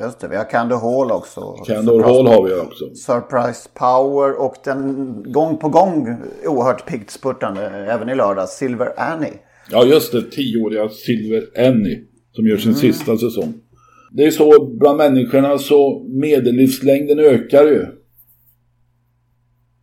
Just 0.00 0.20
det, 0.20 0.28
vi 0.28 0.36
har 0.36 0.50
Candor 0.50 0.76
Hall 0.76 1.10
också. 1.10 1.40
Candor 1.66 2.02
Hall 2.02 2.26
har 2.26 2.48
vi 2.48 2.54
också. 2.54 2.94
Surprise 2.94 3.68
Power 3.74 4.40
och 4.40 4.54
den 4.64 5.32
gång 5.32 5.56
på 5.56 5.68
gång 5.68 6.16
oerhört 6.46 6.86
piggt 6.86 7.10
spurtande 7.10 7.66
även 7.66 8.08
i 8.08 8.14
lördags 8.14 8.56
Silver 8.56 8.92
Annie. 8.96 9.38
Ja, 9.70 9.84
just 9.84 10.12
det. 10.12 10.18
10-åriga 10.18 10.88
Silver 10.88 11.68
Annie 11.68 12.04
som 12.32 12.46
gör 12.46 12.56
sin 12.56 12.74
sista 12.74 13.16
säsong. 13.16 13.54
Det 14.10 14.24
är 14.24 14.30
så 14.30 14.64
bland 14.66 14.98
människorna 14.98 15.58
så 15.58 16.06
medellivslängden 16.08 17.18
ökar 17.18 17.64
ju. 17.64 17.86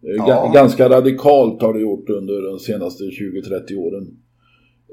Ja. 0.01 0.51
Ganska 0.53 0.89
radikalt 0.89 1.61
har 1.61 1.73
det 1.73 1.79
gjort 1.79 2.09
under 2.09 2.51
de 2.51 2.59
senaste 2.59 3.03
20-30 3.03 3.75
åren. 3.75 4.07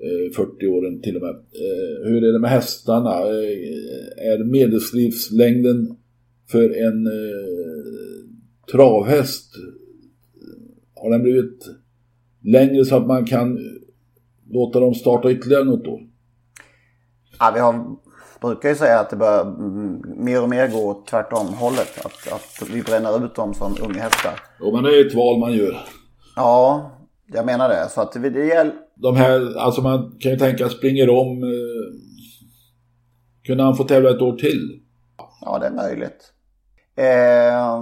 Eh, 0.03 0.33
40 0.37 0.67
åren 0.67 1.03
till 1.03 1.17
och 1.17 1.23
med. 1.23 1.31
Eh, 1.35 2.09
Hur 2.09 2.25
är 2.25 2.33
det 2.33 2.39
med 2.39 2.51
hästarna? 2.51 3.11
Eh, 3.11 4.33
Är 4.33 4.45
medellivslängden 4.45 5.97
för 6.51 6.71
en 6.87 7.07
eh, 7.07 7.13
travhäst 8.73 9.53
har 10.95 11.11
den 11.11 11.23
blivit 11.23 11.67
längre 12.43 12.85
så 12.85 12.97
att 12.97 13.07
man 13.07 13.25
kan 13.25 13.59
låta 14.51 14.81
dem 14.81 14.95
starta 14.95 15.31
ytterligare 15.31 15.65
något 15.65 15.87
år? 15.87 16.01
Ja, 17.39 17.51
vi 17.55 17.61
har, 17.61 17.97
brukar 18.41 18.69
ju 18.69 18.75
säga 18.75 19.01
att 19.01 19.11
det 19.11 19.17
börjar 19.17 19.43
mm, 19.43 20.03
mer 20.25 20.43
och 20.43 20.49
mer 20.49 20.69
gå 20.69 21.05
tvärtom 21.11 21.47
hållet. 21.47 22.05
Att, 22.05 22.33
att 22.33 22.69
vi 22.71 22.83
bränner 22.83 23.25
ut 23.25 23.35
dem 23.35 23.55
som 23.55 23.77
unghästar. 23.83 24.41
Jo, 24.61 24.73
men 24.75 24.85
det 24.85 25.01
är 25.01 25.07
ett 25.07 25.15
val 25.15 25.39
man 25.39 25.53
gör. 25.53 25.77
Ja, 26.37 26.91
jag 27.27 27.47
menar 27.47 27.69
det. 27.69 27.89
Så 27.91 28.01
att 28.01 28.13
det, 28.13 28.31
det 28.31 28.47
gäller... 28.47 28.75
De 28.97 29.17
här, 29.17 29.59
alltså 29.59 29.83
man 29.83 30.17
kan 30.21 30.33
ju 30.33 30.39
tänka 30.39 30.69
springer 30.69 31.11
om. 31.11 31.43
Eh, 31.43 32.01
kunde 33.45 33.65
han 33.65 33.77
få 33.77 33.85
tävla 33.85 34.11
ett 34.11 34.23
år 34.23 34.37
till? 34.37 34.81
Ja, 35.41 35.59
det 35.59 35.67
är 35.67 35.71
möjligt. 35.71 36.33
Eh, 36.97 37.81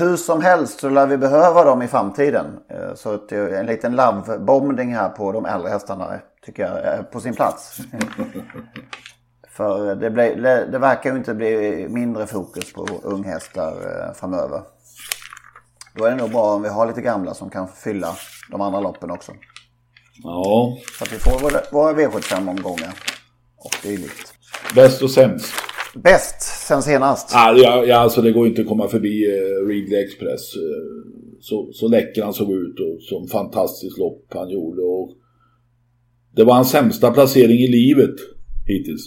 hur 0.00 0.16
som 0.16 0.42
helst 0.42 0.80
så 0.80 0.88
lär 0.88 1.06
vi 1.06 1.18
behöva 1.18 1.64
dem 1.64 1.82
i 1.82 1.86
framtiden. 1.86 2.46
Eh, 2.68 2.94
så 2.94 3.14
att 3.14 3.28
det 3.28 3.36
är 3.36 3.60
en 3.60 3.66
liten 3.66 3.96
love-bombning 3.96 4.94
här 4.94 5.08
på 5.08 5.32
de 5.32 5.46
äldre 5.46 5.70
hästarna 5.70 6.20
tycker 6.46 6.62
jag 6.62 6.78
är 6.84 7.02
på 7.02 7.20
sin 7.20 7.34
plats. 7.34 7.80
För 9.48 9.94
det, 9.94 10.10
blir, 10.10 10.36
det, 10.36 10.68
det 10.72 10.78
verkar 10.78 11.10
ju 11.10 11.16
inte 11.16 11.34
bli 11.34 11.86
mindre 11.88 12.26
fokus 12.26 12.72
på 12.72 12.86
unghästar 13.02 13.72
eh, 13.72 14.14
framöver. 14.14 14.60
Då 15.94 16.04
är 16.04 16.10
det 16.10 16.16
nog 16.16 16.30
bra 16.30 16.54
om 16.54 16.62
vi 16.62 16.68
har 16.68 16.86
lite 16.86 17.00
gamla 17.00 17.34
som 17.34 17.50
kan 17.50 17.68
fylla 17.68 18.14
de 18.50 18.60
andra 18.60 18.80
loppen 18.80 19.10
också. 19.10 19.32
Ja, 20.22 20.78
Så 20.98 21.04
att 21.04 21.12
vi 21.12 21.16
får 21.18 21.38
våra, 21.40 21.60
våra 21.72 21.92
V75-omgångar 21.92 22.94
och 23.56 23.74
dylikt. 23.82 24.32
bäst 24.74 25.02
och 25.02 25.10
sämst. 25.10 25.52
Bäst 25.94 26.40
sen 26.66 26.82
senast. 26.82 27.30
Ah, 27.34 27.52
ja, 27.52 27.84
ja, 27.84 27.96
alltså 27.96 28.22
det 28.22 28.32
går 28.32 28.46
inte 28.46 28.60
att 28.62 28.68
komma 28.68 28.88
förbi 28.88 29.24
eh, 29.38 29.66
Ridley 29.66 30.04
Express. 30.04 30.54
Eh, 30.56 30.60
så, 31.40 31.70
så 31.72 31.88
läcker 31.88 32.22
han 32.24 32.34
såg 32.34 32.52
ut 32.52 32.80
och 32.80 33.02
som 33.02 33.28
fantastiskt 33.28 33.98
lopp 33.98 34.26
han 34.34 34.50
gjorde. 34.50 34.82
Och 34.82 35.10
det 36.36 36.44
var 36.44 36.54
hans 36.54 36.70
sämsta 36.70 37.10
placering 37.10 37.58
i 37.58 37.68
livet 37.68 38.14
hittills. 38.66 39.02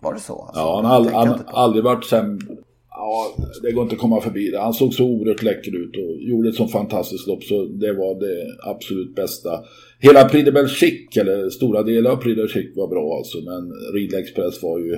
Var 0.00 0.14
det 0.14 0.20
så? 0.20 0.42
Alltså? 0.42 0.60
Ja, 0.60 0.82
han 1.14 1.28
har 1.28 1.44
aldrig 1.46 1.84
varit 1.84 2.04
sämre. 2.04 2.56
Ja, 2.94 3.26
det 3.62 3.72
går 3.72 3.82
inte 3.82 3.94
att 3.94 4.00
komma 4.00 4.20
förbi 4.20 4.50
det. 4.50 4.58
Han 4.60 4.72
såg 4.72 4.94
så 4.94 5.04
oerhört 5.04 5.42
läcker 5.42 5.76
ut 5.84 5.96
och 5.96 6.22
gjorde 6.22 6.48
ett 6.48 6.54
så 6.54 6.68
fantastiskt 6.68 7.26
lopp 7.26 7.44
så 7.44 7.64
det 7.64 7.92
var 7.92 8.20
det 8.20 8.70
absolut 8.70 9.14
bästa. 9.14 9.50
Hela 9.98 10.28
Prix 10.28 10.52
Belgique, 10.52 11.20
eller 11.20 11.50
stora 11.50 11.82
delar 11.82 12.10
av 12.10 12.16
Prix 12.16 12.36
Belgique 12.36 12.72
var 12.80 12.88
bra 12.88 13.16
alltså, 13.16 13.38
men 13.38 13.72
Ridley 13.94 14.20
Express 14.20 14.62
var 14.62 14.78
ju 14.78 14.92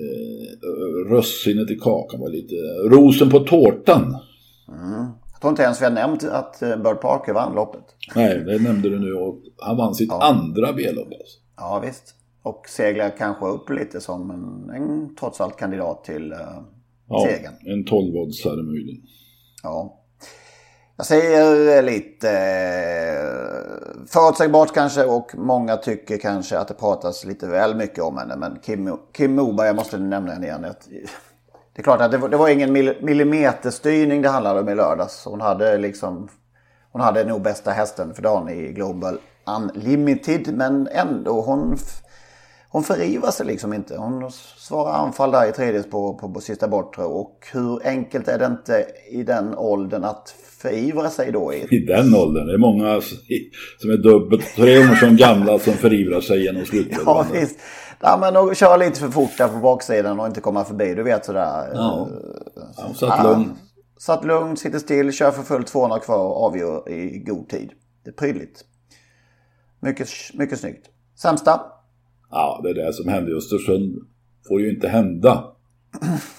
eh, 0.00 1.10
russinet 1.10 1.70
i 1.70 1.76
kakan 1.76 2.20
var 2.20 2.28
lite 2.28 2.54
rosen 2.90 3.30
på 3.30 3.38
tårtan. 3.38 4.16
Jag 5.32 5.40
tror 5.40 5.50
inte 5.50 5.62
ens 5.62 5.80
vi 5.80 5.84
har 5.84 5.92
nämnt 5.92 6.24
att 6.24 6.62
eh, 6.62 6.76
Bird 6.76 7.00
Parker 7.00 7.32
vann 7.32 7.54
loppet. 7.54 7.84
Nej, 8.16 8.44
det 8.46 8.58
nämnde 8.62 8.88
du 8.88 8.98
nu 8.98 9.12
och 9.12 9.38
han 9.58 9.76
vann 9.76 9.94
sitt 9.94 10.08
Ja. 10.08 10.22
andra 10.22 10.72
B-lopp 10.72 11.06
alltså. 11.06 11.38
Ja 11.56 11.82
visst. 11.86 12.14
Och 12.42 12.62
seglar 12.68 13.16
kanske 13.18 13.46
upp 13.46 13.70
lite 13.70 14.00
som 14.00 14.30
en, 14.30 14.70
en 14.76 15.14
trots 15.16 15.40
allt 15.40 15.56
kandidat 15.56 16.04
till 16.04 16.32
uh, 16.32 16.38
Ja, 17.08 17.26
segern. 17.28 17.54
en 17.66 17.84
12-oddsare 17.84 18.62
möjligen. 18.62 19.02
Ja. 19.62 20.02
Jag 20.96 21.06
säger 21.06 21.82
lite 21.82 22.30
eh, 22.30 24.06
förutsägbart 24.08 24.74
kanske 24.74 25.04
och 25.04 25.30
många 25.34 25.76
tycker 25.76 26.18
kanske 26.18 26.58
att 26.58 26.68
det 26.68 26.74
pratas 26.74 27.24
lite 27.24 27.46
väl 27.46 27.74
mycket 27.76 28.04
om 28.04 28.16
henne. 28.18 28.36
Men 28.36 28.58
Kim, 28.62 28.96
Kim 29.16 29.34
Moberg, 29.34 29.66
jag 29.66 29.76
måste 29.76 29.98
nämna 29.98 30.32
henne 30.32 30.46
igen. 30.46 30.62
Det 31.74 31.80
är 31.80 31.82
klart 31.82 32.00
att 32.00 32.10
det 32.10 32.18
var, 32.18 32.28
det 32.28 32.36
var 32.36 32.48
ingen 32.48 32.72
mil- 32.72 32.96
millimeterstyrning 33.02 34.22
det 34.22 34.28
handlade 34.28 34.60
om 34.60 34.68
i 34.68 34.74
lördags. 34.74 35.24
Hon 35.24 35.40
hade 35.40 35.78
liksom 35.78 36.28
hon 36.92 37.00
hade 37.02 37.24
nog 37.24 37.42
bästa 37.42 37.70
hästen 37.70 38.14
för 38.14 38.22
dagen 38.22 38.48
i 38.48 38.72
Global 38.72 39.18
Unlimited. 39.46 40.54
Men 40.56 40.88
ändå, 40.92 41.40
hon, 41.40 41.76
hon 42.76 42.84
förivrar 42.84 43.30
sig 43.30 43.46
liksom 43.46 43.72
inte. 43.72 43.96
Hon 43.96 44.30
svarar 44.56 44.92
anfall 44.92 45.30
där 45.30 45.48
i 45.48 45.52
tredje 45.52 45.82
spår 45.82 46.14
på, 46.14 46.30
på 46.30 46.40
sista 46.40 46.68
bortre. 46.68 47.02
Och 47.02 47.46
hur 47.52 47.86
enkelt 47.86 48.28
är 48.28 48.38
det 48.38 48.46
inte 48.46 48.86
i 49.10 49.22
den 49.22 49.54
åldern 49.54 50.04
att 50.04 50.34
förivra 50.58 51.10
sig 51.10 51.32
då? 51.32 51.54
I, 51.54 51.66
I 51.70 51.86
den 51.86 52.14
åldern. 52.14 52.46
Det 52.46 52.54
är 52.54 52.58
många 52.58 53.00
som 53.80 53.90
är 53.90 53.96
dubbelt 53.96 54.54
tre 54.56 54.78
gånger 54.78 54.94
som 54.94 55.16
gamla 55.16 55.58
som 55.58 55.72
förivrar 55.72 56.20
sig 56.20 56.44
genom 56.44 56.60
ja, 56.60 56.66
slutrundan. 56.66 57.26
visst. 57.32 57.58
Ja, 58.00 58.18
men 58.20 58.36
att 58.36 58.56
köra 58.56 58.76
lite 58.76 59.00
för 59.00 59.08
fort 59.08 59.38
där 59.38 59.48
på 59.48 59.58
baksidan 59.58 60.20
och 60.20 60.26
inte 60.26 60.40
komma 60.40 60.64
förbi. 60.64 60.94
Du 60.94 61.02
vet 61.02 61.24
sådär. 61.24 61.70
Ja. 61.74 62.08
Han 62.76 62.94
satt 62.94 63.24
lugn. 63.24 63.50
Satt 63.98 64.24
lugnt, 64.24 64.58
sitter 64.58 64.78
still, 64.78 65.12
kör 65.12 65.30
för 65.30 65.42
fullt 65.42 65.66
200 65.66 65.98
kvar 65.98 66.18
och 66.18 66.44
avgör 66.44 66.88
i 66.88 67.18
god 67.18 67.48
tid. 67.48 67.70
Det 68.04 68.10
är 68.10 68.14
prydligt. 68.14 68.64
Mycket, 69.80 70.08
mycket 70.34 70.60
snyggt. 70.60 70.86
Sämsta? 71.18 71.60
Ja, 72.30 72.60
det 72.64 72.70
är 72.70 72.74
det 72.86 72.92
som 72.92 73.08
hände 73.08 73.30
i 73.30 73.34
Östersund. 73.34 73.94
Får 74.48 74.60
ju 74.60 74.70
inte 74.70 74.88
hända. 74.88 75.44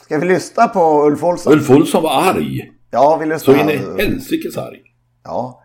Ska 0.03 0.17
vi 0.19 0.27
lyssna 0.27 0.67
på 0.67 1.05
Ulf 1.07 1.23
Olsson? 1.23 1.53
Ulf 1.53 1.69
Olsson 1.69 2.03
var 2.03 2.21
arg. 2.21 2.71
Ja, 2.91 3.17
vi 3.17 3.25
Så 3.25 3.33
lyssnar. 3.51 3.61
in 3.63 3.69
i 3.99 4.03
helsikes 4.03 4.57
arg. 4.57 4.79
Ja. 5.23 5.63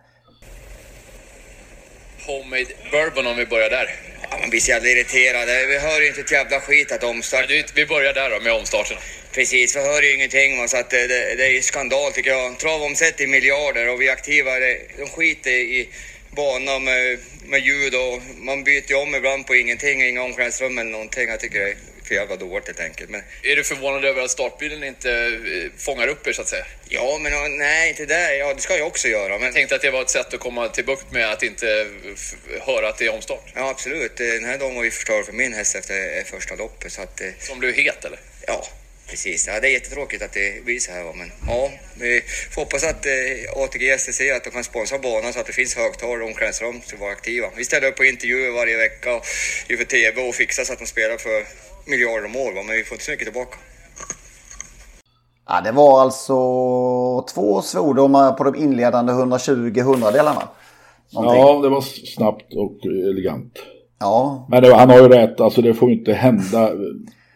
Homemade 2.27 2.67
bourbon 2.93 3.27
om 3.27 3.37
vi 3.37 3.47
börjar 3.47 3.71
där. 3.71 3.87
Ja, 4.31 4.37
man 4.41 4.51
blir 4.51 4.61
så 4.61 4.71
jävla 4.71 4.89
irriterad. 4.89 5.47
Vi 5.69 5.79
hör 5.79 6.01
ju 6.01 6.09
inte 6.09 6.21
ett 6.21 6.33
jävla 6.33 6.61
skit 6.61 6.93
att 6.93 7.05
omstart. 7.05 7.49
Du, 7.49 7.65
vi 7.75 7.87
börjar 7.87 8.13
där 8.15 8.31
då 8.31 8.41
med 8.45 8.53
omstarten. 8.61 8.97
Precis, 9.35 9.77
vi 9.77 9.81
hör 9.81 10.03
ju 10.03 10.15
ingenting. 10.15 10.59
va, 10.61 10.69
Så 10.69 10.77
att 10.77 10.91
det, 10.91 11.07
det, 11.07 11.35
det 11.39 11.45
är 11.47 11.53
ju 11.53 11.61
skandal 11.63 12.13
tycker 12.13 12.31
jag. 12.31 12.59
Trav 12.59 12.83
omsätter 12.83 13.25
i 13.25 13.27
miljarder 13.27 13.93
och 13.93 14.01
vi 14.01 14.09
aktiva, 14.09 14.51
det- 14.51 14.81
de 14.99 15.07
skiter 15.17 15.51
i 15.51 15.89
bana 16.37 16.79
med, 16.79 17.19
med 17.53 17.61
ljud 17.61 17.95
och 17.95 18.23
man 18.37 18.65
byter 18.65 18.95
om 18.95 19.15
ibland 19.15 19.47
på 19.47 19.55
ingenting, 19.57 20.03
inga 20.03 20.23
omklädningsrum 20.23 20.79
eller 20.79 20.91
någonting. 20.91 21.29
Jag 21.29 21.41
tycker 21.41 21.59
det 21.61 21.71
är 21.71 21.77
för 22.09 22.15
jävla 22.15 22.37
dåligt 22.37 22.67
helt 22.67 22.81
enkelt. 22.81 23.11
Men, 23.11 23.23
Är 23.43 23.57
du 23.57 23.65
förvånad 23.65 24.05
över 24.05 24.23
att 24.23 24.31
startbilen 24.31 24.85
inte 24.85 25.11
eh, 25.13 25.71
fångar 25.79 26.09
upp 26.09 26.27
er 26.27 26.33
så 26.33 26.43
att 26.43 26.49
säga? 26.49 26.67
ja, 26.89 27.19
men 27.21 27.59
nej, 27.59 27.89
inte 27.89 28.07
det. 28.07 28.37
Ja, 28.37 28.55
det 28.55 28.61
ska 28.61 28.77
jag 28.77 28.87
också 28.87 29.09
göra. 29.09 29.33
Men 29.39 29.43
Jag 29.43 29.55
tänkte 29.55 29.75
att 29.75 29.83
det 29.83 29.91
var 29.91 30.03
ett 30.03 30.11
sätt 30.11 30.35
att 30.35 30.41
komma 30.41 30.69
till 30.69 30.85
bukt 30.85 31.13
med 31.13 31.33
att 31.33 31.43
inte 31.43 31.67
eh, 31.81 32.61
höra 32.67 32.89
att 32.89 32.99
det 32.99 33.07
är 33.07 33.15
omstart. 33.15 33.53
ja, 33.55 33.69
absolut. 33.71 34.17
Den 34.17 34.45
här 34.45 34.59
dagen 34.59 34.75
var 34.75 34.85
ju 34.85 34.91
förstörd 34.91 35.25
för 35.25 35.33
min 35.33 35.53
häst 35.55 35.75
efter 35.75 36.19
eh, 36.19 36.25
första 36.25 36.55
loppet. 36.55 36.93
Så 36.93 37.03
att, 37.03 37.21
eh, 37.21 37.27
Som 37.39 37.59
blev 37.59 37.75
het 37.75 38.05
eller? 38.05 38.19
Ja, 38.47 38.67
precis. 39.11 39.49
Ja, 39.49 39.61
det 39.61 39.69
är 39.69 39.73
jättetråkigt 39.73 40.23
att 40.23 40.33
det 40.33 40.65
blir 40.65 40.79
så 40.79 40.93
här. 40.93 41.05
va, 41.05 41.13
Men 41.17 41.31
ja, 41.49 41.71
vi 42.01 42.21
får 42.51 42.63
hoppas 42.63 42.85
att 42.85 43.07
eh, 43.07 43.63
ATG 43.65 43.99
STC 43.99 44.21
att 44.37 44.45
de 44.45 44.51
kan 44.51 44.65
sponsra 44.65 44.99
banan 44.99 45.33
så 45.33 45.41
att 45.41 45.47
det 45.47 45.53
finns 45.53 45.77
högtalare 45.77 46.23
och 46.23 46.29
omklädningsrum 46.29 46.77
att 46.95 47.01
vara 47.01 47.13
aktiva. 47.13 47.47
Vi 47.57 47.65
ställer 47.65 47.89
upp 47.89 47.97
på 47.97 48.05
intervjuer 48.05 48.51
varje 48.51 48.77
vecka 48.77 49.15
och 49.17 49.23
inför 49.69 49.85
TV 49.85 50.29
och 50.29 50.35
fixar 50.35 50.65
så 50.65 50.73
att 50.73 50.79
de 50.79 50.87
spelar 50.87 51.17
för 51.17 51.39
miljarder 51.91 52.25
om 52.25 52.37
år. 52.37 52.53
Va? 52.53 52.63
Men 52.67 52.77
vi 52.77 52.85
får 52.85 52.95
inte 52.95 53.05
så 53.05 53.11
mycket 53.11 53.27
tillbaka. 53.27 53.57
ja, 55.49 55.61
det 55.61 55.73
var 55.73 56.01
alltså 56.01 56.35
två 57.35 57.63
svordomar 57.63 58.33
på 58.33 58.45
de 58.45 58.55
inledande 58.57 59.13
120 59.13 59.81
hundradelarna. 59.81 60.49
Någonting. 61.13 61.43
Ja, 61.43 61.61
det 61.63 61.69
var 61.69 61.81
snabbt 62.17 62.55
och 62.55 62.87
elegant. 62.87 63.53
Ja, 64.01 64.47
Men 64.51 64.63
det, 64.63 64.75
han 64.75 64.91
har 64.91 64.99
ju 64.99 65.09
rätt, 65.09 65.41
alltså 65.41 65.63
det 65.63 65.75
får 65.75 65.91
ju 65.91 65.99
inte 65.99 66.13
hända. 66.13 66.71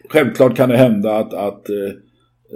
Självklart 0.09 0.55
kan 0.55 0.69
det 0.69 0.77
hända 0.77 1.15
att, 1.17 1.33
att 1.33 1.69
eh, 1.69 1.75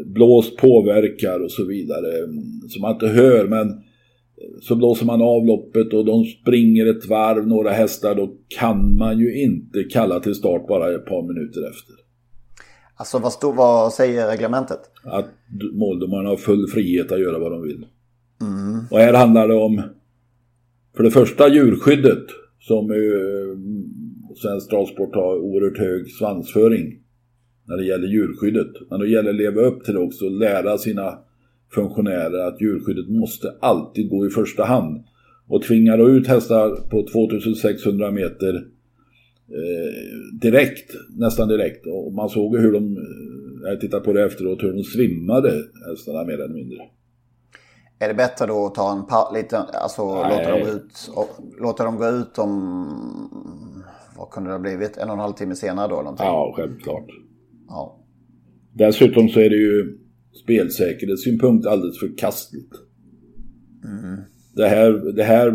blås 0.05 0.55
påverkar 0.55 1.39
och 1.39 1.51
så 1.51 1.65
vidare. 1.65 2.23
mm, 2.23 2.43
Som 2.69 2.81
man 2.81 2.93
inte 2.93 3.07
hör, 3.07 3.47
men 3.47 3.69
eh, 3.69 3.75
så 4.61 4.75
blåser 4.75 5.05
man 5.05 5.21
av 5.21 5.45
loppet 5.45 5.93
och 5.93 6.05
de 6.05 6.25
springer 6.25 6.85
ett 6.85 7.05
varv, 7.05 7.47
några 7.47 7.71
hästar, 7.71 8.15
då 8.15 8.29
kan 8.59 8.97
man 8.97 9.19
ju 9.19 9.41
inte 9.41 9.83
kalla 9.83 10.19
till 10.19 10.35
start 10.35 10.67
bara 10.67 10.95
ett 10.95 11.05
par 11.05 11.21
minuter 11.27 11.69
efter. 11.69 11.95
alltså 12.95 13.19
vad, 13.19 13.33
stod, 13.33 13.55
vad 13.55 13.93
säger 13.93 14.27
reglementet? 14.27 14.79
Att 15.03 15.29
måldomarna 15.73 16.29
har 16.29 16.37
full 16.37 16.67
frihet 16.67 17.11
att 17.11 17.19
göra 17.19 17.39
vad 17.39 17.51
de 17.51 17.61
vill. 17.61 17.85
Och 18.91 18.99
här 18.99 19.13
handlar 19.13 19.47
det 19.47 19.55
om, 19.55 19.81
för 20.95 21.03
det 21.03 21.11
första 21.11 21.47
djurskyddet, 21.49 22.23
som 22.59 22.87
ju 22.87 23.13
eh, 23.15 23.57
svensk 24.35 24.69
travsport 24.69 25.15
har 25.15 25.37
oerhört 25.37 25.77
hög 25.77 26.09
svansföring 26.09 27.00
när 27.71 27.77
det 27.77 27.85
gäller 27.85 28.07
djurskyddet. 28.07 28.67
Men 28.89 28.99
då 28.99 29.05
gäller 29.05 29.23
det 29.33 29.47
att 29.47 29.55
leva 29.55 29.61
upp 29.67 29.83
till 29.83 29.93
det 29.93 29.99
också 29.99 30.25
och 30.25 30.31
lära 30.31 30.77
sina 30.77 31.17
funktionärer 31.73 32.47
att 32.47 32.61
djurskyddet 32.61 33.09
måste 33.09 33.53
alltid 33.59 34.09
gå 34.09 34.25
i 34.27 34.29
första 34.29 34.63
hand. 34.63 35.03
Och 35.47 35.63
tvingar 35.63 35.97
då 35.97 36.09
ut 36.09 36.27
hästar 36.27 36.69
på 36.89 37.07
2600 37.07 38.11
meter 38.11 38.55
eh, 39.47 40.39
direkt, 40.41 40.95
nästan 41.17 41.47
direkt. 41.47 41.87
Och 41.87 42.13
man 42.13 42.29
såg 42.29 42.57
hur 42.57 42.71
de, 42.73 42.97
eh, 42.97 43.69
jag 43.69 43.81
tittar 43.81 43.99
på 43.99 44.13
det 44.13 44.23
efteråt, 44.23 44.63
hur 44.63 44.73
de 44.73 44.83
svimmade 44.83 45.53
hästarna 45.89 46.23
mer 46.23 46.33
eller 46.33 46.53
mindre. 46.53 46.77
Är 47.99 48.07
det 48.07 48.13
bättre 48.13 48.45
då 48.45 48.65
att 48.65 48.75
ta 48.75 48.91
en 48.91 49.05
pa- 49.05 49.31
liten, 49.35 49.61
alltså 49.73 50.15
Nej. 50.15 50.37
låta 50.37 50.51
dem, 50.51 50.59
gå 50.61 50.67
ut, 50.71 51.11
och, 51.15 51.29
låta 51.61 51.83
dem 51.83 51.97
gå 51.97 52.07
ut 52.07 52.37
om, 52.37 52.87
vad 54.17 54.29
kunde 54.29 54.49
det 54.49 54.53
ha 54.53 54.59
blivit, 54.59 54.97
en 54.97 55.07
och 55.07 55.13
en 55.13 55.19
halv 55.19 55.33
timme 55.33 55.55
senare 55.55 55.87
då? 55.87 55.95
Någonting? 55.95 56.25
Ja, 56.25 56.53
självklart. 56.57 57.05
Ja. 57.71 57.97
Dessutom 58.73 59.29
så 59.29 59.39
är 59.39 59.49
det 59.49 59.55
ju 59.55 59.97
spelsäkerhetssynpunkt 60.43 61.67
alldeles 61.67 61.99
förkastligt. 61.99 62.73
Det, 64.55 64.67
här, 64.67 64.91
det 65.15 65.23
här 65.23 65.53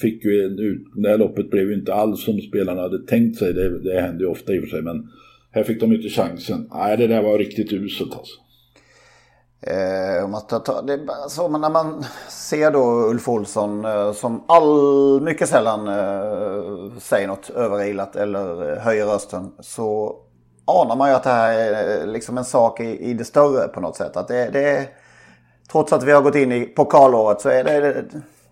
fick 0.00 0.24
ju 0.24 0.44
en 0.44 0.58
ut, 0.58 0.82
det 0.96 1.08
här 1.08 1.18
loppet 1.18 1.50
blev 1.50 1.68
ju 1.68 1.74
inte 1.74 1.94
alls 1.94 2.24
som 2.24 2.40
spelarna 2.40 2.82
hade 2.82 3.06
tänkt 3.06 3.38
sig. 3.38 3.52
Det, 3.52 3.78
det 3.78 4.00
händer 4.00 4.20
ju 4.20 4.26
ofta 4.26 4.54
i 4.54 4.58
och 4.58 4.62
för 4.62 4.70
sig, 4.70 4.82
men 4.82 5.08
här 5.50 5.64
fick 5.64 5.80
de 5.80 5.92
inte 5.92 6.08
chansen. 6.08 6.68
Nej, 6.74 6.96
det 6.96 7.06
där 7.06 7.22
var 7.22 7.38
riktigt 7.38 7.72
uselt 7.72 8.14
alltså. 8.14 8.34
Eh, 9.60 10.24
om 10.24 10.30
man 10.30 10.46
ta, 10.46 10.82
det, 10.82 11.00
så, 11.28 11.48
men 11.48 11.60
när 11.60 11.70
man 11.70 12.04
ser 12.28 12.70
då 12.70 13.10
Ulf 13.10 13.28
Olsson 13.28 13.84
eh, 13.84 14.12
som 14.12 14.44
all, 14.48 15.20
mycket 15.20 15.48
sällan 15.48 15.88
eh, 15.88 16.98
säger 16.98 17.26
något 17.28 17.50
överilat 17.50 18.16
eller 18.16 18.72
eh, 18.72 18.78
höjer 18.78 19.06
rösten 19.06 19.52
så 19.60 20.16
anar 20.66 20.96
man 20.96 21.08
ju 21.10 21.14
att 21.14 21.22
det 21.22 21.30
här 21.30 21.52
är 21.58 22.00
eh, 22.00 22.06
liksom 22.06 22.38
en 22.38 22.44
sak 22.44 22.80
i, 22.80 23.10
i 23.10 23.14
det 23.14 23.24
större 23.24 23.68
på 23.68 23.80
något 23.80 23.96
sätt. 23.96 24.16
Att 24.16 24.28
det, 24.28 24.50
det 24.52 24.70
är, 24.70 24.86
trots 25.72 25.92
att 25.92 26.02
vi 26.04 26.12
har 26.12 26.22
gått 26.22 26.34
in 26.34 26.52
i 26.52 26.64
pokalåret 26.66 27.40
så 27.40 27.48
är 27.48 27.64
det, 27.64 28.04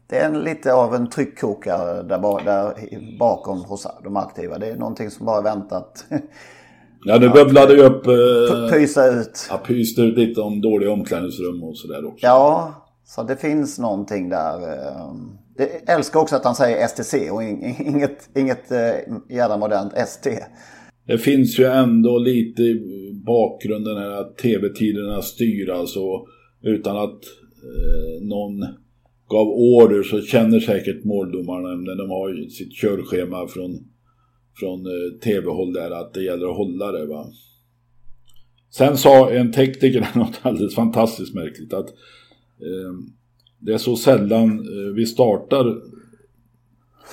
det 0.07 0.19
är 0.19 0.27
en, 0.27 0.41
lite 0.41 0.73
av 0.75 0.95
en 0.95 1.11
tryckkokare 1.11 2.03
där, 2.03 2.45
där 2.45 3.19
bakom 3.19 3.65
hos 3.65 3.87
de 4.05 4.17
aktiva. 4.17 4.59
Det 4.59 4.67
är 4.67 4.77
någonting 4.77 5.11
som 5.11 5.27
bara 5.27 5.41
väntat 5.41 6.05
Ja, 7.07 7.19
det 7.19 7.29
bubblade 7.29 7.75
ju 7.75 7.81
upp... 7.83 8.07
Eh, 8.07 8.71
pysa 8.73 9.07
ut. 9.07 9.47
ja, 9.51 9.59
pyste 9.59 10.01
ut 10.03 10.19
lite 10.19 10.41
om 10.41 10.61
dåliga 10.61 10.91
omklädningsrum 10.93 11.63
och 11.65 11.77
sådär 11.79 12.07
också. 12.07 12.27
Ja, 12.27 12.73
så 13.07 13.23
det 13.23 13.37
finns 13.37 13.79
någonting 13.79 14.29
där. 14.29 14.63
eh, 14.63 15.11
Jag 15.57 15.97
älskar 15.97 16.21
också 16.21 16.37
att 16.37 16.45
han 16.45 16.55
säger 16.55 16.87
STC 16.89 17.31
och 17.31 17.43
ing- 17.43 17.75
inget, 17.89 18.29
inget 18.37 18.73
eh, 18.73 18.91
jävla 19.29 19.57
modernt 19.57 19.93
ST. 19.97 20.39
Det 21.07 21.19
finns 21.19 21.59
ju 21.59 21.65
ändå 21.65 22.19
lite 22.19 22.63
i 22.63 23.13
bakgrunden 23.27 23.97
här 23.97 24.11
att 24.11 24.37
tv-tiderna 24.37 25.23
styr 25.23 25.71
alltså 25.71 26.27
utan 26.63 26.97
att 26.97 27.25
eh, 27.63 28.27
någon 28.27 28.61
gav 29.29 29.49
order 29.49 30.03
så 30.03 30.21
känner 30.21 30.61
säkert 30.61 31.05
måldomarna 31.05 31.69
när 31.69 31.97
de 31.97 32.11
har 32.11 32.35
ju 32.35 32.49
sitt 32.49 32.73
körschema 32.73 33.49
från 33.49 33.79
från 34.57 34.87
eh, 34.87 35.19
tv-håll 35.23 35.73
där 35.73 35.91
att 35.91 36.15
det 36.15 36.23
gäller 36.23 36.47
att 36.47 36.57
hålla 36.57 36.93
det. 36.93 37.07
Va? 37.07 37.27
Sen 38.71 38.97
sa 38.97 39.31
en 39.31 39.53
tekniker 39.53 40.09
något 40.19 40.41
alldeles 40.43 40.75
fantastiskt 40.75 41.35
märkligt 41.35 41.73
att 41.73 41.89
eh, 42.61 42.93
det 43.59 43.73
är 43.73 43.79
så 43.79 43.97
sällan 43.97 44.51
eh, 44.51 44.95
vi 44.95 45.07
startar 45.07 45.65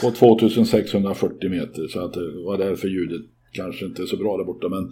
på 0.02 0.12
2640 0.12 1.50
meter 1.50 1.88
så 1.88 2.00
att 2.00 2.16
eh, 2.16 2.22
det 2.22 2.44
var 2.46 2.58
därför 2.58 2.88
ljudet 2.88 3.22
kanske 3.52 3.86
inte 3.86 4.02
är 4.02 4.06
så 4.06 4.18
bra 4.18 4.38
där 4.38 4.44
borta 4.44 4.70
men 4.70 4.84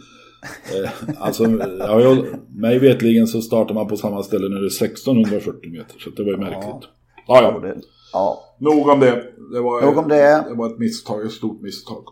eh, 0.75 0.89
alltså 1.17 1.43
ja, 1.79 2.01
jag, 2.01 2.25
mig 2.55 2.79
vetligen 2.79 3.27
så 3.27 3.41
startar 3.41 3.73
man 3.73 3.87
på 3.87 3.97
samma 3.97 4.23
ställe 4.23 4.49
när 4.49 4.59
det 4.59 4.65
är 4.65 4.85
1640 4.85 5.71
meter 5.71 5.99
så 5.99 6.09
det 6.09 6.23
var 6.23 6.31
ju 6.31 6.37
märkligt. 6.37 6.89
Ja, 7.27 7.61
ja. 7.63 7.73
Ja. 8.13 8.55
Nog 8.59 8.87
om 8.87 8.99
det. 8.99 9.23
Det 9.53 9.61
var, 9.61 9.81
Nog 9.81 9.97
om 9.97 10.07
det. 10.07 10.45
det 10.49 10.55
var 10.55 10.67
ett 10.67 10.79
misstag, 10.79 11.25
ett 11.25 11.31
stort 11.31 11.61
misstag. 11.61 12.03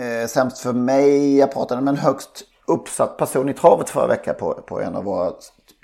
Eh, 0.00 0.26
sämst 0.28 0.58
för 0.58 0.72
mig, 0.72 1.36
jag 1.36 1.52
pratade 1.52 1.82
med 1.82 1.92
en 1.92 1.98
högst 1.98 2.44
uppsatt 2.66 3.16
person 3.18 3.48
i 3.48 3.54
travet 3.54 3.90
förra 3.90 4.06
veckan 4.06 4.34
på, 4.38 4.54
på 4.54 4.80
en 4.80 4.96
av 4.96 5.04
våra 5.04 5.32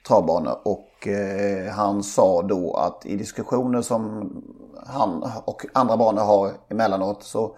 travbanor. 0.09 0.59
Och 0.65 1.09
eh, 1.09 1.73
han 1.73 2.03
sa 2.03 2.43
då 2.43 2.75
att 2.75 3.07
i 3.07 3.17
diskussioner 3.17 3.83
som 3.83 4.31
han 4.87 5.31
och 5.45 5.67
andra 5.73 5.97
banor 5.97 6.23
har 6.23 6.51
emellanåt 6.71 7.23
så 7.23 7.57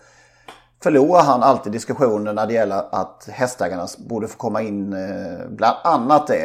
förlorar 0.82 1.22
han 1.22 1.42
alltid 1.42 1.72
diskussioner 1.72 2.32
när 2.32 2.46
det 2.46 2.52
gäller 2.54 2.82
att 2.92 3.28
hästägarna 3.32 3.86
borde 4.08 4.28
få 4.28 4.36
komma 4.38 4.62
in, 4.62 4.92
eh, 4.92 5.48
bland 5.48 5.76
annat 5.84 6.26
det. 6.26 6.44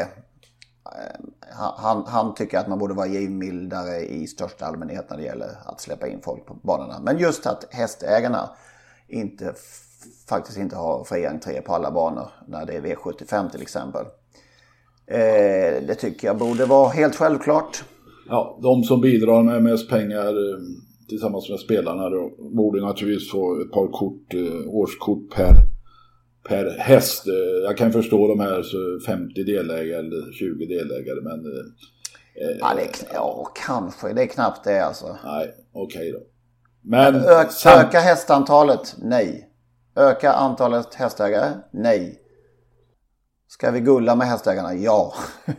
Eh, 0.86 1.26
han- 1.78 2.04
Han, 2.08 2.34
tycker 2.34 2.58
att 2.60 2.68
man 2.68 2.80
borde 2.80 2.94
vara 2.94 3.08
givmildare 3.08 4.00
i 4.00 4.28
största 4.28 4.66
allmänhet 4.66 5.10
när 5.10 5.18
det 5.18 5.24
gäller 5.24 5.50
att 5.66 5.82
släppa 5.82 6.08
in 6.08 6.22
folk 6.24 6.46
på 6.46 6.54
banorna. 6.54 7.00
Men 7.04 7.18
just 7.18 7.46
att 7.48 7.66
hästägarna 7.70 8.50
inte, 9.08 9.54
faktiskt 10.30 10.58
inte 10.58 10.76
har 10.76 11.04
fri 11.04 11.26
entré 11.26 11.62
på 11.62 11.74
alla 11.76 11.92
banor 11.92 12.28
när 12.48 12.66
det 12.66 12.74
är 12.74 12.82
V75 12.82 13.50
till 13.52 13.62
exempel. 13.62 14.06
Eh, 15.08 15.84
det 15.88 15.96
tycker 15.96 16.28
jag 16.28 16.38
borde 16.38 16.66
vara 16.66 16.90
helt 16.90 17.16
självklart. 17.16 17.84
Ja, 18.30 18.60
de 18.62 18.84
som 18.84 19.02
bidrar 19.02 19.44
med 19.44 19.64
mest 19.64 19.90
pengar 19.90 20.34
tillsammans 21.14 21.50
med 21.50 21.60
spelarna 21.60 22.10
då, 22.10 22.32
borde 22.56 22.82
naturligtvis 22.82 23.32
få 23.32 23.62
ett 23.62 23.72
par 23.72 23.88
kort, 23.88 24.34
eh, 24.34 24.68
årskort 24.76 25.30
per, 25.36 25.54
per 26.50 26.76
häst. 26.80 27.28
Eh, 27.28 27.34
Jag 27.64 27.78
kan 27.78 27.92
förstå 27.92 28.28
de 28.28 28.40
här 28.40 28.64
så 28.64 28.78
50 29.06 29.44
delägare 29.44 30.00
eller 30.00 30.32
20 30.32 30.66
delägare 30.66 31.22
men 31.22 31.40
eh, 31.46 32.58
Ja, 32.60 32.74
det 32.76 33.06
ja, 33.14 33.52
kanske. 33.66 34.14
Det 34.14 34.22
är 34.22 34.28
knappt 34.28 34.64
det 34.64 34.80
alltså. 34.86 35.18
nej, 35.26 35.54
okej 35.74 36.12
då. 36.12 36.20
Men 36.82 37.16
Ö- 37.16 37.46
sam- 37.50 37.80
öka 37.80 38.00
hästantalet? 38.00 38.96
Nej. 39.02 39.50
Öka 39.96 40.32
antalet 40.34 40.94
hästägare? 40.94 41.50
Nej. 41.72 42.20
Ska 43.48 43.72
vi 43.72 43.80
gulla 43.80 44.16
med 44.16 44.28
hästägarna? 44.28 44.74
Ja. 44.76 45.14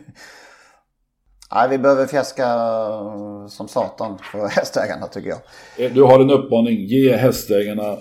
Nej, 1.53 1.69
vi 1.69 1.77
behöver 1.77 2.05
fjäska 2.07 2.47
som 3.49 3.67
satan 3.67 4.17
för 4.31 4.47
hästägarna 4.55 5.07
tycker 5.07 5.29
jag. 5.29 5.39
eh, 5.85 5.93
du 5.93 6.03
har 6.03 6.19
en 6.19 6.29
uppmaning, 6.29 6.73
ge 6.79 7.15
hästägarna 7.15 7.97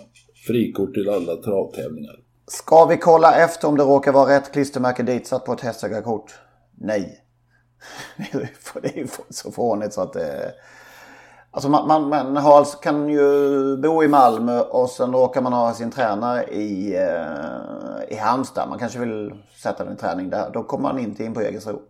frikort 0.47 0.95
till 0.95 1.09
alla 1.11 1.37
travtävlingar. 1.37 2.15
Ska 2.47 2.85
vi 2.85 2.97
kolla 2.97 3.35
efter 3.37 3.69
om 3.69 3.77
det 3.77 3.83
råkar 3.85 4.13
vara 4.13 4.37
rätt 4.37 4.53
klistermärke 4.53 5.03
ditsatt 5.03 5.45
på 5.45 5.53
ett 5.53 5.61
hästägarkort? 5.61 6.35
Nej. 6.79 7.21
Det 8.83 8.89
är 8.89 8.97
ju 8.99 9.07
så 9.31 9.51
fånigt 9.53 9.93
så 9.93 10.01
att 10.01 10.13
det... 10.13 10.53
Alltså 11.51 11.69
man, 11.69 11.89
man, 11.89 12.09
man 12.09 12.37
har, 12.37 12.57
alltså- 12.57 12.79
kan 12.79 13.09
ju 13.09 13.77
bo 13.77 14.03
i 14.05 14.09
Malmö 14.09 14.61
och 14.61 14.91
sen 14.91 15.13
råkar 15.13 15.41
man 15.43 15.53
ha 15.53 15.75
sin 15.75 15.91
tränare 15.91 16.45
i, 16.45 16.97
eh, 16.97 18.15
i 18.15 18.17
Halmstad. 18.17 18.69
Man 18.69 18.79
kanske 18.79 18.99
vill 18.99 19.33
sätta 19.63 19.87
en 19.87 19.97
träning 19.97 20.31
där. 20.31 20.51
Då 20.53 20.63
kommer 20.63 20.83
man 20.83 20.99
inte 20.99 21.25
in 21.25 21.35
på 21.35 21.43
Jägersro. 21.43 21.83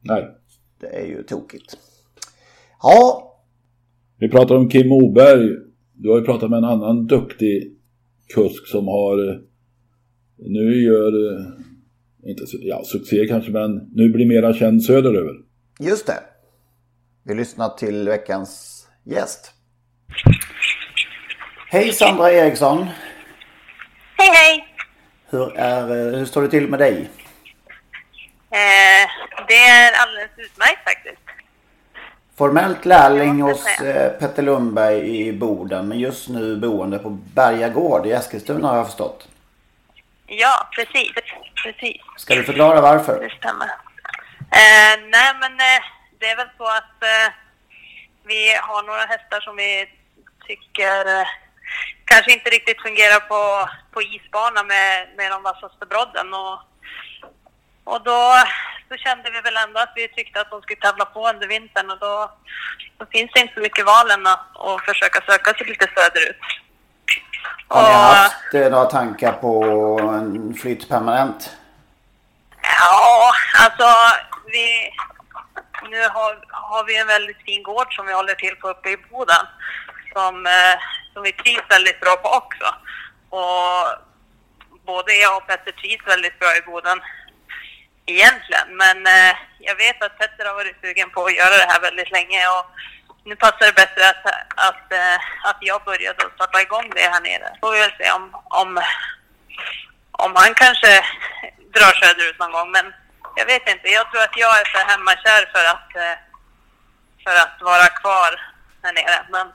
Nej. 0.00 0.38
Det 0.82 0.88
är 0.88 1.06
ju 1.06 1.22
tokigt. 1.22 1.76
Ja, 2.82 3.28
Vi 4.18 4.28
pratar 4.28 4.54
om 4.54 4.68
Kim 4.68 4.88
Moberg. 4.88 5.48
Du 5.94 6.10
har 6.10 6.18
ju 6.18 6.24
pratat 6.24 6.50
med 6.50 6.56
en 6.56 6.64
annan 6.64 7.06
duktig 7.06 7.76
kusk 8.34 8.66
som 8.66 8.88
har 8.88 9.42
nu 10.38 10.82
gör, 10.82 11.12
inte 12.26 12.44
ja, 12.60 12.82
succé 12.84 13.26
kanske, 13.28 13.50
men 13.50 13.90
nu 13.94 14.08
blir 14.08 14.26
mera 14.26 14.54
känd 14.54 14.84
söderöver. 14.84 15.34
just 15.80 16.06
det. 16.06 16.18
Vi 17.24 17.34
lyssnar 17.34 17.68
till 17.68 18.08
veckans 18.08 18.82
gäst. 19.04 19.52
Hej 21.70 21.92
Sandra 21.92 22.32
Eriksson. 22.32 22.78
Hej 24.18 24.30
hej! 24.34 24.64
Hur, 25.30 25.56
är, 25.56 26.16
hur 26.18 26.24
står 26.24 26.42
det 26.42 26.48
till 26.48 26.68
med 26.68 26.78
dig? 26.78 27.10
Eh, 28.52 29.10
det 29.48 29.64
är 29.64 29.92
alldeles 29.92 30.30
utmärkt 30.36 30.84
faktiskt. 30.84 31.22
Formellt 32.38 32.84
lärling 32.84 33.42
hos 33.42 33.66
eh, 33.80 34.12
Petter 34.12 34.42
Lundberg 34.42 35.26
i 35.26 35.32
Boden 35.32 35.88
men 35.88 35.98
just 35.98 36.28
nu 36.28 36.56
boende 36.56 36.98
på 36.98 37.10
Berga 37.10 37.68
gård 37.68 38.06
i 38.06 38.12
Eskilstuna 38.12 38.68
har 38.68 38.76
jag 38.76 38.86
förstått. 38.86 39.28
Ja, 40.26 40.68
precis. 40.76 41.12
Precis, 41.64 41.96
Ska 42.16 42.34
du 42.34 42.44
förklara 42.44 42.80
varför? 42.80 43.20
det 43.20 43.30
stämmer. 43.30 43.66
Eh, 44.60 44.94
nej 45.10 45.34
men 45.40 45.52
eh, 45.52 45.82
det 46.18 46.26
är 46.26 46.36
väl 46.36 46.48
så 46.58 46.64
att 46.64 47.02
eh, 47.02 47.32
vi 48.24 48.54
har 48.62 48.82
några 48.82 49.00
hästar 49.04 49.40
som 49.40 49.56
vi 49.56 49.86
tycker 50.46 51.20
eh, 51.20 51.26
kanske 52.04 52.32
inte 52.32 52.50
riktigt 52.50 52.82
fungerar 52.82 53.20
på, 53.20 53.70
på 53.92 54.02
isbana 54.02 54.62
med, 54.62 55.08
med 55.16 55.30
de 55.30 55.42
vassaste 55.42 55.86
brodden. 55.86 56.34
Och, 56.34 56.58
och 57.84 58.02
då 58.02 58.34
så 58.88 58.96
kände 58.96 59.30
vi 59.30 59.40
väl 59.40 59.56
ändå 59.56 59.80
att 59.80 59.92
vi 59.96 60.08
tyckte 60.08 60.40
att 60.40 60.50
de 60.50 60.62
skulle 60.62 60.80
tävla 60.80 61.04
på 61.04 61.28
under 61.28 61.46
vintern 61.48 61.90
och 61.90 61.98
då, 61.98 62.30
då 62.98 63.06
finns 63.06 63.30
det 63.34 63.40
inte 63.40 63.54
så 63.54 63.60
mycket 63.60 63.86
val 63.86 64.10
än 64.10 64.26
att, 64.26 64.56
att 64.60 64.84
försöka 64.84 65.20
söka 65.32 65.54
sig 65.54 65.66
lite 65.66 65.86
söderut. 65.96 66.36
Har 67.68 67.82
ni 67.82 67.88
Och- 67.88 67.92
haft 67.94 68.54
eh, 68.54 68.70
några 68.70 68.84
tankar 68.84 69.32
på 69.32 69.62
en 70.14 70.54
flytt 70.54 70.88
permanent? 70.88 71.56
Ja, 72.62 73.32
alltså 73.64 73.86
vi... 74.46 74.92
Nu 75.90 76.02
har, 76.08 76.44
har 76.50 76.84
vi 76.84 76.98
en 77.00 77.06
väldigt 77.06 77.42
fin 77.44 77.62
gård 77.62 77.94
som 77.94 78.06
vi 78.06 78.12
håller 78.12 78.34
till 78.34 78.56
på 78.56 78.68
uppe 78.68 78.88
i 78.90 78.96
Boden. 79.10 79.46
Som, 80.12 80.46
eh, 80.46 80.78
som 81.12 81.22
vi 81.22 81.32
trivs 81.32 81.62
väldigt 81.68 82.00
bra 82.00 82.16
på 82.16 82.28
också. 82.28 82.74
Och 83.30 83.86
både 84.86 85.12
jag 85.14 85.36
och 85.36 85.46
Petter 85.46 85.72
trivs 85.72 86.06
väldigt 86.06 86.38
bra 86.38 86.56
i 86.56 86.60
Boden 86.60 87.00
egentligen. 88.06 88.76
Men 88.76 89.06
eh, 89.06 89.36
jag 89.58 89.76
vet 89.76 90.02
att 90.02 90.18
Petter 90.18 90.44
har 90.44 90.54
varit 90.54 90.80
sugen 90.80 91.10
på 91.10 91.24
att 91.24 91.36
göra 91.36 91.56
det 91.56 91.72
här 91.72 91.80
väldigt 91.80 92.10
länge. 92.10 92.48
Och 92.48 92.66
nu 93.24 93.36
passar 93.36 93.66
det 93.66 93.74
bättre 93.74 94.08
att, 94.08 94.26
att, 94.68 94.92
eh, 94.92 95.18
att 95.50 95.58
jag 95.60 95.84
började 95.84 96.24
och 96.24 96.32
starta 96.34 96.62
igång 96.62 96.90
det 96.94 97.12
här 97.12 97.20
nere. 97.20 97.56
Får 97.60 97.72
vi 97.72 97.78
väl 97.78 97.94
se 97.98 98.12
om, 98.12 98.24
om, 98.44 98.80
om 100.12 100.32
han 100.34 100.54
kanske 100.54 101.04
drar 101.74 101.92
söderut 102.02 102.38
någon 102.38 102.52
gång. 102.52 102.70
Men 102.70 102.94
jag 103.36 103.46
vet 103.46 103.68
inte. 103.68 103.88
Jag 103.88 104.10
tror 104.10 104.22
att 104.22 104.36
jag 104.36 104.60
är 104.60 104.64
för 104.64 104.90
hemmakär 104.90 105.42
för 105.54 105.64
att, 105.74 105.90
eh, 105.96 106.18
för 107.24 107.36
att 107.44 107.56
vara 107.60 107.86
kvar 107.86 108.40
här 108.82 108.92
nere. 108.92 109.26
Men 109.30 109.46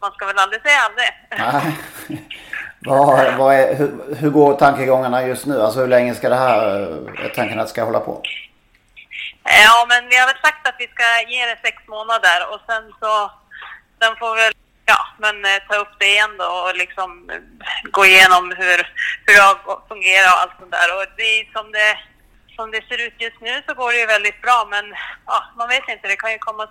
man 0.00 0.12
ska 0.12 0.26
väl 0.26 0.38
aldrig 0.38 0.62
säga 0.62 0.80
aldrig. 0.80 1.10
Vad, 2.80 3.34
vad 3.38 3.54
är, 3.54 3.74
hur, 3.74 4.14
hur 4.14 4.30
går 4.30 4.54
tankegångarna 4.54 5.26
just 5.26 5.46
nu? 5.46 5.62
Alltså 5.62 5.80
hur 5.80 5.88
länge 5.88 6.14
ska 6.14 6.28
det 6.28 6.34
här, 6.36 6.66
är 7.24 7.32
tanken 7.34 7.60
att 7.60 7.66
det 7.66 7.70
ska 7.70 7.84
hålla 7.84 8.00
på? 8.00 8.22
Ja, 9.44 9.86
men 9.88 10.08
vi 10.08 10.16
har 10.16 10.26
väl 10.26 10.42
sagt 10.42 10.68
att 10.68 10.74
vi 10.78 10.86
ska 10.86 11.04
ge 11.32 11.46
det 11.46 11.58
sex 11.62 11.76
månader 11.88 12.38
och 12.52 12.60
sen 12.66 12.84
så 13.00 13.30
sen 14.00 14.16
får 14.16 14.36
vi 14.36 14.50
ja, 14.84 15.00
men, 15.18 15.44
eh, 15.44 15.62
ta 15.68 15.76
upp 15.76 15.94
det 15.98 16.06
igen 16.06 16.36
då 16.38 16.44
och 16.44 16.76
liksom 16.76 17.30
eh, 17.30 17.40
gå 17.90 18.06
igenom 18.06 18.44
hur, 18.60 18.78
hur 19.26 19.34
det 19.34 19.88
fungerar 19.88 20.30
och 20.32 20.40
allt 20.40 20.56
sånt 20.58 20.70
där. 20.70 20.88
Och 20.96 21.04
det 21.16 21.22
är 21.22 21.52
som 21.52 21.72
det, 21.72 21.98
som 22.56 22.70
det 22.70 22.82
ser 22.88 23.06
ut 23.06 23.16
just 23.18 23.40
nu 23.40 23.62
så 23.66 23.74
går 23.74 23.92
det 23.92 23.98
ju 23.98 24.06
väldigt 24.06 24.42
bra 24.42 24.66
men 24.70 24.84
ja, 25.26 25.38
man 25.56 25.68
vet 25.68 25.88
inte, 25.88 26.08
det 26.08 26.16
kan 26.16 26.32
ju 26.32 26.38
komma 26.38 26.68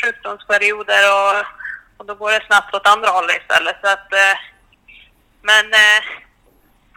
sjukdomsperioder 0.00 1.02
och, 1.16 1.34
och 1.98 2.06
då 2.06 2.14
går 2.14 2.30
det 2.30 2.46
snabbt 2.46 2.74
åt 2.74 2.86
andra 2.86 3.08
hållet 3.10 3.42
istället. 3.42 3.76
Så 3.82 3.88
att, 3.96 4.12
eh, 4.12 4.36
men 5.42 5.64
eh, 5.72 6.00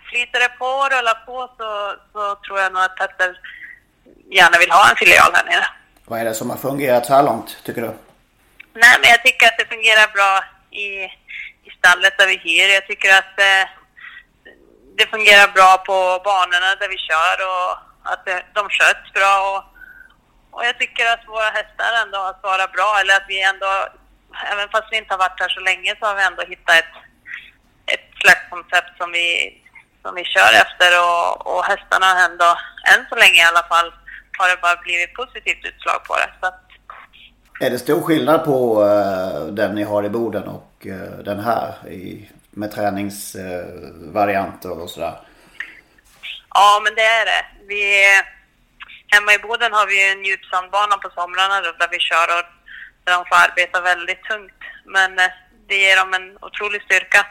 flyter 0.09 0.39
det 0.39 0.49
på 0.59 0.65
och 0.65 0.91
rullar 0.91 1.25
på 1.25 1.49
så, 1.57 1.95
så 2.13 2.35
tror 2.35 2.59
jag 2.59 2.73
nog 2.73 2.83
att 2.83 2.95
Petter 2.95 3.39
gärna 4.31 4.57
vill 4.57 4.71
ha 4.71 4.89
en 4.89 4.95
filial 4.95 5.31
här 5.33 5.45
nere. 5.45 5.67
Vad 6.05 6.19
är 6.19 6.25
det 6.25 6.33
som 6.33 6.49
har 6.49 6.57
fungerat 6.57 7.05
så 7.05 7.13
här 7.13 7.23
långt 7.23 7.63
tycker 7.63 7.81
du? 7.81 7.91
Nej, 8.73 8.95
men 9.01 9.09
jag 9.09 9.23
tycker 9.23 9.45
att 9.47 9.57
det 9.57 9.65
fungerar 9.65 10.07
bra 10.17 10.43
i, 10.71 10.87
i 11.67 11.69
stallet 11.77 12.17
där 12.17 12.27
vi 12.27 12.37
hyr. 12.37 12.73
Jag 12.73 12.87
tycker 12.87 13.09
att 13.19 13.39
eh, 13.39 13.65
det 14.97 15.05
fungerar 15.15 15.47
bra 15.57 15.77
på 15.77 15.97
banorna 16.23 16.75
där 16.79 16.89
vi 16.89 16.97
kör 16.97 17.37
och 17.51 17.71
att 18.11 18.25
det, 18.25 18.43
de 18.53 18.69
sköts 18.69 19.13
bra. 19.13 19.33
Och, 19.49 19.61
och 20.55 20.65
jag 20.65 20.79
tycker 20.79 21.05
att 21.05 21.27
våra 21.27 21.49
hästar 21.59 21.91
ändå 22.03 22.17
har 22.17 22.35
svarat 22.41 22.71
bra. 22.71 22.97
Eller 22.99 23.15
att 23.15 23.27
vi 23.27 23.41
ändå, 23.41 23.71
även 24.51 24.69
fast 24.69 24.87
vi 24.91 24.97
inte 24.97 25.13
har 25.13 25.19
varit 25.25 25.39
här 25.39 25.49
så 25.49 25.59
länge, 25.59 25.95
så 25.99 26.05
har 26.05 26.15
vi 26.15 26.23
ändå 26.23 26.41
hittat 26.41 26.75
ett, 26.75 26.93
slaktkoncept 28.21 28.97
som 28.97 29.11
vi, 29.11 29.27
som 30.01 30.15
vi 30.15 30.23
kör 30.23 30.51
efter 30.63 30.89
och, 31.07 31.47
och 31.51 31.65
hästarna 31.65 32.25
ändå, 32.25 32.49
än 32.91 33.05
så 33.09 33.15
länge 33.15 33.39
i 33.41 33.49
alla 33.51 33.67
fall, 33.71 33.89
har 34.37 34.49
det 34.49 34.61
bara 34.61 34.75
blivit 34.75 35.13
positivt 35.13 35.65
utslag 35.65 36.03
på 36.03 36.15
det. 36.15 36.47
Att, 36.47 36.61
Är 37.59 37.69
det 37.69 37.79
stor 37.79 38.01
skillnad 38.01 38.45
på 38.45 38.83
eh, 38.83 39.45
den 39.45 39.75
ni 39.75 39.83
har 39.83 40.03
i 40.03 40.09
Boden 40.09 40.47
och 40.47 40.85
eh, 40.85 41.17
den 41.25 41.39
här 41.39 41.87
i, 41.87 42.29
med 42.49 42.71
träningsvarianter 42.71 44.81
och 44.81 44.89
sådär? 44.89 45.13
Ja, 46.53 46.81
men 46.83 46.95
det 46.95 47.05
är 47.05 47.25
det. 47.25 47.45
Vi, 47.67 48.05
hemma 49.07 49.33
i 49.33 49.39
Boden 49.39 49.73
har 49.73 49.87
vi 49.87 50.11
en 50.11 50.25
djupsandbana 50.25 50.97
på 50.97 51.09
somrarna 51.09 51.61
där 51.61 51.87
vi 51.91 51.99
kör 51.99 52.37
och 52.37 52.45
där 53.03 53.13
de 53.13 53.25
får 53.25 53.35
arbeta 53.35 53.81
väldigt 53.81 54.23
tungt. 54.23 54.53
Men 54.85 55.19
eh, 55.19 55.31
det 55.67 55.75
ger 55.75 55.95
dem 55.95 56.13
en 56.13 56.37
otrolig 56.41 56.81
styrka. 56.81 57.25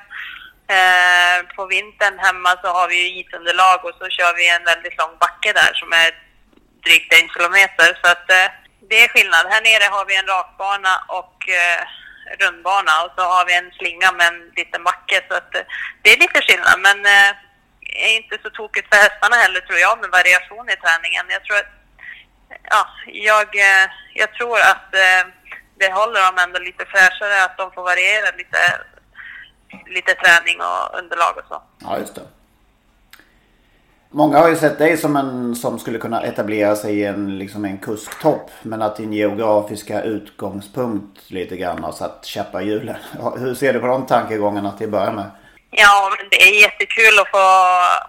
Eh, 0.76 1.38
på 1.56 1.66
vintern 1.66 2.18
hemma 2.18 2.50
så 2.62 2.68
har 2.68 2.88
vi 2.88 2.96
ju 3.00 3.20
isunderlag 3.20 3.84
och 3.84 3.94
så 3.98 4.08
kör 4.08 4.32
vi 4.36 4.48
en 4.48 4.64
väldigt 4.64 4.98
lång 4.98 5.14
backe 5.18 5.52
där 5.52 5.72
som 5.74 5.92
är 5.92 6.10
drygt 6.84 7.12
en 7.14 7.28
kilometer. 7.28 7.88
Så 8.02 8.06
att 8.14 8.30
eh, 8.30 8.48
det 8.88 9.04
är 9.04 9.08
skillnad. 9.08 9.44
Här 9.52 9.62
nere 9.62 9.86
har 9.94 10.04
vi 10.06 10.16
en 10.16 10.26
rakbana 10.26 10.94
och 11.20 11.48
eh, 11.48 11.80
rundbana 12.40 12.92
och 13.04 13.12
så 13.16 13.22
har 13.22 13.44
vi 13.46 13.54
en 13.54 13.70
slinga 13.78 14.12
med 14.12 14.26
en 14.26 14.40
liten 14.56 14.84
backe. 14.84 15.24
Så 15.28 15.34
att 15.34 15.54
eh, 15.54 15.66
det 16.02 16.12
är 16.12 16.18
lite 16.24 16.40
skillnad. 16.42 16.80
Men 16.80 16.98
eh, 17.06 17.30
är 17.92 18.16
inte 18.16 18.38
så 18.42 18.50
tokigt 18.50 18.88
för 18.90 19.02
hästarna 19.02 19.36
heller 19.36 19.60
tror 19.60 19.78
jag 19.78 20.00
med 20.00 20.10
variation 20.10 20.68
i 20.70 20.76
träningen. 20.76 21.24
Jag 21.28 21.44
tror 21.44 21.56
att, 21.56 21.72
ja, 22.74 22.82
jag, 23.06 23.48
eh, 23.56 23.86
jag 24.14 24.34
tror 24.34 24.58
att 24.60 24.94
eh, 24.94 25.22
det 25.80 25.92
håller 25.92 26.20
dem 26.26 26.38
ändå 26.38 26.58
lite 26.58 26.84
fräschare 26.84 27.44
att 27.44 27.56
de 27.56 27.72
får 27.72 27.82
variera 27.82 28.36
lite, 28.36 28.58
lite 29.86 30.14
träning 30.14 30.56
och 30.60 30.98
underlag 30.98 31.36
och 31.36 31.44
så. 31.48 31.62
Ja, 31.78 31.98
just 31.98 32.14
det. 32.14 32.22
Många 34.12 34.38
har 34.38 34.48
ju 34.48 34.56
sett 34.56 34.78
dig 34.78 34.96
som 34.96 35.16
en 35.16 35.56
som 35.56 35.78
skulle 35.78 35.98
kunna 35.98 36.22
etablera 36.22 36.76
sig 36.76 36.98
i 36.98 37.04
en, 37.04 37.38
liksom 37.38 37.64
en 37.64 37.78
kusktopp. 37.78 38.50
Men 38.62 38.82
att 38.82 38.96
din 38.96 39.12
geografiska 39.12 40.02
utgångspunkt 40.02 41.30
lite 41.30 41.56
grann 41.56 41.84
har 41.84 41.92
satt 41.92 42.24
käppar 42.24 42.60
i 42.60 42.64
hjulen. 42.64 42.96
Hur 43.38 43.54
ser 43.54 43.72
du 43.72 43.80
på 43.80 43.86
de 43.86 44.06
tankegångarna 44.06 44.72
till 44.72 44.86
att 44.86 44.92
börja 44.92 45.12
med? 45.12 45.30
Ja, 45.70 46.12
men 46.18 46.28
det 46.30 46.42
är 46.42 46.62
jättekul 46.62 47.18
att 47.18 47.30
få 47.30 47.38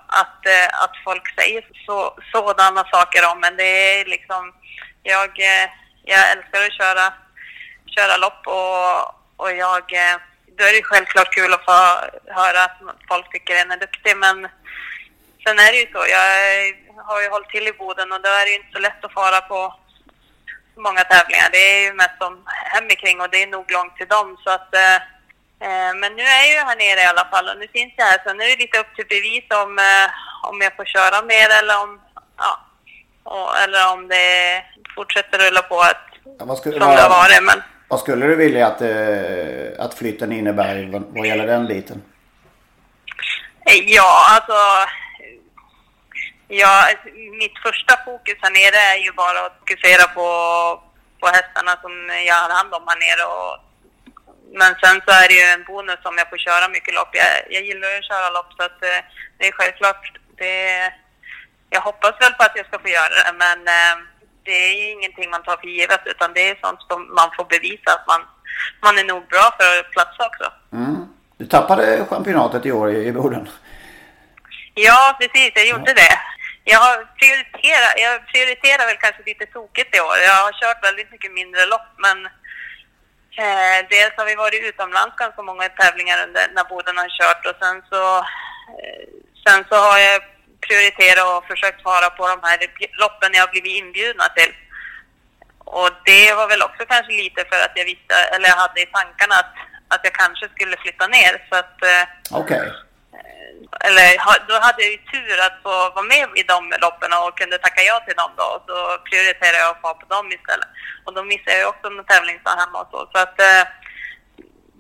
att, 0.07 0.45
eh, 0.45 0.84
att 0.84 0.95
folk 1.03 1.36
säger 1.39 1.64
så, 1.86 2.18
sådana 2.32 2.84
saker 2.84 3.32
om 3.32 3.39
men 3.39 3.57
Det 3.57 3.64
är 3.64 4.05
liksom, 4.05 4.53
jag, 5.03 5.30
eh, 5.39 5.70
jag 6.03 6.32
älskar 6.32 6.62
att 6.66 6.74
köra, 6.74 7.14
köra 7.95 8.18
lopp 8.18 8.41
och, 8.45 9.45
och 9.45 9.51
jag, 9.51 9.93
eh, 9.93 10.18
då 10.62 10.68
är 10.68 10.74
det 10.74 10.84
självklart 10.84 11.36
kul 11.36 11.53
att 11.53 11.66
få 11.66 11.78
höra 12.39 12.59
att 12.64 12.78
folk 13.07 13.32
tycker 13.32 13.55
en 13.55 13.72
är 13.72 13.78
duktig 13.78 14.18
men 14.18 14.38
sen 15.43 15.59
är 15.59 15.72
det 15.72 15.80
ju 15.84 15.88
så, 15.91 16.01
jag 16.16 16.26
har 17.09 17.22
ju 17.22 17.30
hållit 17.30 17.49
till 17.49 17.68
i 17.68 17.74
Boden 17.74 18.12
och 18.12 18.22
då 18.22 18.30
är 18.30 18.45
det 18.45 18.51
ju 18.51 18.59
inte 18.62 18.74
så 18.74 18.80
lätt 18.80 19.05
att 19.05 19.14
fara 19.14 19.41
på 19.41 19.59
många 20.76 21.03
tävlingar. 21.03 21.49
Det 21.51 21.64
är 21.72 21.82
ju 21.86 21.93
mest 21.93 22.18
som 22.22 22.34
hemikring 22.74 23.22
och 23.22 23.30
det 23.30 23.43
är 23.43 23.47
nog 23.47 23.72
långt 23.72 23.95
till 23.97 24.07
dem 24.07 24.38
så 24.43 24.49
att 24.57 24.76
eh, 24.76 24.97
Men 26.01 26.12
nu 26.18 26.24
är 26.24 26.39
jag 26.43 26.53
ju 26.53 26.59
här 26.70 26.76
nere 26.76 27.01
i 27.01 27.12
alla 27.12 27.28
fall 27.32 27.49
och 27.49 27.57
nu 27.59 27.68
finns 27.68 27.93
jag 27.97 28.05
här. 28.05 28.22
Sen 28.24 28.41
är 28.41 28.45
det 28.49 28.64
lite 28.64 28.80
upp 28.80 28.95
till 28.95 29.12
bevis 29.16 29.47
om, 29.64 29.72
eh, 29.80 30.07
om 30.49 30.62
jag 30.62 30.76
får 30.76 30.86
köra 30.86 31.22
mer 31.22 31.49
eller 31.59 31.76
om, 31.84 32.01
ja, 32.38 32.51
och, 33.24 33.57
eller 33.64 33.93
om 33.93 34.07
det 34.07 34.64
fortsätter 34.95 35.38
rulla 35.39 35.62
på 35.62 35.80
att, 35.80 36.05
Ja, 36.39 36.45
vad, 36.45 36.57
skulle, 36.57 36.80
som 36.80 36.95
det 36.95 37.01
har 37.01 37.09
varit. 37.09 37.43
Men 37.43 37.62
vad 37.92 38.00
skulle 38.00 38.28
du 38.28 38.36
vilja 38.36 38.68
att, 38.68 38.82
eh, 38.82 39.86
att 39.86 39.94
flytten 39.94 40.32
innebär 40.32 40.89
vad, 40.92 41.04
vad 41.16 41.28
gäller 41.28 41.48
den 41.48 41.68
biten? 41.68 42.02
ja, 43.86 44.12
alltså. 44.36 44.60
Ja, 46.48 46.88
mitt 47.42 47.58
första 47.66 47.94
fokus 48.06 48.38
här 48.42 48.52
nere 48.52 48.80
är 48.94 49.00
ju 49.06 49.12
bara 49.12 49.39
att 49.46 49.58
fokusera 49.60 50.06
på, 50.18 50.28
på 51.20 51.28
hästarna 51.28 51.74
som 51.82 51.94
jag 52.28 52.36
har 52.36 52.50
hand 52.50 52.74
om 52.74 52.84
här 52.88 53.00
nere. 53.06 53.24
Och, 53.36 53.54
men 54.60 54.72
sen 54.82 55.02
så 55.06 55.12
är 55.22 55.28
det 55.28 55.38
ju 55.42 55.48
en 55.56 55.64
bonus 55.64 56.00
om 56.04 56.18
jag 56.18 56.30
får 56.30 56.38
köra 56.38 56.68
mycket 56.76 56.94
lopp. 56.94 57.12
Jag, 57.12 57.32
jag 57.56 57.64
gillar 57.64 57.89
ju 57.89 57.98
att 57.98 58.12
köra 58.12 58.30
lopp 58.30 58.52
så 58.58 58.64
att 58.64 58.84
eh, 58.84 59.02
det 59.38 59.48
är 59.48 59.52
självklart. 59.52 60.04
Det, 60.38 60.94
jag 61.70 61.82
hoppas 61.82 62.16
väl 62.20 62.34
på 62.34 62.44
att 62.44 62.58
jag 62.60 62.66
ska 62.68 62.80
få 62.80 62.89
göra 62.89 63.16
det 63.24 63.34
men 63.44 63.60
eh, 63.68 63.96
det 64.44 64.52
är 64.70 64.74
ju 64.82 64.92
ingenting 64.92 65.30
man 65.30 65.44
tar 65.44 65.58
för 65.58 65.68
givet 65.68 66.02
utan 66.06 66.34
det 66.34 66.50
är 66.50 66.58
sånt 66.62 66.80
som 66.89 67.16
man 67.16 67.30
får 67.38 67.46
bevisa 67.46 67.89
att 67.94 68.08
man, 68.08 68.22
man 68.82 68.98
är 68.98 69.04
nog 69.04 69.28
bra 69.28 69.56
för 69.60 69.80
att 69.80 69.92
platsa 69.92 70.28
också. 70.30 70.54
Mm. 70.74 71.06
Du 71.38 71.46
tappade 71.46 72.06
championatet 72.10 72.66
i 72.66 72.72
år 72.72 72.92
i, 72.92 73.08
i 73.08 73.12
Boden. 73.12 73.50
Ja, 74.74 75.18
precis. 75.20 75.52
Jag 75.56 75.68
gjorde 75.68 75.94
det. 75.94 76.16
Jag 76.64 76.80
har 76.80 76.98
prioriterat, 77.20 77.94
jag 78.06 78.28
prioriterar 78.32 78.86
väl 78.86 78.98
kanske 79.06 79.24
lite 79.26 79.46
tokigt 79.46 79.96
i 79.96 80.00
år. 80.00 80.18
Jag 80.30 80.38
har 80.46 80.54
kört 80.62 80.84
väldigt 80.84 81.12
mycket 81.12 81.32
mindre 81.32 81.66
lopp, 81.66 81.89
men 82.06 82.18
eh, 83.44 83.80
dels 83.89 84.14
har 84.18 84.26
vi 84.26 84.36
varit 84.36 84.64
utomlands 84.70 85.16
ganska 85.16 85.42
många 85.42 85.70
tävlingar 85.70 86.18
under 86.28 86.44
när 86.56 86.66
Boden 86.72 86.98
har 86.98 87.10
kört 87.20 87.46
och 87.50 87.58
sen 87.62 87.78
så, 87.92 88.04
eh, 88.76 89.04
sen 89.46 89.66
så 89.70 89.76
har 89.76 89.98
jag 89.98 90.22
prioriterat 90.68 91.28
och 91.38 91.47
försökt 91.47 91.86
vara 91.86 92.09
på 92.09 92.28
de 92.28 92.39
här 92.43 92.57
loppen 93.03 93.32
jag 93.34 93.49
blivit 93.51 93.78
inbjudna 93.82 94.24
till. 94.38 94.53
Och 95.59 95.89
det 96.05 96.34
var 96.34 96.47
väl 96.47 96.62
också 96.62 96.86
kanske 96.86 97.12
lite 97.12 97.45
för 97.51 97.59
att 97.66 97.72
jag 97.76 97.86
visste, 97.86 98.16
eller 98.34 98.47
jag 98.49 98.55
hade 98.55 98.82
i 98.82 98.86
tankarna 98.86 99.36
att, 99.36 99.53
att 99.93 100.01
jag 100.03 100.14
kanske 100.14 100.49
skulle 100.55 100.78
flytta 100.78 101.07
ner. 101.07 101.34
Så 101.49 101.55
att, 101.55 101.84
eh, 101.84 102.03
Okej. 102.41 102.72
eller 103.88 104.18
ha- 104.26 104.43
då 104.47 104.53
hade 104.66 104.82
jag 104.84 104.91
ju 104.91 104.97
tur 104.97 105.39
att 105.45 105.57
få 105.64 105.70
vara 105.95 106.05
med 106.14 106.28
i 106.36 106.43
de 106.43 106.74
loppen 106.82 107.14
och 107.14 107.38
kunde 107.38 107.57
tacka 107.57 107.82
ja 107.82 107.99
till 107.99 108.16
dem 108.16 108.32
då. 108.38 108.43
Och 108.43 108.64
så 108.68 108.97
prioriterade 109.09 109.57
jag 109.57 109.70
att 109.76 109.84
vara 109.84 109.93
på 109.93 110.05
dem 110.16 110.32
istället. 110.32 110.70
Och 111.05 111.14
då 111.14 111.24
missade 111.24 111.51
jag 111.51 111.59
ju 111.59 111.66
också 111.66 111.88
en 111.88 112.05
tävlingsdag 112.05 112.55
hemma 112.62 112.78
och 112.82 112.89
så. 112.91 113.09
Så 113.14 113.18
att 113.26 113.39
eh, 113.41 113.64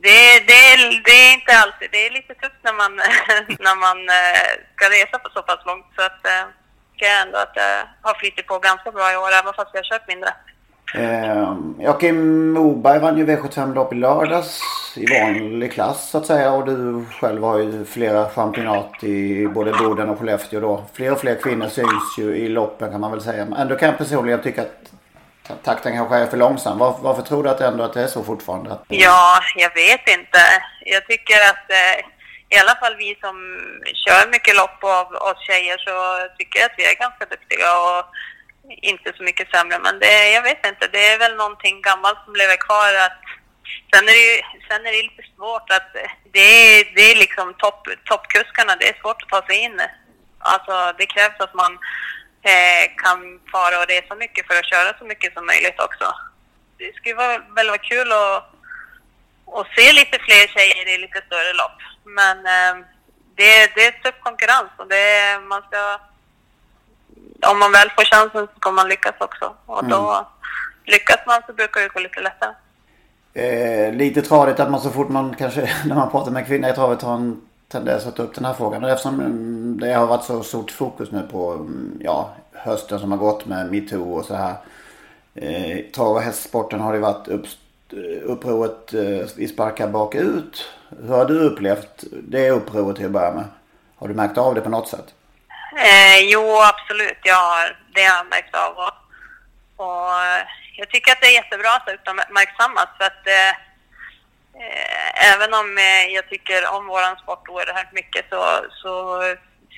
det, 0.05 0.19
det, 0.49 0.59
är- 0.73 1.01
det 1.07 1.11
är 1.11 1.33
inte 1.33 1.51
alltid, 1.63 1.87
det 1.91 2.05
är 2.07 2.11
lite 2.11 2.33
tufft 2.33 2.61
när 2.67 2.73
man, 2.81 2.93
när 3.65 3.75
man 3.85 3.97
eh, 4.19 4.51
ska 4.75 4.85
resa 4.97 5.19
på 5.23 5.29
så 5.35 5.41
pass 5.41 5.65
långt. 5.65 5.85
Så 5.95 6.01
att 6.09 6.25
eh, 6.33 6.43
tycker 6.93 7.05
jag 7.05 7.21
ändå 7.21 7.37
att 7.37 7.55
jag 7.55 7.73
har 8.09 8.13
flyttit 8.19 8.47
på 8.47 8.59
ganska 8.59 8.91
bra 8.91 9.13
i 9.13 9.17
år, 9.17 9.29
även 9.39 9.53
fast 9.53 9.69
jag 9.73 9.79
har 9.83 9.89
kört 9.91 10.07
mindre. 10.07 10.29
Eh, 10.95 11.53
Joakim 11.79 12.51
Moberg 12.51 12.99
vann 12.99 13.17
ju 13.17 13.25
V75-lopp 13.25 13.93
i 13.93 13.95
lördags 13.95 14.61
i 14.95 15.05
vanlig 15.19 15.73
klass 15.73 16.09
så 16.09 16.17
att 16.17 16.25
säga. 16.25 16.51
Och 16.51 16.65
du 16.65 17.05
själv 17.19 17.43
har 17.43 17.57
ju 17.59 17.85
flera 17.85 18.29
championat 18.29 19.03
i 19.03 19.47
både 19.47 19.71
Boden 19.71 20.09
och 20.09 20.19
Skellefteå 20.19 20.59
då. 20.59 20.83
Fler 20.93 21.11
och 21.11 21.19
fler 21.19 21.35
kvinnor 21.35 21.67
syns 21.67 22.17
ju 22.19 22.35
i 22.35 22.47
loppen 22.49 22.91
kan 22.91 23.01
man 23.01 23.11
väl 23.11 23.21
säga. 23.21 23.45
Men 23.45 23.59
ändå 23.59 23.75
kan 23.75 23.89
jag 23.89 23.97
personligen 23.97 24.41
tycka 24.41 24.61
att 24.61 24.91
takten 25.63 25.97
kanske 25.97 26.15
är 26.15 26.27
för 26.27 26.37
långsam. 26.37 26.77
Var, 26.77 26.97
varför 27.01 27.21
tror 27.21 27.43
du 27.43 27.49
att 27.49 27.61
ändå 27.61 27.83
att 27.83 27.93
det 27.93 28.01
är 28.01 28.07
så 28.07 28.23
fortfarande? 28.23 28.79
Ja, 28.87 29.39
jag 29.55 29.73
vet 29.73 30.07
inte. 30.07 30.41
Jag 30.85 31.07
tycker 31.07 31.35
att 31.35 31.71
eh, 31.71 32.05
i 32.55 32.57
alla 32.61 32.75
fall 32.81 32.95
vi 32.95 33.17
som 33.21 33.35
kör 34.03 34.31
mycket 34.31 34.55
lopp 34.55 34.83
av 34.83 35.07
oss 35.29 35.39
tjejer 35.47 35.77
så 35.77 35.95
tycker 36.37 36.59
jag 36.59 36.65
att 36.65 36.79
vi 36.79 36.85
är 36.91 36.95
ganska 37.05 37.25
duktiga 37.25 37.69
och 37.87 38.05
inte 38.91 39.13
så 39.17 39.23
mycket 39.23 39.51
sämre. 39.51 39.79
Men 39.79 39.99
det, 39.99 40.29
jag 40.29 40.41
vet 40.41 40.65
inte, 40.65 40.87
det 40.87 41.07
är 41.13 41.19
väl 41.19 41.35
någonting 41.35 41.81
gammalt 41.81 42.19
som 42.25 42.35
lever 42.35 42.57
kvar. 42.67 42.93
Att, 43.05 43.19
sen, 43.93 44.07
är 44.09 44.13
det 44.17 44.25
ju, 44.29 44.37
sen 44.67 44.85
är 44.85 44.91
det 44.91 45.03
lite 45.09 45.25
svårt 45.35 45.67
att 45.77 45.89
det 46.33 46.39
är, 46.39 46.95
det 46.95 47.11
är 47.11 47.15
liksom 47.15 47.53
topp, 47.53 47.87
toppkuskarna, 48.05 48.75
det 48.79 48.89
är 48.89 49.01
svårt 49.01 49.21
att 49.23 49.29
ta 49.29 49.47
sig 49.47 49.57
in. 49.65 49.81
Alltså 50.39 50.93
det 50.97 51.05
krävs 51.05 51.39
att 51.39 51.53
man 51.53 51.79
kan 53.03 53.39
fara 53.51 53.79
och 53.79 53.87
resa 53.87 54.15
mycket 54.15 54.47
för 54.47 54.55
att 54.59 54.65
köra 54.65 54.97
så 54.99 55.05
mycket 55.05 55.33
som 55.33 55.45
möjligt 55.45 55.79
också. 55.79 56.07
Det 56.77 56.95
skulle 56.95 57.15
vara, 57.15 57.37
väl 57.55 57.67
vara 57.67 57.77
kul 57.77 58.11
att 58.11 58.51
och 59.45 59.65
se 59.75 59.93
lite 59.93 60.17
fler 60.25 60.47
tjejer 60.55 60.87
i 60.93 60.97
lite 60.97 61.21
större 61.27 61.53
lopp. 61.61 61.79
Men 62.03 62.37
eh, 62.37 62.85
det, 63.35 63.51
det 63.75 63.85
är 63.87 63.91
tuff 63.91 64.19
konkurrens 64.19 64.71
och 64.77 64.87
det, 64.87 65.39
man 65.49 65.61
ska... 65.67 65.99
Om 67.51 67.59
man 67.59 67.71
väl 67.71 67.89
får 67.89 68.03
chansen 68.03 68.47
så 68.47 68.59
ska 68.59 68.71
man 68.71 68.89
lyckas 68.89 69.15
också. 69.19 69.53
Och 69.65 69.85
då 69.85 70.27
lyckas 70.85 71.19
man 71.27 71.41
så 71.47 71.53
brukar 71.53 71.81
det 71.81 71.87
gå 71.87 71.99
lite 71.99 72.21
lättare. 72.21 72.53
eh, 73.33 73.93
lite 73.93 74.21
tradigt 74.21 74.59
att 74.59 74.71
man 74.71 74.81
så 74.81 74.89
fort 74.89 75.09
man 75.09 75.35
kanske 75.35 75.61
när 75.85 75.95
man 75.95 76.11
pratar 76.11 76.31
med 76.31 76.47
kvinnor 76.47 76.69
i 76.69 76.73
travet 76.73 77.01
har 77.01 77.13
en 77.13 77.41
tendens 77.67 78.05
att 78.05 78.15
ta 78.15 78.23
upp 78.23 78.35
den 78.35 78.45
här 78.45 78.53
frågan. 78.53 78.83
Eftersom 78.83 79.19
mm, 79.19 79.60
det 79.81 79.93
har 79.93 80.07
varit 80.07 80.23
så 80.23 80.43
stort 80.43 80.71
fokus 80.71 81.11
nu 81.11 81.27
på 81.31 81.51
mm, 81.51 81.99
ja, 82.03 82.35
hösten 82.53 82.99
som 82.99 83.11
har 83.11 83.17
gått 83.17 83.45
med 83.45 83.71
metoo 83.71 84.13
och 84.13 84.25
så 84.25 84.35
här. 84.35 84.55
Eh, 85.35 85.77
trav 85.95 86.15
och 86.15 86.21
hästsporten 86.21 86.79
har 86.79 86.93
det 86.93 86.99
varit 86.99 87.27
upp, 87.27 87.45
eh, 87.91 88.23
upproret 88.23 88.93
eh, 88.93 89.29
Vi 89.35 89.47
sparkar 89.47 89.87
bakut. 89.87 90.69
Hur 91.01 91.15
har 91.15 91.25
du 91.25 91.39
upplevt 91.39 92.03
det 92.11 92.49
upproret 92.49 92.95
till 92.95 93.05
att 93.05 93.11
börja 93.11 93.31
med? 93.31 93.45
Har 93.95 94.07
du 94.07 94.13
märkt 94.13 94.37
av 94.37 94.55
det 94.55 94.61
på 94.61 94.69
något 94.69 94.89
sätt? 94.89 95.13
Eh, 95.77 96.19
jo, 96.19 96.57
absolut. 96.61 97.17
Jag 97.23 97.35
har, 97.35 97.77
det 97.93 98.03
har 98.03 98.17
jag 98.17 98.27
märkt 98.29 98.55
av. 98.55 98.73
Och, 98.77 98.93
och 99.85 100.11
eh, 100.23 100.43
jag 100.75 100.89
tycker 100.89 101.11
att 101.11 101.21
det 101.21 101.27
är 101.27 101.41
jättebra 101.43 101.69
att 101.69 101.85
det 101.85 101.93
uppmärksammas 101.93 102.89
för 102.97 103.05
att 103.05 103.27
eh, 103.27 103.49
eh, 104.61 105.33
även 105.33 105.53
om 105.53 105.77
eh, 105.77 106.13
jag 106.15 106.29
tycker 106.29 106.73
om 106.75 106.87
våran 106.87 107.15
sport 107.17 107.49
oerhört 107.49 107.91
mycket 107.93 108.25
så, 108.29 108.41
så 108.81 109.21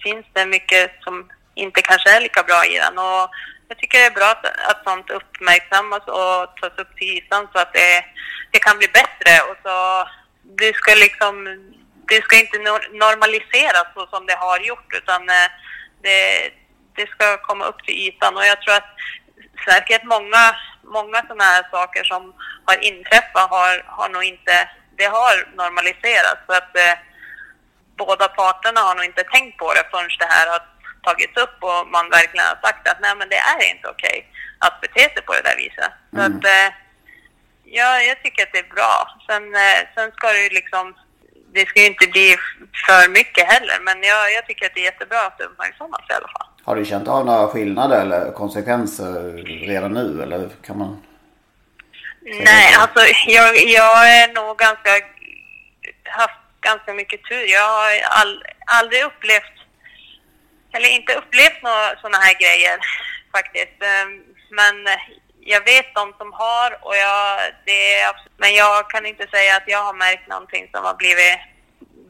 finns 0.03 0.25
det 0.33 0.45
mycket 0.45 1.03
som 1.03 1.29
inte 1.55 1.81
kanske 1.81 2.09
är 2.09 2.21
lika 2.21 2.43
bra 2.43 2.65
i 2.65 2.77
den. 2.77 2.97
Och 2.97 3.29
jag 3.67 3.77
tycker 3.77 3.97
det 3.99 4.05
är 4.05 4.19
bra 4.19 4.29
att, 4.31 4.45
att 4.45 4.83
sånt 4.83 5.09
uppmärksammas 5.09 6.05
och 6.07 6.57
tas 6.57 6.77
upp 6.77 6.95
till 6.97 7.17
ytan 7.17 7.47
så 7.53 7.59
att 7.59 7.73
det, 7.73 8.05
det 8.51 8.59
kan 8.59 8.77
bli 8.77 8.87
bättre. 8.87 9.33
Och 9.49 9.57
så, 9.63 10.07
det 10.43 10.75
ska 10.75 10.95
liksom, 10.95 11.33
det 12.07 12.21
ska 12.23 12.35
inte 12.39 12.57
normaliseras 13.03 13.87
så 13.93 14.07
som 14.07 14.25
det 14.25 14.35
har 14.35 14.59
gjort 14.59 14.93
utan 14.93 15.29
eh, 15.29 15.49
det, 16.01 16.49
det 16.95 17.09
ska 17.09 17.37
komma 17.37 17.65
upp 17.65 17.83
till 17.83 18.07
ytan. 18.07 18.37
Och 18.37 18.45
jag 18.45 18.61
tror 18.61 18.75
att 18.75 18.91
säkert 19.67 20.03
många, 20.03 20.55
många 20.83 21.21
sådana 21.21 21.43
här 21.43 21.65
saker 21.71 22.03
som 22.03 22.33
har 22.65 22.83
inträffat 22.83 23.49
har, 23.49 23.83
har 23.87 24.09
nog 24.09 24.23
inte, 24.23 24.69
det 24.97 25.05
har 25.05 25.55
normaliserats. 25.55 26.41
Så 26.47 26.53
att 26.53 26.77
eh, 26.77 26.93
båda 27.97 28.27
parterna 28.27 28.79
har 28.79 28.95
nog 28.95 29.05
inte 29.05 29.23
tänkt 29.23 29.57
på 29.57 29.73
det 29.73 29.83
förrän 29.91 30.09
det 30.19 30.33
här 30.35 30.47
har 30.53 30.61
tagits 31.03 31.37
upp 31.37 31.57
och 31.61 31.87
man 31.95 32.09
verkligen 32.09 32.45
har 32.45 32.59
sagt 32.67 32.87
att 32.87 33.01
nej 33.01 33.15
men 33.19 33.29
det 33.29 33.41
är 33.53 33.61
inte 33.73 33.87
okej 33.87 34.17
att 34.65 34.81
bete 34.81 35.03
sig 35.13 35.21
på 35.27 35.33
det 35.33 35.41
där 35.49 35.57
viset. 35.57 35.91
Så 36.15 36.21
att, 36.21 36.45
eh, 36.55 36.67
ja, 37.63 38.01
jag 38.01 38.23
tycker 38.23 38.43
att 38.43 38.53
det 38.53 38.59
är 38.59 38.75
bra. 38.75 38.95
Sen, 39.27 39.43
eh, 39.55 39.79
sen 39.95 40.11
ska 40.11 40.27
det 40.27 40.41
ju 40.41 40.49
liksom, 40.49 40.95
det 41.53 41.67
ska 41.67 41.79
ju 41.79 41.85
inte 41.85 42.07
bli 42.07 42.35
för 42.85 43.09
mycket 43.09 43.45
heller 43.53 43.77
men 43.81 44.03
jag, 44.03 44.33
jag 44.37 44.45
tycker 44.47 44.65
att 44.65 44.73
det 44.75 44.79
är 44.79 44.91
jättebra 44.91 45.21
att 45.21 45.37
det 45.37 45.43
uppmärksammas 45.43 46.01
i 46.09 46.13
alla 46.13 46.27
fall. 46.27 46.47
Har 46.63 46.75
du 46.75 46.85
känt 46.85 47.07
av 47.07 47.25
några 47.25 47.47
skillnader 47.47 48.01
eller 48.01 48.31
konsekvenser 48.31 49.13
redan 49.67 49.93
nu? 49.93 50.23
Eller 50.23 50.49
kan 50.65 50.77
man... 50.77 51.01
Nej, 52.25 52.75
alltså 52.79 52.99
jag, 53.27 53.55
jag 53.55 54.21
är 54.21 54.33
nog 54.33 54.57
ganska, 54.57 54.89
ganska 56.63 56.93
mycket 56.93 57.23
tur. 57.29 57.45
Jag 57.57 57.67
har 57.77 57.89
all, 58.19 58.43
aldrig 58.79 59.03
upplevt, 59.03 59.55
eller 60.73 60.89
inte 60.89 61.13
upplevt 61.21 61.59
några 61.63 61.87
sådana 62.01 62.17
här 62.17 62.35
grejer 62.43 62.77
faktiskt. 63.35 63.77
Ehm, 63.89 64.11
men 64.59 64.75
jag 65.45 65.63
vet 65.71 65.95
de 65.95 66.13
som 66.17 66.29
har 66.33 66.69
och 66.87 66.95
jag, 66.95 67.39
det 67.65 67.79
är, 68.01 68.15
men 68.37 68.53
jag 68.53 68.89
kan 68.89 69.05
inte 69.05 69.27
säga 69.27 69.55
att 69.57 69.67
jag 69.67 69.83
har 69.83 69.93
märkt 69.93 70.27
någonting 70.29 70.69
som 70.73 70.83
har 70.85 70.95
blivit 71.03 71.39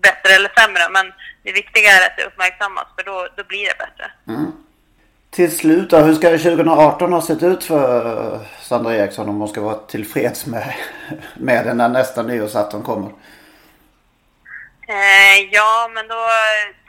bättre 0.01 0.30
eller 0.36 0.51
sämre. 0.60 0.89
Men 0.91 1.06
det 1.43 1.51
viktiga 1.51 1.89
är 1.91 2.06
att 2.06 2.18
det 2.18 2.26
uppmärksammas 2.26 2.88
för 2.95 3.04
då, 3.04 3.28
då 3.38 3.43
blir 3.43 3.66
det 3.68 3.78
bättre. 3.86 4.12
Mm. 4.28 4.51
Till 5.30 5.58
slut 5.58 5.89
då, 5.89 5.97
hur 5.97 6.16
ska 6.16 6.30
2018 6.30 7.14
ha 7.14 7.22
sett 7.22 7.43
ut 7.43 7.64
för 7.64 8.34
eh, 8.34 8.39
Sandra 8.62 8.95
Eriksson 8.95 9.30
om 9.30 9.39
hon 9.39 9.47
ska 9.47 9.62
vara 9.62 9.76
tillfreds 9.76 10.45
med, 10.45 10.74
med 11.36 11.66
den 11.66 11.78
när 11.78 11.89
nästa 11.89 12.24
nyårsafton 12.24 12.84
kommer? 12.84 13.12
Eh, 14.88 15.38
ja, 15.52 15.90
men 15.94 16.08
då 16.08 16.30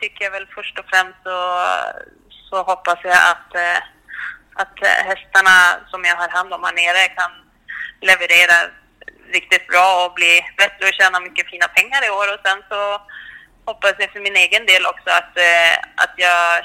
tycker 0.00 0.24
jag 0.24 0.30
väl 0.30 0.46
först 0.54 0.78
och 0.78 0.84
främst 0.92 1.22
så, 1.22 1.38
så 2.50 2.62
hoppas 2.62 2.98
jag 3.02 3.16
att, 3.32 3.54
eh, 3.54 3.82
att 4.54 4.78
hästarna 5.06 5.56
som 5.90 6.04
jag 6.04 6.16
har 6.16 6.28
hand 6.28 6.52
om 6.52 6.64
här 6.64 6.72
nere 6.72 7.08
kan 7.08 7.32
leverera 8.00 8.70
riktigt 9.32 9.66
bra 9.66 10.06
och 10.06 10.14
bli 10.14 10.44
bättre 10.56 10.88
och 10.88 10.94
tjäna 10.94 11.20
mycket 11.20 11.50
fina 11.50 11.68
pengar 11.68 12.06
i 12.06 12.10
år. 12.10 12.34
Och 12.34 12.40
sen 12.44 12.62
så 12.68 13.02
hoppas 13.64 13.94
jag 13.98 14.12
för 14.12 14.20
min 14.20 14.36
egen 14.36 14.66
del 14.66 14.86
också 14.86 15.10
att, 15.10 15.38
eh, 15.38 15.74
att 15.96 16.14
jag 16.16 16.64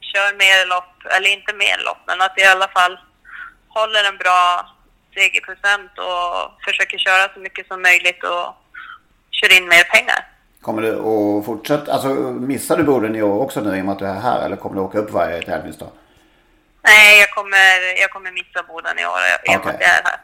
kör 0.00 0.32
mer 0.36 0.66
lopp, 0.66 0.94
eller 1.16 1.30
inte 1.30 1.52
mer 1.52 1.78
lopp, 1.78 2.02
men 2.06 2.20
att 2.20 2.32
jag 2.36 2.46
i 2.46 2.50
alla 2.56 2.68
fall 2.68 2.98
håller 3.68 4.04
en 4.04 4.18
bra 4.18 4.70
segerprocent 5.14 5.98
och 5.98 6.62
försöker 6.64 6.98
köra 6.98 7.34
så 7.34 7.40
mycket 7.40 7.66
som 7.68 7.82
möjligt 7.82 8.22
och 8.24 8.56
kör 9.30 9.56
in 9.56 9.68
mer 9.68 9.84
pengar. 9.84 10.37
Kommer 10.62 10.82
du 10.82 10.92
att 10.92 11.46
fortsätta, 11.46 11.92
alltså 11.92 12.08
missar 12.52 12.76
du 12.76 12.82
Boden 12.82 13.16
i 13.16 13.22
år 13.22 13.42
också 13.42 13.60
nu 13.60 13.78
i 13.78 13.80
och 13.80 13.84
med 13.84 13.92
att 13.92 13.98
du 13.98 14.06
är 14.06 14.20
här 14.20 14.44
eller 14.44 14.56
kommer 14.56 14.76
du 14.76 14.82
åka 14.82 14.98
upp 14.98 15.10
varje 15.10 15.42
tävlingsdag? 15.42 15.90
Nej, 16.82 17.20
jag 17.20 17.30
kommer, 17.30 18.00
jag 18.00 18.10
kommer 18.10 18.32
missa 18.32 18.62
Boden 18.62 18.98
i 18.98 19.06
år 19.06 19.20
i 19.44 19.56
och 19.56 19.64
med 19.64 19.74
att 19.74 19.80
jag 19.80 19.90
är 19.90 20.02
här. 20.04 20.20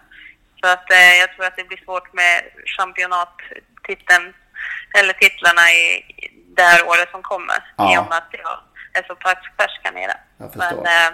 Så 0.60 0.66
att 0.68 0.92
eh, 0.92 1.14
jag 1.20 1.32
tror 1.32 1.46
att 1.46 1.56
det 1.56 1.64
blir 1.64 1.84
svårt 1.84 2.12
med 2.12 2.42
championattiteln, 2.76 4.34
eller 4.98 5.12
titlarna 5.12 5.70
i 5.70 6.04
i 6.54 6.56
det 6.56 6.62
här 6.62 6.88
året 6.88 7.10
som 7.10 7.22
kommer. 7.22 7.58
Ja. 7.76 7.94
I 7.94 7.98
och 7.98 8.08
med 8.08 8.18
att 8.18 8.32
jag 8.32 8.58
är 8.92 9.06
så 9.06 9.14
pass 9.14 9.38
färsk 9.58 9.80
här 9.82 9.92
nere. 9.92 10.16
Jag 10.38 10.52
förstår. 10.52 10.82
Men 10.82 11.06
eh, 11.06 11.12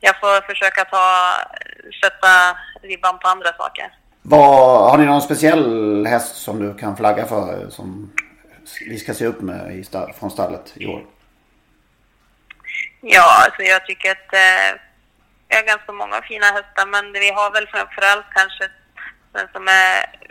jag 0.00 0.20
får 0.20 0.40
försöka 0.40 0.84
ta, 0.84 1.34
sätta 2.02 2.58
ribban 2.82 3.18
på 3.18 3.28
andra 3.28 3.52
saker. 3.52 3.94
Vad, 4.22 4.90
har 4.90 4.98
ni 4.98 5.04
någon 5.06 5.22
speciell 5.22 6.06
häst 6.06 6.36
som 6.36 6.58
du 6.62 6.74
kan 6.74 6.96
flagga 6.96 7.26
för 7.26 7.70
som 7.70 8.12
vi 8.88 8.98
ska 8.98 9.14
se 9.14 9.26
upp 9.26 9.40
med 9.40 9.76
i 9.76 9.84
stall, 9.84 10.12
från 10.12 10.30
stallet 10.30 10.72
i 10.74 10.86
år? 10.86 11.04
Ja, 13.00 13.44
alltså 13.44 13.62
jag 13.62 13.86
tycker 13.86 14.10
att 14.10 14.32
eh, 14.34 14.80
vi 15.48 15.56
har 15.56 15.62
ganska 15.62 15.92
många 15.92 16.22
fina 16.22 16.46
hästar, 16.46 16.86
men 16.86 17.12
vi 17.12 17.30
har 17.30 17.50
väl 17.52 17.66
framförallt 17.66 18.26
kanske 18.34 18.68
den 19.32 19.48
som 19.52 19.68
är 19.68 20.22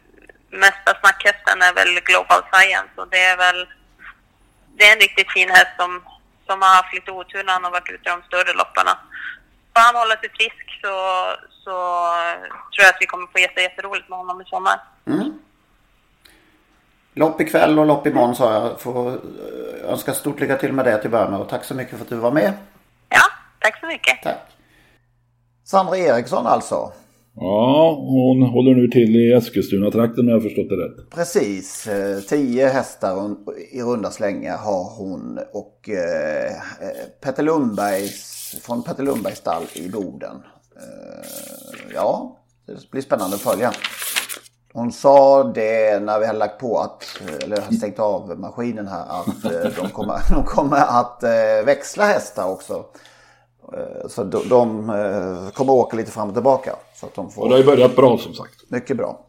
mesta 0.50 1.00
snackhästen 1.00 1.62
är 1.62 1.74
väl 1.74 2.00
Global 2.04 2.44
Science 2.52 2.94
och 2.96 3.08
det 3.10 3.24
är 3.24 3.38
väl 3.38 3.68
det 4.76 4.84
är 4.88 4.94
en 4.94 5.00
riktigt 5.00 5.32
fin 5.32 5.50
häst 5.50 5.74
som, 5.78 6.04
som 6.48 6.62
har 6.62 6.76
haft 6.76 6.94
lite 6.94 7.12
otur 7.12 7.44
när 7.44 7.54
han 7.54 7.64
har 7.64 7.72
varit 7.72 7.90
ute 7.90 8.10
i 8.10 8.14
de 8.16 8.22
större 8.24 8.54
lopparna. 8.54 8.98
Får 9.74 9.82
han 9.88 9.96
hålla 9.96 10.16
sig 10.22 10.30
frisk 10.30 10.68
så, 10.82 10.94
så 11.64 11.74
tror 12.72 12.84
jag 12.86 12.90
att 12.90 13.02
vi 13.02 13.06
kommer 13.06 13.28
få 13.28 13.40
jätte, 13.40 13.62
jätteroligt 13.62 14.10
med 14.10 14.18
honom 14.20 14.42
i 14.42 14.46
sommar. 14.46 14.80
Lopp 17.14 17.42
ikväll 17.42 17.80
och 17.80 17.86
lopp 17.86 18.08
imorgon 18.08 18.36
sa 18.36 18.54
jag. 18.54 18.82
Får 18.82 19.10
eh, 19.10 19.92
önska 19.92 20.14
stort 20.14 20.40
lycka 20.40 20.58
till 20.58 20.74
med 20.74 20.86
det 20.86 20.98
till 20.98 21.10
början 21.10 21.34
och 21.34 21.50
tack 21.50 21.64
så 21.64 21.74
mycket 21.76 21.96
för 21.98 22.04
att 22.04 22.10
du 22.10 22.16
var 22.16 22.32
med. 22.32 22.54
Ja, 23.10 23.22
tack 23.60 23.80
så 23.80 23.86
mycket. 23.88 24.24
Tack. 24.24 24.38
Sandra 25.64 25.98
Eriksson 25.98 26.48
alltså. 26.48 26.92
Ja, 27.36 27.96
hon 28.00 28.44
håller 28.44 28.76
nu 28.76 28.88
till 28.88 29.16
i 29.16 29.34
Eskilstuna-trakten 29.34 30.20
om 30.20 30.28
jag 30.28 30.36
har 30.36 30.42
förstått 30.42 30.70
det 30.70 30.76
rätt. 30.76 31.10
Precis, 31.10 31.88
eh, 31.88 32.20
tio 32.20 32.68
hästar 32.68 33.36
i 33.72 33.82
runda 33.82 34.12
slängar 34.12 34.58
har 34.58 34.98
hon 34.98 35.40
och 35.54 35.90
eh, 35.90 36.52
Petter 37.24 37.44
Lundbergs, 37.44 38.41
från 38.62 38.84
Petter 38.84 39.04
Lundbergs 39.04 39.38
stall 39.38 39.64
i 39.74 39.90
Boden. 39.90 40.44
Eh, 40.76 41.94
ja, 41.94 42.38
det 42.66 42.92
blir 42.92 43.02
spännande 43.02 43.36
att 43.36 43.42
följa. 43.42 43.74
Hon 44.74 44.92
sa 44.92 45.44
det 45.44 46.00
när 46.00 46.20
vi 46.20 46.26
hade 46.26 46.40
lagt 46.40 46.60
på 46.60 46.80
att, 46.80 47.22
eller 47.44 47.76
stängt 47.78 48.00
av 48.00 48.40
maskinen 48.40 48.88
här, 48.88 49.06
att 49.10 49.46
eh, 49.46 49.84
de 49.84 49.90
kommer, 49.90 50.20
de 50.36 50.44
kommer 50.44 50.78
att 50.78 51.24
eh, 51.24 51.66
växla 51.66 52.06
hästar 52.06 52.50
också. 52.50 52.86
Så 54.08 54.24
de, 54.24 54.50
de 54.50 55.52
kommer 55.54 55.74
åka 55.74 55.98
lite 55.98 56.12
fram 56.12 56.28
och 56.28 56.34
tillbaka. 56.34 56.76
Så 56.96 57.06
att 57.06 57.16
de 57.16 57.32
får... 57.32 57.42
Och 57.42 57.50
det 57.50 57.54
har 57.54 57.60
ju 57.60 57.66
börjat 57.66 57.96
bra 57.96 58.18
som 58.18 58.34
sagt. 58.34 58.54
Mycket 58.70 58.98
bra. 58.98 59.26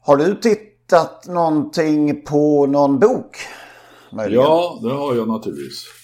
Har 0.00 0.16
du 0.16 0.34
tittat 0.34 1.26
någonting 1.26 2.24
på 2.24 2.66
någon 2.66 2.98
bok? 2.98 3.36
Möjligen? 4.12 4.44
Ja, 4.44 4.78
det 4.82 4.92
har 4.92 5.14
jag 5.14 5.28
naturligtvis. 5.28 5.99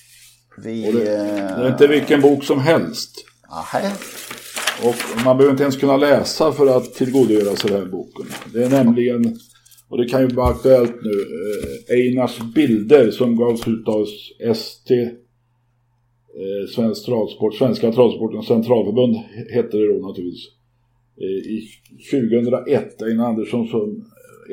Vi... 0.65 0.93
Det, 0.93 0.99
eh, 0.99 1.59
det 1.59 1.67
är 1.67 1.69
inte 1.69 1.87
vilken 1.87 2.21
bok 2.21 2.45
som 2.45 2.61
helst. 2.61 3.25
aha. 3.51 3.79
Och 4.83 5.25
man 5.25 5.37
behöver 5.37 5.51
inte 5.51 5.63
ens 5.63 5.77
kunna 5.77 5.97
läsa 5.97 6.53
för 6.53 6.77
att 6.77 6.95
tillgodogöra 6.95 7.57
sig 7.57 7.71
den 7.71 7.81
här 7.81 7.87
boken. 7.87 8.27
Det 8.53 8.65
är 8.65 8.71
nämligen, 8.71 9.37
och 9.89 9.99
det 9.99 10.09
kan 10.09 10.21
ju 10.21 10.29
vara 10.29 10.49
aktuellt 10.49 10.95
nu, 11.03 11.11
eh, 11.11 11.97
Einars 11.97 12.39
bilder 12.55 13.11
som 13.11 13.37
gavs 13.37 13.69
ut 13.69 13.89
av 13.89 14.07
ST, 14.41 14.95
eh, 14.95 15.11
Svensk 16.75 17.07
Travsport, 17.07 17.55
Svenska 17.55 17.93
Travsportens 17.93 18.47
Centralförbund 18.47 19.17
hette 19.55 19.77
det 19.77 19.93
då 19.93 20.09
naturligtvis. 20.09 20.53
I 21.47 21.69
2001, 22.11 23.03
Einar 23.03 23.29
Andersson 23.29 23.69
som 23.69 24.05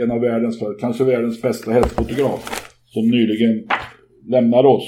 en 0.01 0.11
av 0.11 0.21
världens, 0.21 0.59
kanske 0.79 1.03
världens 1.03 1.41
bästa 1.41 1.71
hästfotograf, 1.71 2.71
som 2.85 3.07
nyligen 3.07 3.67
lämnar 4.29 4.65
oss. 4.65 4.83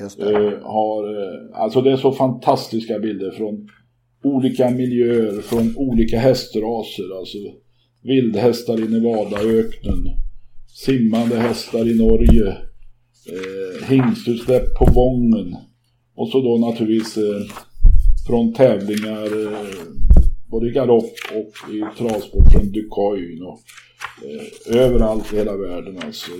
Just 0.00 0.18
det. 0.18 0.30
Eh, 0.30 0.62
har, 0.62 1.22
eh, 1.22 1.62
alltså 1.62 1.80
det 1.80 1.92
är 1.92 1.96
så 1.96 2.12
fantastiska 2.12 2.98
bilder 2.98 3.30
från 3.30 3.68
olika 4.24 4.70
miljöer, 4.70 5.40
från 5.40 5.76
olika 5.76 6.18
hästraser. 6.18 7.18
Alltså 7.18 7.38
vildhästar 8.02 8.80
i 8.80 8.88
Nevadaöknen, 8.88 10.08
simmande 10.68 11.36
hästar 11.36 11.88
i 11.88 11.98
Norge, 11.98 12.48
eh, 13.32 13.88
hingstutsläpp 13.88 14.74
på 14.78 14.84
Vången 14.84 15.56
och 16.16 16.28
så 16.28 16.40
då 16.40 16.68
naturligtvis 16.68 17.16
eh, 17.16 17.42
från 18.26 18.52
tävlingar 18.52 19.46
eh, 19.46 19.66
både 20.50 20.68
i 20.68 20.72
galopp 20.72 21.14
och 21.34 21.74
i 21.74 21.98
travsport 21.98 22.52
från 22.52 22.72
och 23.42 23.60
eh, 24.26 24.80
överallt 24.80 25.32
i 25.32 25.36
hela 25.36 25.56
världen 25.56 25.98
alltså. 26.06 26.30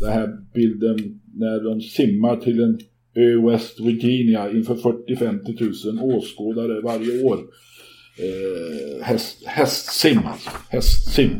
Den 0.00 0.12
här 0.12 0.28
bilden 0.54 1.20
när 1.34 1.64
de 1.64 1.80
simmar 1.80 2.36
till 2.36 2.62
en 2.62 2.78
ö 3.16 3.50
West 3.50 3.80
Virginia 3.80 4.50
inför 4.50 4.74
40-50 4.74 5.58
tusen 5.58 5.98
åskådare 6.00 6.80
varje 6.80 7.24
år. 7.24 7.38
eh, 8.18 9.04
häst, 9.04 9.42
hästsim 9.46 10.20
alltså. 10.26 10.50
Hästsim. 10.68 11.30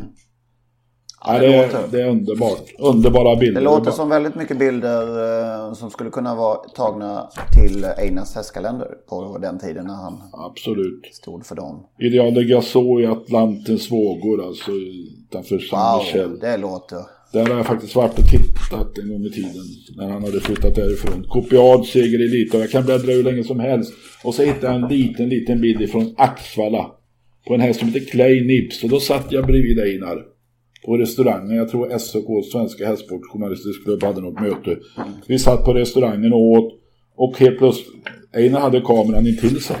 Ja, 1.25 1.39
det 1.39 1.47
det, 1.47 1.61
låter- 1.65 1.87
det 1.91 2.01
är 2.01 2.09
underbart. 2.09 2.63
Underbara 2.79 3.35
bilder. 3.39 3.61
Det 3.61 3.65
låter 3.65 3.91
som 3.91 4.09
väldigt 4.09 4.35
mycket 4.35 4.59
bilder 4.59 5.01
eh, 5.67 5.73
som 5.73 5.89
skulle 5.89 6.09
kunna 6.09 6.35
vara 6.35 6.55
tagna 6.55 7.29
till 7.55 7.85
Einars 7.85 8.35
hästkalender 8.35 8.87
på 9.09 9.37
den 9.41 9.59
tiden 9.59 9.85
när 9.87 9.93
han 9.95 10.21
Absolut. 10.33 11.05
stod 11.11 11.45
för 11.45 11.55
dem. 11.55 11.85
Ideal 11.99 12.33
de 12.33 12.43
i 13.01 13.05
Atlantens 13.05 13.91
vågor, 13.91 14.45
alltså 14.47 14.71
utanför 14.71 15.59
San 15.59 15.97
Wow, 15.97 16.03
Michel. 16.05 16.39
det 16.39 16.57
låter. 16.57 16.97
Där 17.33 17.45
har 17.45 17.57
jag 17.57 17.65
faktiskt 17.65 17.95
varit 17.95 18.19
och 18.19 18.29
tittat 18.29 18.97
en 18.97 19.09
gång 19.09 19.25
i 19.25 19.29
tiden. 19.29 19.63
När 19.95 20.09
han 20.09 20.23
hade 20.23 20.39
flyttat 20.39 20.75
därifrån. 20.75 21.23
Kopiad 21.23 21.85
seger 21.85 22.21
i 22.21 22.25
Elite. 22.25 22.57
Och 22.57 22.63
jag 22.63 22.71
kan 22.71 22.85
bläddra 22.85 23.11
hur 23.11 23.23
länge 23.23 23.43
som 23.43 23.59
helst. 23.59 23.93
Och 24.23 24.35
så 24.35 24.43
hittade 24.43 24.73
jag 24.73 24.75
en 24.75 24.87
liten, 24.97 25.29
liten 25.29 25.61
bild 25.61 25.81
ifrån 25.81 26.13
Axvalla. 26.17 26.91
På 27.47 27.53
en 27.53 27.61
häst 27.61 27.79
som 27.79 27.87
heter 27.87 28.11
Clay 28.11 28.47
Nips. 28.47 28.83
Och 28.83 28.89
då 28.89 28.99
satt 28.99 29.31
jag 29.31 29.45
bredvid 29.45 29.79
Einar. 29.79 30.25
På 30.85 30.97
restaurangen. 30.97 31.57
Jag 31.57 31.69
tror 31.69 31.97
SOK, 31.97 32.45
Svenska 32.51 32.87
Hästsportjournalistisk 32.87 33.83
klubb, 33.83 34.03
hade 34.03 34.21
något 34.21 34.41
möte. 34.41 34.77
Vi 35.27 35.39
satt 35.39 35.65
på 35.65 35.73
restaurangen 35.73 36.33
och 36.33 36.41
åt. 36.41 36.73
Och 37.15 37.39
helt 37.39 37.57
plötsligt, 37.57 37.87
Einar 38.33 38.59
hade 38.59 38.81
kameran 38.81 39.27
intill 39.27 39.61
sig. 39.61 39.77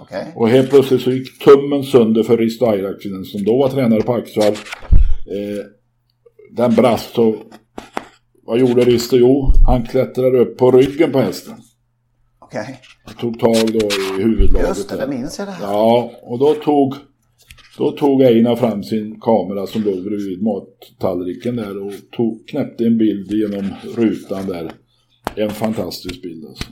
Okej. 0.00 0.32
Och 0.34 0.48
helt 0.48 0.70
plötsligt 0.70 1.00
så 1.00 1.10
gick 1.10 1.38
tummen 1.44 1.82
sönder 1.82 2.22
för 2.22 2.36
Risto 2.38 2.66
Ayrakinen 2.66 3.24
som 3.24 3.44
då 3.44 3.58
var 3.58 3.68
tränare 3.68 4.02
på 4.02 4.12
Axvall. 4.12 4.52
Eh, 4.52 5.64
den 6.52 6.74
brast 6.74 7.18
och 7.18 7.36
vad 8.42 8.58
gjorde 8.58 8.84
Risto? 8.84 9.16
Jo, 9.16 9.52
han 9.66 9.86
klättrade 9.86 10.38
upp 10.38 10.58
på 10.58 10.70
ryggen 10.70 11.12
på 11.12 11.20
hästen. 11.20 11.54
Okej. 12.38 12.80
Och 13.06 13.16
tog 13.16 13.38
tag 13.38 13.72
då 13.80 13.86
i 14.18 14.22
huvudlaget. 14.22 14.68
Just 14.68 14.88
det, 14.88 14.96
där. 14.96 15.06
det 15.06 15.16
minns 15.16 15.38
jag 15.38 15.48
det 15.48 15.52
här. 15.52 15.64
Ja, 15.64 16.12
och 16.22 16.38
då 16.38 16.54
tog, 16.54 16.94
då 17.78 17.90
tog 17.90 18.22
Einar 18.22 18.56
fram 18.56 18.82
sin 18.82 19.20
kamera 19.20 19.66
som 19.66 19.82
låg 19.82 20.04
bredvid 20.04 20.42
mattallriken 20.42 21.56
där 21.56 21.86
och 21.86 21.92
tog, 22.16 22.48
knäppte 22.48 22.84
en 22.84 22.98
bild 22.98 23.32
genom 23.32 23.74
rutan 23.96 24.46
där. 24.46 24.72
En 25.34 25.50
fantastisk 25.50 26.22
bild 26.22 26.44
alltså. 26.46 26.64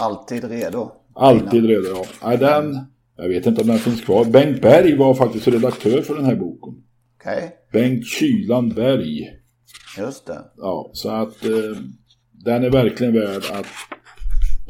Alltid 0.00 0.44
redo. 0.44 0.90
Alltid 1.14 1.64
redo, 1.64 1.86
ja. 1.88 2.04
Nej, 2.24 2.38
den, 2.38 2.78
jag 3.16 3.28
vet 3.28 3.46
inte 3.46 3.60
om 3.60 3.66
den 3.66 3.78
finns 3.78 4.00
kvar. 4.00 4.24
Bengt 4.24 4.62
Berg 4.62 4.96
var 4.96 5.14
faktiskt 5.14 5.48
redaktör 5.48 6.02
för 6.02 6.14
den 6.14 6.24
här 6.24 6.36
boken. 6.36 6.74
Okej, 7.20 7.52
Bengt 7.72 8.06
Kylan 8.06 8.68
Berg. 8.68 9.28
just 9.98 10.26
det. 10.26 10.38
Ja, 10.56 10.90
så 10.92 11.08
att 11.10 11.44
eh, 11.44 11.50
den 12.44 12.64
är 12.64 12.70
verkligen 12.70 13.12
värd 13.14 13.42
att 13.52 13.66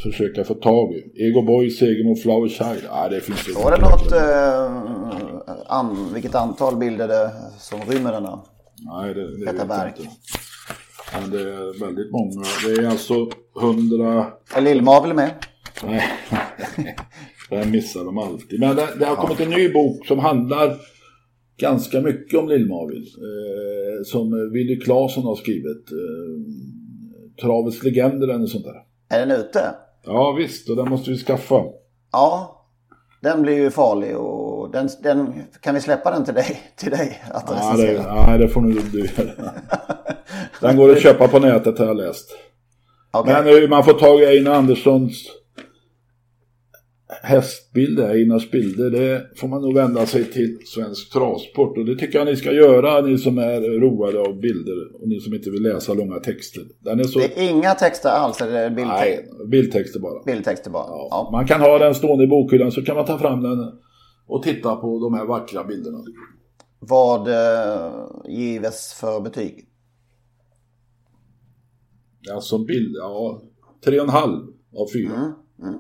försöka 0.03 0.45
få 0.45 0.55
tag 0.55 0.93
i. 0.95 1.27
Ego 1.27 1.43
Boy, 1.43 1.71
seger 1.71 2.05
mot 2.05 2.23
Flower 2.23 2.49
Child. 2.49 2.83
Ja, 2.91 3.09
det 3.09 3.21
finns 3.21 3.49
ju. 3.49 3.53
Var 3.53 3.71
det 3.71 3.83
något, 3.83 4.13
eh, 4.13 5.73
an, 5.77 6.11
vilket 6.15 6.35
antal 6.35 6.77
bilder 6.77 7.09
det 7.09 7.33
som 7.59 7.81
rymmer 7.81 8.13
denna? 8.13 8.45
Nej, 8.79 9.15
det, 9.15 9.21
det 9.39 9.45
Detta 9.45 9.53
vet 9.53 9.59
jag 9.61 9.67
verk. 9.67 9.95
inte. 9.99 10.11
Men 11.21 11.31
det 11.31 11.41
är 11.41 11.81
väldigt 11.87 12.11
många. 12.13 12.47
Det 12.67 12.83
är 12.83 12.89
alltså 12.91 13.31
hundra... 13.55 14.27
Är 14.55 14.61
Lill-Mavel 14.61 15.15
med? 15.15 15.31
Nej, 15.85 16.03
den 17.51 17.71
missar 17.71 18.05
de 18.05 18.19
alltid. 18.19 18.61
Men 18.61 18.77
det, 18.77 18.89
det 18.99 19.05
har 19.05 19.17
kommit 19.17 19.41
en 19.41 19.51
ny 19.51 19.69
bok 19.73 20.07
som 20.07 20.19
handlar 20.19 20.77
ganska 21.59 22.01
mycket 22.01 22.39
om 22.39 22.49
Lill-Mavill. 22.49 23.07
Eh, 23.17 24.05
som 24.05 24.51
Willy 24.53 24.81
Claesson 24.81 25.25
har 25.25 25.37
skrivit. 25.37 25.93
Eh, 25.93 27.43
Travets 27.43 27.83
legender 27.83 28.29
eller 28.29 28.39
något 28.39 28.51
sånt 28.51 28.65
där. 28.65 28.83
Är 29.17 29.27
den 29.27 29.41
ute? 29.41 29.75
Ja 30.05 30.33
visst, 30.39 30.71
och 30.71 30.77
den 30.77 30.89
måste 30.89 31.11
vi 31.11 31.17
skaffa. 31.17 31.65
Ja. 32.13 32.55
Den 33.23 33.43
blir 33.43 33.57
ju 33.57 33.71
farlig 33.71 34.17
och 34.17 34.73
den, 34.73 34.89
den, 35.03 35.33
kan 35.61 35.75
vi 35.75 35.81
släppa 35.81 36.11
den 36.11 36.25
till 36.25 36.35
dig? 36.35 36.61
Till 36.77 36.91
dig 36.91 37.23
att 37.31 37.45
Ja, 37.49 37.77
det, 37.77 37.93
ja, 37.93 38.37
det 38.39 38.49
får 38.49 38.61
nog 38.61 38.73
du 38.93 39.01
göra. 39.01 39.51
Den 40.61 40.77
går 40.77 40.91
att 40.91 41.03
köpa 41.03 41.29
på 41.29 41.39
nätet 41.39 41.79
har 41.79 41.87
jag 41.87 41.97
läst. 41.97 42.31
Okej. 43.11 43.35
Men 43.35 43.45
hur 43.45 43.69
man 43.69 43.85
får 43.85 43.93
tag 43.93 44.21
i 44.21 44.27
Einar 44.27 44.53
Anderssons 44.53 45.27
hästbilder, 47.09 48.09
Einars 48.09 48.51
bilder, 48.51 48.91
det 48.91 49.31
får 49.37 49.49
man 49.49 49.63
nog 49.63 49.75
vända 49.75 50.07
sig 50.07 50.25
till 50.25 50.59
Svensk 50.67 51.13
Travsport. 51.13 51.79
Och 51.79 51.85
det 51.85 51.97
tycker 51.97 52.19
jag 52.19 52.27
ni 52.27 52.37
ska 52.37 52.53
göra, 52.53 53.01
ni 53.01 53.19
som 53.19 53.39
är 53.39 53.81
roade 53.81 54.21
av 54.21 54.41
bilder 54.41 54.95
och 55.03 55.09
ni 55.09 55.21
som 55.21 55.35
inte 55.35 55.51
vill 55.51 55.63
läsa 55.63 55.95
långa 55.95 56.21
texter. 56.21 56.63
Så... 57.05 57.19
Det 57.19 57.39
är 57.39 57.51
inga 57.51 57.75
texter 57.75 58.09
alls, 58.09 58.41
eller 58.41 58.53
är 58.53 58.71
det 58.71 58.77
bild, 58.77 58.89
Nej, 58.89 59.29
bildtexter 59.51 60.01
bara. 60.01 60.23
bildtexter 60.23 60.71
bara? 60.71 60.87
Ja. 60.89 61.09
Ja. 61.11 61.29
Man 61.33 61.47
kan 61.47 61.61
ha 61.61 61.79
den 61.79 61.95
stående 61.95 62.25
i 62.25 62.27
bokhyllan 62.27 62.73
så 62.73 62.83
kan 62.83 62.97
man 62.97 63.05
ta 63.05 63.19
fram 63.19 63.43
den 63.43 63.73
och 64.27 64.43
titta 64.43 64.77
på 64.77 64.99
de 64.99 65.15
här 65.15 65.25
vackra 65.25 65.65
bilderna. 65.65 65.99
Vad 66.81 67.29
eh, 67.29 67.93
gives 68.29 68.93
för 68.93 69.21
betyg? 69.21 69.65
Ja, 72.21 72.41
som 72.41 72.67
bild, 72.67 72.97
ja, 72.97 73.43
tre 73.85 74.01
och 74.01 74.05
en 74.05 74.13
halv 74.13 74.47
av 74.77 74.87
fyra. 74.93 75.35
Mm, 75.63 75.79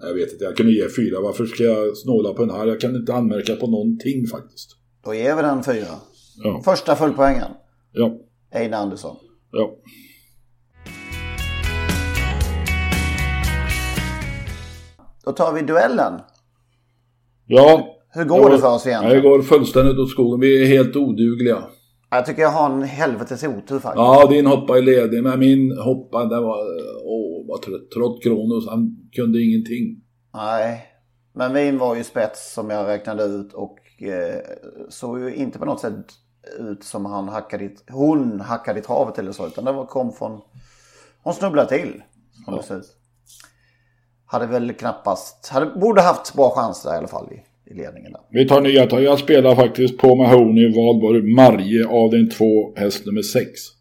Jag 0.00 0.14
vet 0.14 0.32
inte, 0.32 0.44
jag 0.44 0.56
kunde 0.56 0.72
ge 0.72 0.88
fyra. 0.88 1.20
Varför 1.20 1.46
ska 1.46 1.62
jag 1.64 1.96
snåla 1.96 2.32
på 2.32 2.44
den 2.44 2.56
här? 2.56 2.66
Jag 2.66 2.80
kan 2.80 2.96
inte 2.96 3.14
anmärka 3.14 3.56
på 3.56 3.66
någonting 3.66 4.26
faktiskt. 4.26 4.70
Då 5.04 5.14
ger 5.14 5.36
vi 5.36 5.42
den 5.42 5.62
fyra. 5.62 5.86
Ja, 6.44 6.62
Första 6.64 6.96
fullpoängen. 6.96 7.50
ja, 7.92 8.14
Einar 8.54 8.78
Andersson. 8.78 9.16
ja. 9.52 9.76
Då 15.24 15.32
tar 15.32 15.52
vi 15.52 15.62
duellen. 15.62 16.12
ja 17.46 17.96
Hur 18.14 18.24
går 18.24 18.50
det 18.50 18.58
för 18.58 18.74
oss 18.74 18.86
egentligen? 18.86 19.16
Det 19.22 19.28
går 19.28 19.42
fullständigt 19.42 19.98
åt 19.98 20.10
skogen. 20.10 20.40
Vi 20.40 20.62
är 20.62 20.66
helt 20.66 20.96
odugliga. 20.96 21.62
Jag 22.10 22.26
tycker 22.26 22.42
jag 22.42 22.50
har 22.50 22.70
en 22.70 22.82
helvetes 22.82 23.44
otur 23.44 23.78
faktiskt. 23.78 23.96
Ja, 23.96 24.26
din 24.30 24.46
hoppa 24.46 24.78
är 24.78 24.82
ledig, 24.82 25.22
men 25.22 25.38
min 25.38 25.78
hoppa, 25.78 26.24
den 26.24 26.42
var... 26.42 26.58
Åh, 27.04 27.25
vad 27.48 27.62
trött. 27.62 27.90
Trott 27.90 28.22
Kronos, 28.22 28.68
han 28.68 29.08
kunde 29.12 29.42
ingenting. 29.42 30.02
Nej. 30.34 30.86
Men 31.32 31.52
min 31.52 31.78
var 31.78 31.96
ju 31.96 32.04
spets 32.04 32.54
som 32.54 32.70
jag 32.70 32.86
räknade 32.86 33.24
ut 33.24 33.52
och 33.52 34.02
eh, 34.02 34.40
såg 34.88 35.20
ju 35.20 35.34
inte 35.34 35.58
på 35.58 35.64
något 35.64 35.80
sätt 35.80 36.06
ut 36.58 36.84
som 36.84 37.06
han 37.06 37.28
hackade 37.28 37.64
i, 37.64 37.76
hon 37.90 38.40
hackade 38.40 38.78
i 38.80 38.82
travet 38.82 39.18
eller 39.18 39.32
så. 39.32 39.46
Utan 39.46 39.64
det 39.64 39.72
var, 39.72 39.86
kom 39.86 40.12
från... 40.12 40.40
Hon 41.22 41.34
snubblade 41.34 41.68
till. 41.68 42.02
Som 42.44 42.56
det 42.56 42.62
ser 42.62 42.76
ut. 42.76 42.96
Hade 44.26 44.46
väl 44.46 44.72
knappast... 44.72 45.48
Hade, 45.48 45.66
borde 45.66 46.02
haft 46.02 46.34
bra 46.34 46.50
chanser 46.50 46.94
i 46.94 46.96
alla 46.96 47.08
fall 47.08 47.28
i, 47.32 47.70
i 47.70 47.74
ledningen 47.74 48.12
där. 48.12 48.20
Vi 48.30 48.48
tar 48.48 48.60
nya 48.60 48.86
tag. 48.86 49.02
Jag 49.02 49.18
spelar 49.18 49.54
faktiskt 49.54 49.98
på 49.98 50.14
Mahoney 50.14 50.74
Valborg 50.74 51.34
Marje 51.34 51.86
avdelning 51.86 52.30
2, 52.30 52.44
häst 52.76 53.06
nummer 53.06 53.22
6. 53.22 53.75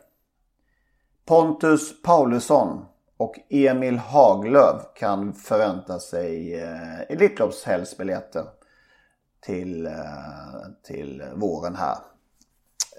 Pontus 1.27 2.03
Paulusson 2.03 2.85
och 3.17 3.35
Emil 3.51 3.99
Haglöf 3.99 4.83
kan 4.95 5.33
förvänta 5.33 5.99
sig 5.99 6.61
eh, 6.63 7.01
Elitloppshelgsbiljetter 7.01 8.45
till, 9.41 9.87
eh, 9.87 9.93
till 10.87 11.23
våren 11.35 11.77
här. 11.77 12.14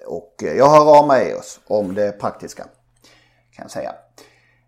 Och 0.07 0.43
eh, 0.43 0.53
jag 0.53 0.69
hör 0.69 0.99
av 0.99 1.07
mig 1.07 1.35
oss 1.35 1.59
om 1.67 1.95
det 1.95 2.19
praktiska. 2.19 2.63
Kan 3.51 3.63
jag 3.63 3.71
säga. 3.71 3.95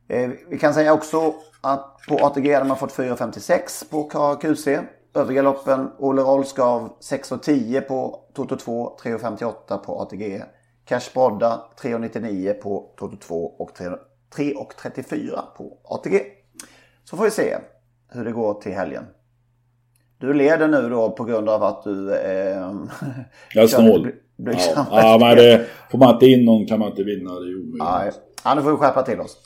Eh, 0.08 0.30
Vi 0.50 0.60
kan 0.60 0.74
säga 0.74 0.94
också 0.94 1.34
att 1.62 1.98
på 2.08 2.16
ATG 2.26 2.54
hade 2.54 2.66
man 2.66 2.78
fått 2.78 2.94
4,56 2.94 3.90
på 3.90 4.04
KQC. 4.10 4.68
Övriga 5.14 5.42
loppen 5.42 5.92
Olle 6.00 6.22
Rolls 6.22 6.54
gav 6.54 6.90
6,10 7.02 7.82
på 7.82 8.20
Toto 8.34 8.58
2, 8.58 8.98
3,58 9.04 9.78
på 9.78 10.02
ATG. 10.02 10.44
Cash 10.86 11.10
Brodda 11.14 11.62
3,99 11.82 12.54
på 12.54 12.94
Toto 12.98 13.18
2 13.18 13.46
och 13.46 13.72
3,34 13.78 15.42
på 15.58 15.78
ATG. 15.84 16.22
Så 17.04 17.18
får 17.18 17.24
vi 17.24 17.32
se 17.32 17.58
hur 18.12 18.26
det 18.26 18.32
går 18.32 18.54
till 18.54 18.74
helgen. 18.74 19.06
Du 20.18 20.34
leder 20.34 20.68
nu 20.68 20.90
då 20.90 21.12
på 21.12 21.24
grund 21.24 21.50
av 21.50 21.64
att 21.64 21.84
du... 21.84 22.14
Eh, 22.16 22.72
Jag 23.54 23.64
är 23.64 23.68
snål. 23.68 24.12
Bly- 24.38 24.52
Ja, 24.54 24.54
blygsamma 24.54 24.88
ja 25.02 25.18
men 25.22 25.36
det, 25.38 25.66
får 25.92 25.98
man 25.98 26.14
inte 26.14 26.26
in 26.26 26.46
någon 26.46 26.66
kan 26.68 26.80
man 26.80 26.90
inte 26.90 27.04
vinna. 27.04 27.32
Det 27.40 27.46
är 27.50 27.56
omöjligt. 27.60 27.78
Nej, 27.80 28.12
ja, 28.44 28.56
nu 28.56 28.62
får 28.62 28.72
vi 28.72 28.78
skärpa 28.78 29.04
till 29.04 29.20
oss. 29.20 29.38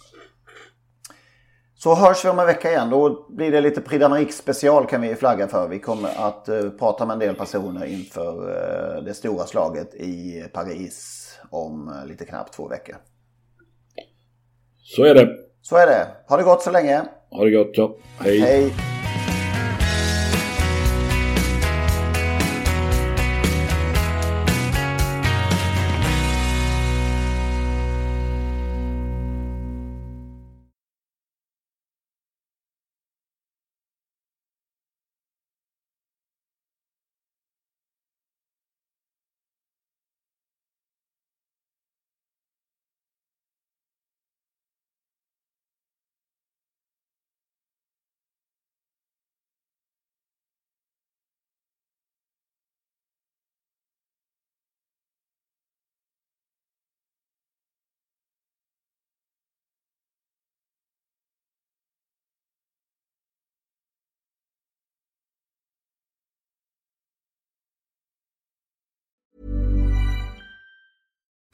Så 1.75 1.95
hörs 1.95 2.25
vi 2.25 2.29
om 2.29 2.39
en 2.39 2.45
vecka 2.45 2.69
igen. 2.71 2.89
Då 2.89 3.25
blir 3.29 3.51
det 3.51 3.61
lite 3.61 3.81
Prix 3.81 4.37
special 4.37 4.85
kan 4.85 5.01
vi 5.01 5.15
flagga 5.15 5.47
för. 5.47 5.67
Vi 5.67 5.79
kommer 5.79 6.09
att 6.27 6.47
eh, 6.49 6.69
prata 6.69 7.05
med 7.05 7.13
en 7.13 7.19
del 7.19 7.35
personer 7.35 7.85
inför 7.85 8.49
eh, 8.97 9.03
det 9.03 9.13
stora 9.13 9.45
slaget 9.45 9.95
i 9.95 10.43
Paris 10.53 11.17
om 11.49 11.87
eh, 11.87 12.07
lite 12.07 12.25
knappt 12.25 12.53
två 12.53 12.67
veckor. 12.67 12.95
Så 14.83 15.03
är 15.03 15.15
det. 15.15 15.29
Så 15.61 15.75
är 15.77 15.87
det. 15.87 16.07
Ha 16.27 16.37
det 16.37 16.43
gott 16.43 16.61
så 16.61 16.71
länge. 16.71 17.01
Ha 17.31 17.43
det 17.43 17.51
gott. 17.51 17.71
Ja. 17.73 17.95
Hej. 18.19 18.39
Hej. 18.39 18.73